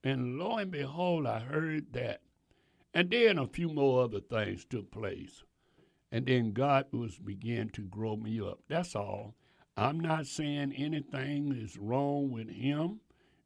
And 0.04 0.40
lo 0.40 0.58
and 0.58 0.72
behold, 0.72 1.28
I 1.28 1.40
heard 1.40 1.94
that. 1.94 2.22
And 2.94 3.10
then 3.10 3.38
a 3.38 3.48
few 3.48 3.70
more 3.70 4.04
other 4.04 4.20
things 4.20 4.66
took 4.66 4.92
place. 4.92 5.44
And 6.12 6.26
then 6.26 6.52
God 6.52 6.86
was 6.92 7.18
began 7.18 7.70
to 7.70 7.82
grow 7.82 8.16
me 8.16 8.42
up. 8.42 8.60
That's 8.68 8.96
all. 8.96 9.36
I'm 9.78 10.00
not 10.00 10.28
saying 10.28 10.74
anything 10.74 11.54
is 11.54 11.78
wrong 11.78 12.32
with 12.32 12.50
him 12.50 13.00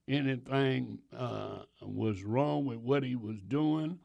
anything 0.07 0.99
uh, 1.15 1.59
was 1.82 2.23
wrong 2.23 2.65
with 2.65 2.78
what 2.78 3.03
he 3.03 3.15
was 3.15 3.41
doing. 3.47 3.99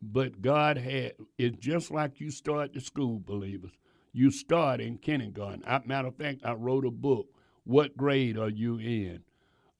But 0.00 0.40
God 0.40 0.78
had, 0.78 1.14
it's 1.38 1.58
just 1.58 1.90
like 1.90 2.20
you 2.20 2.30
start 2.30 2.72
the 2.72 2.80
school, 2.80 3.20
believers. 3.24 3.72
You 4.12 4.30
start 4.30 4.80
in 4.80 4.98
kindergarten. 4.98 5.64
I, 5.66 5.80
matter 5.84 6.08
of 6.08 6.16
fact, 6.16 6.40
I 6.44 6.52
wrote 6.52 6.86
a 6.86 6.90
book, 6.90 7.28
What 7.68 7.96
Grade 7.96 8.38
Are 8.38 8.48
You 8.48 8.78
In? 8.78 9.22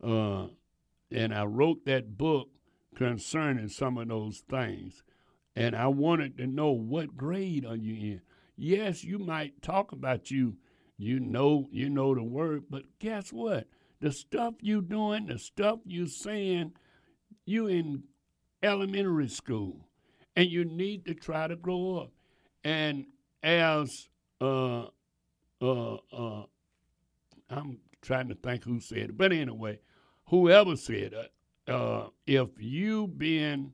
Uh, 0.03 0.49
and 1.11 1.35
I 1.35 1.45
wrote 1.45 1.85
that 1.87 2.17
book 2.17 2.49
concerning 2.95 3.69
some 3.69 3.99
of 3.99 4.09
those 4.09 4.43
things. 4.49 5.03
And 5.57 5.75
I 5.75 5.89
wanted 5.89 6.37
to 6.39 6.47
know 6.47 6.71
what 6.71 7.17
grade 7.17 7.67
are 7.67 7.75
you 7.75 8.13
in? 8.13 8.21
Yes, 8.57 9.03
you 9.03 9.19
might 9.19 9.61
talk 9.63 9.91
about 9.91 10.31
you, 10.31 10.57
you 10.97 11.19
know, 11.19 11.67
you 11.73 11.89
know 11.89 12.15
the 12.15 12.23
word, 12.23 12.65
but 12.71 12.85
guess 13.01 13.33
what? 13.33 13.67
the 14.01 14.13
stuff 14.13 14.55
you 14.61 14.81
doing, 14.81 15.27
the 15.27 15.39
stuff 15.39 15.81
you 15.85 16.07
saying, 16.07 16.73
you 17.45 17.67
in 17.67 18.05
elementary 18.63 19.29
school, 19.29 19.89
and 20.37 20.49
you 20.49 20.65
need 20.65 21.05
to 21.07 21.15
try 21.15 21.49
to 21.49 21.57
grow 21.57 21.97
up. 21.97 22.13
And 22.65 23.07
as 23.43 24.09
uh, 24.41 24.87
uh, 25.61 25.95
uh, 26.13 26.45
I'm 27.51 27.79
trying 28.03 28.29
to 28.29 28.35
think 28.35 28.65
who 28.65 28.81
said 28.81 29.11
it, 29.11 29.19
but 29.19 29.33
anyway, 29.33 29.79
whoever 30.27 30.77
said 30.77 31.13
it, 31.13 31.33
uh, 31.67 32.09
if 32.27 32.49
you 32.59 33.07
been 33.07 33.73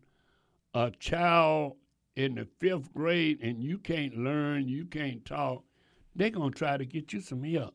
a 0.75 0.91
child 0.93 1.77
in 2.16 2.35
the 2.35 2.47
fifth 2.59 2.93
grade 2.93 3.41
and 3.43 3.62
you 3.62 3.79
can't 3.79 4.16
learn, 4.16 4.68
you 4.68 4.85
can't 4.85 5.25
talk, 5.25 5.64
they're 6.14 6.31
gonna 6.31 6.51
try 6.51 6.77
to 6.77 6.85
get 6.85 7.12
you 7.12 7.20
some 7.20 7.43
help. 7.43 7.75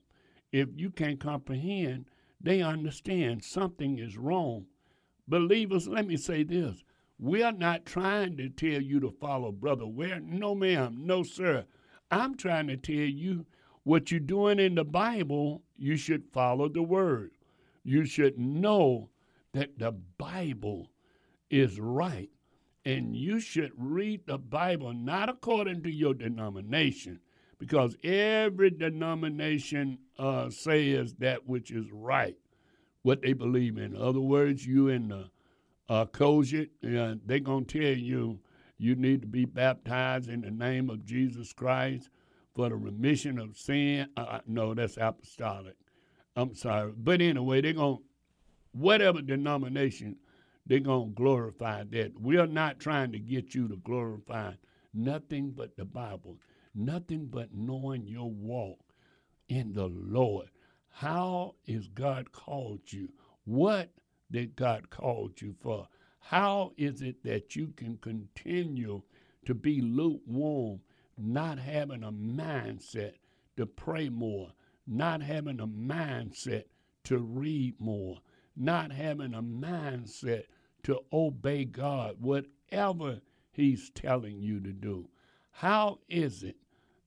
If 0.52 0.70
you 0.76 0.90
can't 0.90 1.20
comprehend, 1.20 2.06
they 2.42 2.62
understand 2.62 3.44
something 3.44 4.00
is 4.00 4.18
wrong. 4.18 4.66
Believers, 5.28 5.88
let 5.88 6.08
me 6.08 6.18
say 6.18 6.44
this. 6.44 6.84
We're 7.20 7.52
not 7.52 7.86
trying 7.86 8.38
to 8.38 8.50
tell 8.50 8.82
you 8.82 9.00
to 9.02 9.12
follow 9.12 9.52
Brother 9.52 9.86
Ware. 9.86 10.22
No, 10.22 10.56
ma'am. 10.56 11.02
No, 11.02 11.22
sir. 11.22 11.66
I'm 12.10 12.36
trying 12.36 12.68
to 12.68 12.78
tell 12.78 12.96
you 12.96 13.46
what 13.90 14.12
you're 14.12 14.20
doing 14.20 14.60
in 14.60 14.76
the 14.76 14.86
Bible, 14.86 15.64
you 15.76 15.98
should 15.98 16.24
follow 16.32 16.70
the 16.70 16.84
Word. 16.84 17.32
You 17.84 18.06
should 18.06 18.38
know 18.38 19.10
that 19.54 19.80
the 19.80 19.94
Bible 20.20 20.92
is 21.50 21.80
right. 21.80 22.30
And 22.86 23.16
you 23.16 23.40
should 23.40 23.72
read 23.76 24.28
the 24.28 24.38
Bible 24.38 24.94
not 24.94 25.28
according 25.28 25.82
to 25.82 25.92
your 25.92 26.14
denomination, 26.14 27.20
because 27.58 27.96
every 28.04 28.70
denomination 28.70 29.98
uh, 30.20 30.52
says 30.52 31.16
that 31.16 31.48
which 31.48 31.72
is 31.72 31.92
right, 31.92 32.38
what 33.02 33.24
they 33.24 33.34
believe 33.34 33.80
in. 33.80 33.96
In 33.96 33.98
other 34.00 34.20
words, 34.20 34.68
you 34.68 34.90
in 34.90 35.08
the 35.08 35.32
uh, 35.90 36.06
uh, 36.06 37.16
they're 37.26 37.40
going 37.40 37.66
to 37.66 37.80
tell 37.80 37.98
you 37.98 38.40
you 38.78 38.96
need 38.96 39.22
to 39.22 39.28
be 39.28 39.46
baptized 39.46 40.30
in 40.30 40.42
the 40.42 40.52
name 40.52 40.92
of 40.92 41.06
Jesus 41.06 41.54
Christ 41.54 42.12
for 42.60 42.68
the 42.68 42.76
remission 42.76 43.40
of 43.40 43.58
sin. 43.58 44.06
Uh, 44.18 44.40
no, 44.46 44.74
that's 44.74 44.98
apostolic. 44.98 45.78
I'm 46.36 46.54
sorry. 46.54 46.92
But 46.94 47.22
anyway, 47.22 47.62
they're 47.62 47.72
going 47.72 48.00
whatever 48.74 49.22
denomination, 49.22 50.18
they're 50.66 50.82
going 50.82 51.08
to 51.08 51.16
glorify 51.16 51.86
that. 51.92 52.20
We're 52.20 52.48
not 52.48 52.82
trying 52.82 53.14
to 53.14 53.20
get 53.20 53.56
you 53.56 53.70
to 53.70 53.78
glorify 53.78 54.56
nothing 54.94 55.52
but 55.56 55.78
the 55.78 55.86
Bible, 55.86 56.36
nothing 56.76 57.28
but 57.28 57.48
knowing 57.54 58.06
your 58.06 58.30
walk 58.30 58.80
in 59.48 59.72
the 59.72 59.88
Lord. 59.88 60.50
How 60.90 61.56
is 61.66 61.88
God 61.88 62.34
called 62.34 62.82
you? 62.92 63.08
What 63.46 63.90
did 64.30 64.58
God 64.58 64.90
call 64.90 65.32
you 65.38 65.56
for? 65.62 65.88
How 66.20 66.74
is 66.76 67.04
it 67.04 67.24
that 67.24 67.56
you 67.56 67.72
can 67.78 68.00
continue 68.02 69.02
to 69.46 69.54
be 69.54 69.80
lukewarm, 69.80 70.82
not 71.20 71.60
having 71.60 72.04
a 72.04 72.12
mindset 72.12 73.14
to 73.58 73.66
pray 73.66 74.10
more, 74.10 74.52
not 74.88 75.22
having 75.22 75.60
a 75.60 75.68
mindset 75.68 76.64
to 77.04 77.20
read 77.20 77.80
more, 77.80 78.20
not 78.56 78.92
having 78.92 79.34
a 79.34 79.44
mindset 79.44 80.44
to 80.84 81.00
obey 81.12 81.66
God, 81.66 82.18
whatever 82.20 83.20
He's 83.52 83.90
telling 83.90 84.42
you 84.42 84.60
to 84.62 84.72
do? 84.72 85.10
How 85.52 86.00
is 86.08 86.44
it 86.44 86.56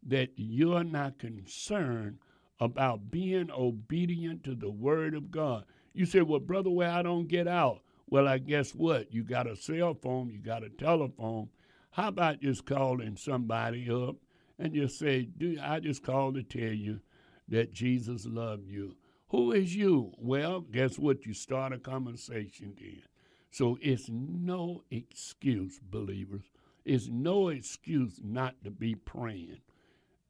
that 0.02 0.32
you're 0.36 0.84
not 0.84 1.18
concerned 1.18 2.18
about 2.60 3.10
being 3.10 3.50
obedient 3.50 4.44
to 4.44 4.54
the 4.54 4.70
Word 4.70 5.14
of 5.14 5.30
God? 5.30 5.64
You 5.94 6.04
say, 6.04 6.20
Well, 6.20 6.40
brother, 6.40 6.70
Ware 6.70 6.90
I 6.90 7.02
don't 7.02 7.28
get 7.28 7.48
out. 7.48 7.80
Well, 8.08 8.28
I 8.28 8.38
guess 8.38 8.74
what? 8.74 9.12
You 9.12 9.24
got 9.24 9.46
a 9.46 9.56
cell 9.56 9.94
phone, 9.94 10.28
you 10.28 10.38
got 10.38 10.64
a 10.64 10.68
telephone. 10.68 11.48
How 11.93 12.09
about 12.09 12.40
just 12.40 12.66
calling 12.66 13.16
somebody 13.16 13.90
up 13.90 14.16
and 14.59 14.74
just 14.74 14.99
say, 14.99 15.24
"Do 15.24 15.59
I 15.61 15.80
just 15.80 16.03
called 16.03 16.34
to 16.34 16.43
tell 16.43 16.72
you 16.72 17.01
that 17.49 17.72
Jesus 17.72 18.26
loved 18.26 18.68
you?" 18.68 18.97
Who 19.28 19.53
is 19.53 19.74
you? 19.74 20.12
Well, 20.18 20.61
guess 20.61 20.99
what? 20.99 21.24
You 21.24 21.32
start 21.32 21.72
a 21.72 21.78
conversation 21.78 22.74
then. 22.78 23.03
So 23.51 23.78
it's 23.80 24.09
no 24.11 24.84
excuse, 24.90 25.80
believers. 25.80 26.51
It's 26.84 27.09
no 27.09 27.49
excuse 27.49 28.20
not 28.22 28.62
to 28.64 28.70
be 28.70 28.95
praying. 28.95 29.61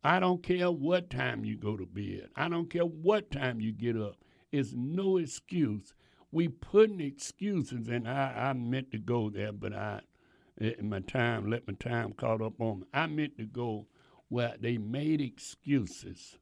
I 0.04 0.20
don't 0.20 0.42
care 0.42 0.70
what 0.70 1.10
time 1.10 1.44
you 1.44 1.56
go 1.56 1.76
to 1.76 1.86
bed. 1.86 2.28
I 2.36 2.48
don't 2.48 2.70
care 2.70 2.84
what 2.86 3.30
time 3.30 3.60
you 3.60 3.72
get 3.72 3.96
up. 3.96 4.16
It's 4.50 4.72
no 4.72 5.16
excuse 5.16 5.94
we 6.32 6.48
putting 6.48 7.00
excuses, 7.00 7.88
and 7.88 8.08
I, 8.08 8.50
I 8.50 8.52
meant 8.54 8.90
to 8.92 8.98
go 8.98 9.28
there, 9.28 9.52
but 9.52 9.74
I, 9.74 10.00
in 10.58 10.88
my 10.88 11.00
time, 11.00 11.50
let 11.50 11.66
my 11.66 11.74
time 11.74 12.12
caught 12.12 12.42
up 12.42 12.60
on 12.60 12.80
me. 12.80 12.86
I 12.92 13.06
meant 13.06 13.36
to 13.38 13.44
go 13.44 13.86
where 14.28 14.54
they 14.60 14.78
made 14.78 15.20
excuses. 15.20 16.38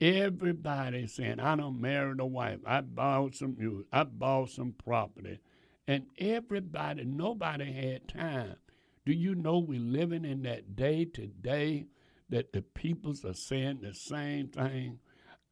Everybody 0.00 1.06
saying, 1.06 1.40
I 1.40 1.56
don't 1.56 1.80
marry 1.80 2.14
a 2.18 2.24
wife. 2.24 2.60
I 2.64 2.80
bought 2.80 3.34
some. 3.34 3.84
I 3.92 4.04
bought 4.04 4.50
some 4.50 4.72
property. 4.72 5.38
And 5.86 6.06
everybody, 6.18 7.04
nobody 7.04 7.72
had 7.72 8.08
time. 8.08 8.56
Do 9.04 9.12
you 9.12 9.34
know 9.34 9.58
we're 9.58 9.80
living 9.80 10.24
in 10.24 10.42
that 10.42 10.76
day 10.76 11.04
today 11.04 11.86
that 12.28 12.52
the 12.52 12.62
peoples 12.62 13.24
are 13.24 13.34
saying 13.34 13.80
the 13.82 13.92
same 13.92 14.48
thing? 14.48 15.00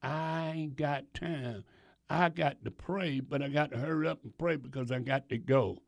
I 0.03 0.53
ain't 0.55 0.77
got 0.77 1.13
time. 1.13 1.65
I 2.09 2.29
got 2.31 2.65
to 2.65 2.71
pray, 2.71 3.21
but 3.21 3.43
I 3.43 3.49
got 3.49 3.71
to 3.73 3.79
hurry 3.79 4.09
up 4.09 4.25
and 4.25 4.37
pray 4.39 4.57
because 4.57 4.91
I 4.91 5.01
got 5.01 5.29
to 5.29 5.39
go. 5.39 5.79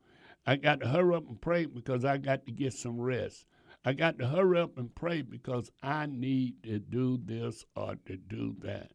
I 0.46 0.56
got 0.56 0.80
to 0.80 0.88
hurry 0.88 1.16
up 1.16 1.28
and 1.28 1.40
pray 1.40 1.66
because 1.66 2.04
I 2.04 2.16
got 2.16 2.46
to 2.46 2.52
get 2.52 2.72
some 2.72 3.00
rest. 3.00 3.44
I 3.84 3.92
got 3.92 4.18
to 4.18 4.26
hurry 4.26 4.60
up 4.60 4.76
and 4.78 4.94
pray 4.94 5.22
because 5.22 5.70
I 5.82 6.06
need 6.06 6.62
to 6.64 6.78
do 6.78 7.18
this 7.24 7.64
or 7.74 7.96
to 8.06 8.16
do 8.16 8.56
that. 8.60 8.92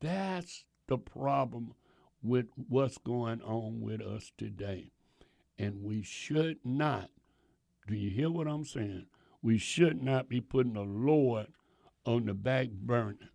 That's 0.00 0.64
the 0.86 0.98
problem 0.98 1.74
with 2.22 2.46
what's 2.68 2.98
going 2.98 3.42
on 3.42 3.80
with 3.80 4.00
us 4.00 4.32
today. 4.38 4.90
And 5.58 5.82
we 5.82 6.02
should 6.02 6.58
not, 6.64 7.10
do 7.86 7.94
you 7.94 8.10
hear 8.10 8.30
what 8.30 8.48
I'm 8.48 8.64
saying? 8.64 9.06
We 9.42 9.58
should 9.58 10.02
not 10.02 10.28
be 10.28 10.40
putting 10.40 10.72
the 10.72 10.82
Lord 10.82 11.48
on 12.06 12.26
the 12.26 12.34
back 12.34 12.68
burner. 12.70 13.30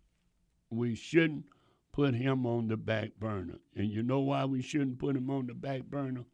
We 0.70 0.94
shouldn't 0.94 1.44
put 1.92 2.14
him 2.14 2.46
on 2.46 2.68
the 2.68 2.76
back 2.76 3.10
burner. 3.18 3.58
And 3.76 3.90
you 3.90 4.02
know 4.02 4.20
why 4.20 4.44
we 4.44 4.62
shouldn't 4.62 4.98
put 4.98 5.16
him 5.16 5.30
on 5.30 5.46
the 5.46 5.54
back 5.54 5.82
burner? 5.84 6.24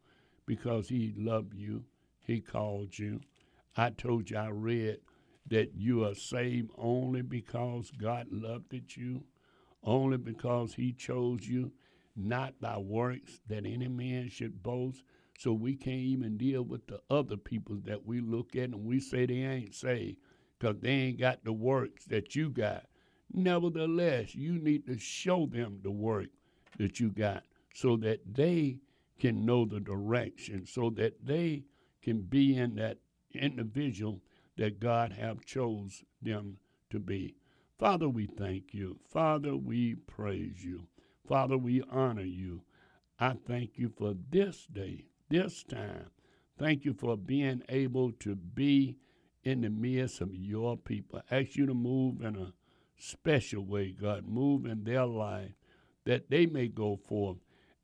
Because 0.47 0.89
he 0.89 1.13
loved 1.15 1.53
you, 1.53 1.83
he 2.23 2.41
called 2.41 2.97
you. 2.97 3.21
I 3.75 3.91
told 3.91 4.31
you 4.31 4.37
I 4.37 4.49
read 4.49 4.97
that 5.49 5.75
you 5.75 6.03
are 6.05 6.15
saved 6.15 6.71
only 6.77 7.21
because 7.21 7.91
God 7.91 8.27
loved 8.31 8.73
you, 8.95 9.23
only 9.83 10.17
because 10.17 10.73
he 10.73 10.93
chose 10.93 11.47
you, 11.47 11.71
not 12.15 12.59
by 12.59 12.77
works 12.77 13.39
that 13.47 13.65
any 13.65 13.87
man 13.87 14.29
should 14.29 14.63
boast. 14.63 15.03
So 15.37 15.53
we 15.53 15.75
can't 15.75 15.97
even 15.97 16.37
deal 16.37 16.63
with 16.63 16.87
the 16.87 16.99
other 17.09 17.37
people 17.37 17.77
that 17.85 18.05
we 18.05 18.21
look 18.21 18.55
at 18.55 18.69
and 18.69 18.85
we 18.85 18.99
say 18.99 19.27
they 19.27 19.35
ain't 19.35 19.75
saved 19.75 20.17
because 20.57 20.77
they 20.81 20.89
ain't 20.89 21.19
got 21.19 21.43
the 21.43 21.53
works 21.53 22.05
that 22.05 22.35
you 22.35 22.49
got. 22.49 22.85
Nevertheless, 23.31 24.33
you 24.33 24.57
need 24.57 24.87
to 24.87 24.97
show 24.97 25.45
them 25.45 25.79
the 25.83 25.91
work 25.91 26.29
that 26.79 26.99
you 26.99 27.11
got 27.11 27.43
so 27.73 27.97
that 27.97 28.21
they 28.33 28.79
can 29.19 29.45
know 29.45 29.65
the 29.65 29.79
direction, 29.79 30.65
so 30.65 30.89
that 30.91 31.25
they 31.25 31.63
can 32.01 32.21
be 32.21 32.55
in 32.57 32.75
that 32.75 32.97
individual 33.33 34.21
that 34.57 34.79
God 34.79 35.13
have 35.13 35.45
chose 35.45 36.03
them 36.21 36.57
to 36.89 36.99
be. 36.99 37.35
Father, 37.77 38.09
we 38.09 38.25
thank 38.25 38.73
you. 38.73 38.97
Father, 39.07 39.55
we 39.55 39.95
praise 39.95 40.63
you. 40.63 40.87
Father, 41.27 41.57
we 41.57 41.83
honor 41.91 42.23
you. 42.23 42.63
I 43.19 43.33
thank 43.33 43.77
you 43.77 43.89
for 43.89 44.15
this 44.29 44.65
day, 44.71 45.05
this 45.29 45.63
time. 45.63 46.09
Thank 46.57 46.85
you 46.85 46.93
for 46.93 47.17
being 47.17 47.61
able 47.69 48.11
to 48.13 48.35
be 48.35 48.97
in 49.43 49.61
the 49.61 49.69
midst 49.69 50.21
of 50.21 50.33
your 50.33 50.77
people. 50.77 51.21
I 51.29 51.41
ask 51.41 51.55
you 51.55 51.65
to 51.67 51.73
move 51.73 52.21
in 52.21 52.35
a 52.35 52.53
special 52.97 53.63
way, 53.63 53.91
God. 53.91 54.27
Move 54.27 54.65
in 54.65 54.83
their 54.83 55.05
life 55.05 55.51
that 56.05 56.29
they 56.29 56.45
may 56.45 56.67
go 56.67 56.97
forth 57.07 57.37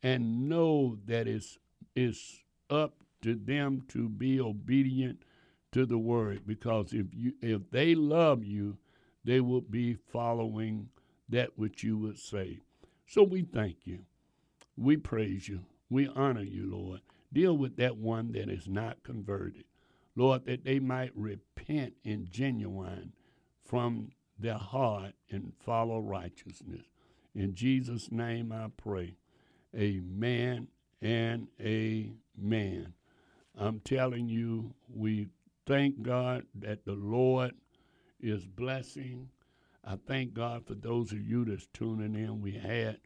and 0.04 0.50
know 0.50 0.98
that 1.06 1.28
it's, 1.28 1.58
it's 1.96 2.42
up 2.70 3.04
to 3.22 3.36
them 3.36 3.84
to 3.88 4.10
be 4.10 4.40
obedient 4.40 5.24
to 5.72 5.86
the 5.86 5.98
word 5.98 6.42
because 6.46 6.94
if 6.94 7.08
you 7.14 7.34
if 7.42 7.72
they 7.72 7.96
love 7.96 8.44
you 8.44 8.78
they 9.26 9.40
will 9.40 9.62
be 9.62 9.96
following 9.96 10.90
that 11.30 11.58
which 11.58 11.84
you 11.84 11.98
would 11.98 12.20
say. 12.20 12.60
So 13.08 13.24
we 13.24 13.42
thank 13.42 13.78
you. 13.86 14.00
We 14.78 14.98
praise 14.98 15.48
you. 15.48 15.62
We 15.90 16.10
honor 16.10 16.44
you 16.44 16.70
lord. 16.70 17.02
Deal 17.32 17.58
with 17.58 17.78
that 17.78 17.98
one 17.98 18.34
that 18.34 18.50
is 18.50 18.68
not 18.68 19.04
converted. 19.04 19.64
Lord 20.16 20.46
that 20.46 20.64
they 20.64 20.80
might 20.80 21.12
repent 21.16 21.94
in 22.04 22.28
genuine 22.30 23.14
from 23.66 24.12
their 24.38 24.58
heart 24.58 25.14
and 25.32 25.54
follow 25.60 26.00
righteousness. 26.00 26.84
In 27.34 27.56
Jesus' 27.56 28.12
name 28.12 28.52
I 28.52 28.68
pray. 28.78 29.16
Amen 29.76 30.68
and 31.02 31.48
amen. 31.62 32.94
I'm 33.58 33.80
telling 33.82 34.30
you, 34.30 34.74
we 34.94 35.28
thank 35.66 36.02
God 36.02 36.46
that 36.56 36.86
the 36.86 36.94
Lord 36.94 37.54
is 38.20 38.46
blessing. 38.46 39.30
I 39.84 39.98
thank 40.08 40.34
God 40.34 40.66
for 40.66 40.76
those 40.76 41.12
of 41.12 41.22
you 41.22 41.46
that's 41.46 41.68
tuning 41.74 42.16
in. 42.16 42.42
We 42.42 42.52
had 42.54 43.00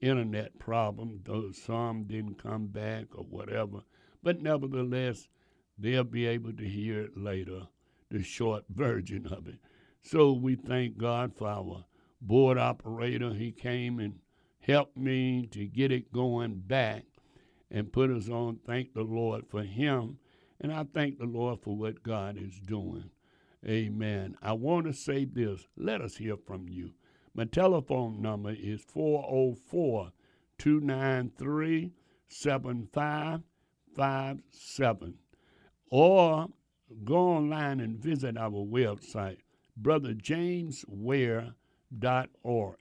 internet 0.00 0.58
problems, 0.58 1.20
though 1.24 1.52
some 1.52 2.04
didn't 2.04 2.42
come 2.42 2.66
back 2.68 3.06
or 3.14 3.24
whatever. 3.24 3.80
But 4.22 4.42
nevertheless, 4.42 5.28
they'll 5.78 6.04
be 6.04 6.26
able 6.26 6.52
to 6.54 6.64
hear 6.68 7.02
it 7.02 7.16
later, 7.16 7.68
the 8.10 8.22
short 8.22 8.64
version 8.70 9.26
of 9.26 9.48
it. 9.48 9.58
So 10.02 10.32
we 10.32 10.56
thank 10.56 10.98
God 10.98 11.34
for 11.36 11.48
our 11.48 11.84
board 12.20 12.58
operator. 12.58 13.32
He 13.34 13.52
came 13.52 13.98
and 14.00 14.18
helped 14.66 14.96
me 14.96 15.46
to 15.50 15.66
get 15.66 15.92
it 15.92 16.10
going 16.12 16.54
back 16.54 17.04
and 17.70 17.92
put 17.92 18.10
us 18.10 18.30
on. 18.30 18.58
Thank 18.66 18.94
the 18.94 19.02
Lord 19.02 19.44
for 19.48 19.62
him. 19.62 20.16
And 20.60 20.72
I 20.72 20.86
thank 20.94 21.18
the 21.18 21.26
Lord 21.26 21.60
for 21.60 21.76
what 21.76 22.02
God 22.02 22.38
is 22.38 22.58
doing. 22.60 23.10
Amen. 23.66 24.38
I 24.42 24.52
want 24.52 24.86
to 24.86 24.92
say 24.92 25.26
this. 25.26 25.66
Let 25.76 26.00
us 26.00 26.16
hear 26.16 26.36
from 26.36 26.68
you. 26.68 26.92
My 27.34 27.44
telephone 27.44 28.22
number 28.22 28.54
is 28.56 28.80
404 28.82 30.12
293 30.58 31.92
7557. 32.28 35.14
Or 35.90 36.46
go 37.04 37.16
online 37.16 37.80
and 37.80 37.98
visit 37.98 38.38
our 38.38 38.50
website, 38.50 39.38
brotherjamesware.org. 39.80 42.76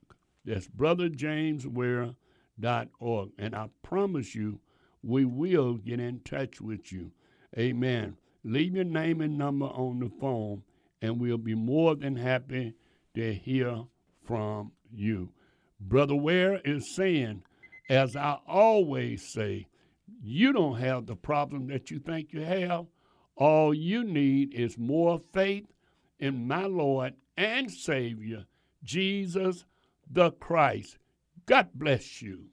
That's 0.46 0.68
brotherjamesware.org. 0.68 3.30
And 3.38 3.56
I 3.56 3.70
promise 3.82 4.36
you, 4.36 4.60
we 5.02 5.26
will 5.26 5.76
get 5.76 6.00
in 6.00 6.20
touch 6.22 6.62
with 6.62 6.92
you. 6.92 7.12
Amen. 7.58 8.18
Leave 8.44 8.76
your 8.76 8.86
name 8.86 9.22
and 9.22 9.38
number 9.38 9.68
on 9.68 10.00
the 10.00 10.10
phone, 10.20 10.64
and 11.02 11.20
we'll 11.20 11.38
be 11.38 11.56
more 11.56 11.96
than 11.96 12.16
happy 12.16 12.74
to 13.16 13.34
hear 13.34 13.84
from 14.26 14.72
you. 14.92 15.30
Brother 15.80 16.16
Ware 16.16 16.60
is 16.66 16.96
saying, 16.96 17.44
as 17.90 18.16
I 18.16 18.38
always 18.48 19.28
say, 19.28 19.68
you 20.22 20.54
don't 20.54 20.80
have 20.80 21.06
the 21.06 21.16
problem 21.16 21.68
that 21.68 21.92
you 21.92 22.00
think 22.00 22.32
you 22.32 22.42
have. 22.42 22.86
All 23.36 23.74
you 23.74 24.04
need 24.04 24.54
is 24.54 24.78
more 24.78 25.22
faith 25.34 25.66
in 26.20 26.48
my 26.48 26.66
Lord 26.66 27.14
and 27.36 27.70
Savior, 27.70 28.46
Jesus 28.84 29.66
the 30.14 30.32
Christ. 30.32 30.98
God 31.48 31.70
bless 31.74 32.22
you. 32.22 32.53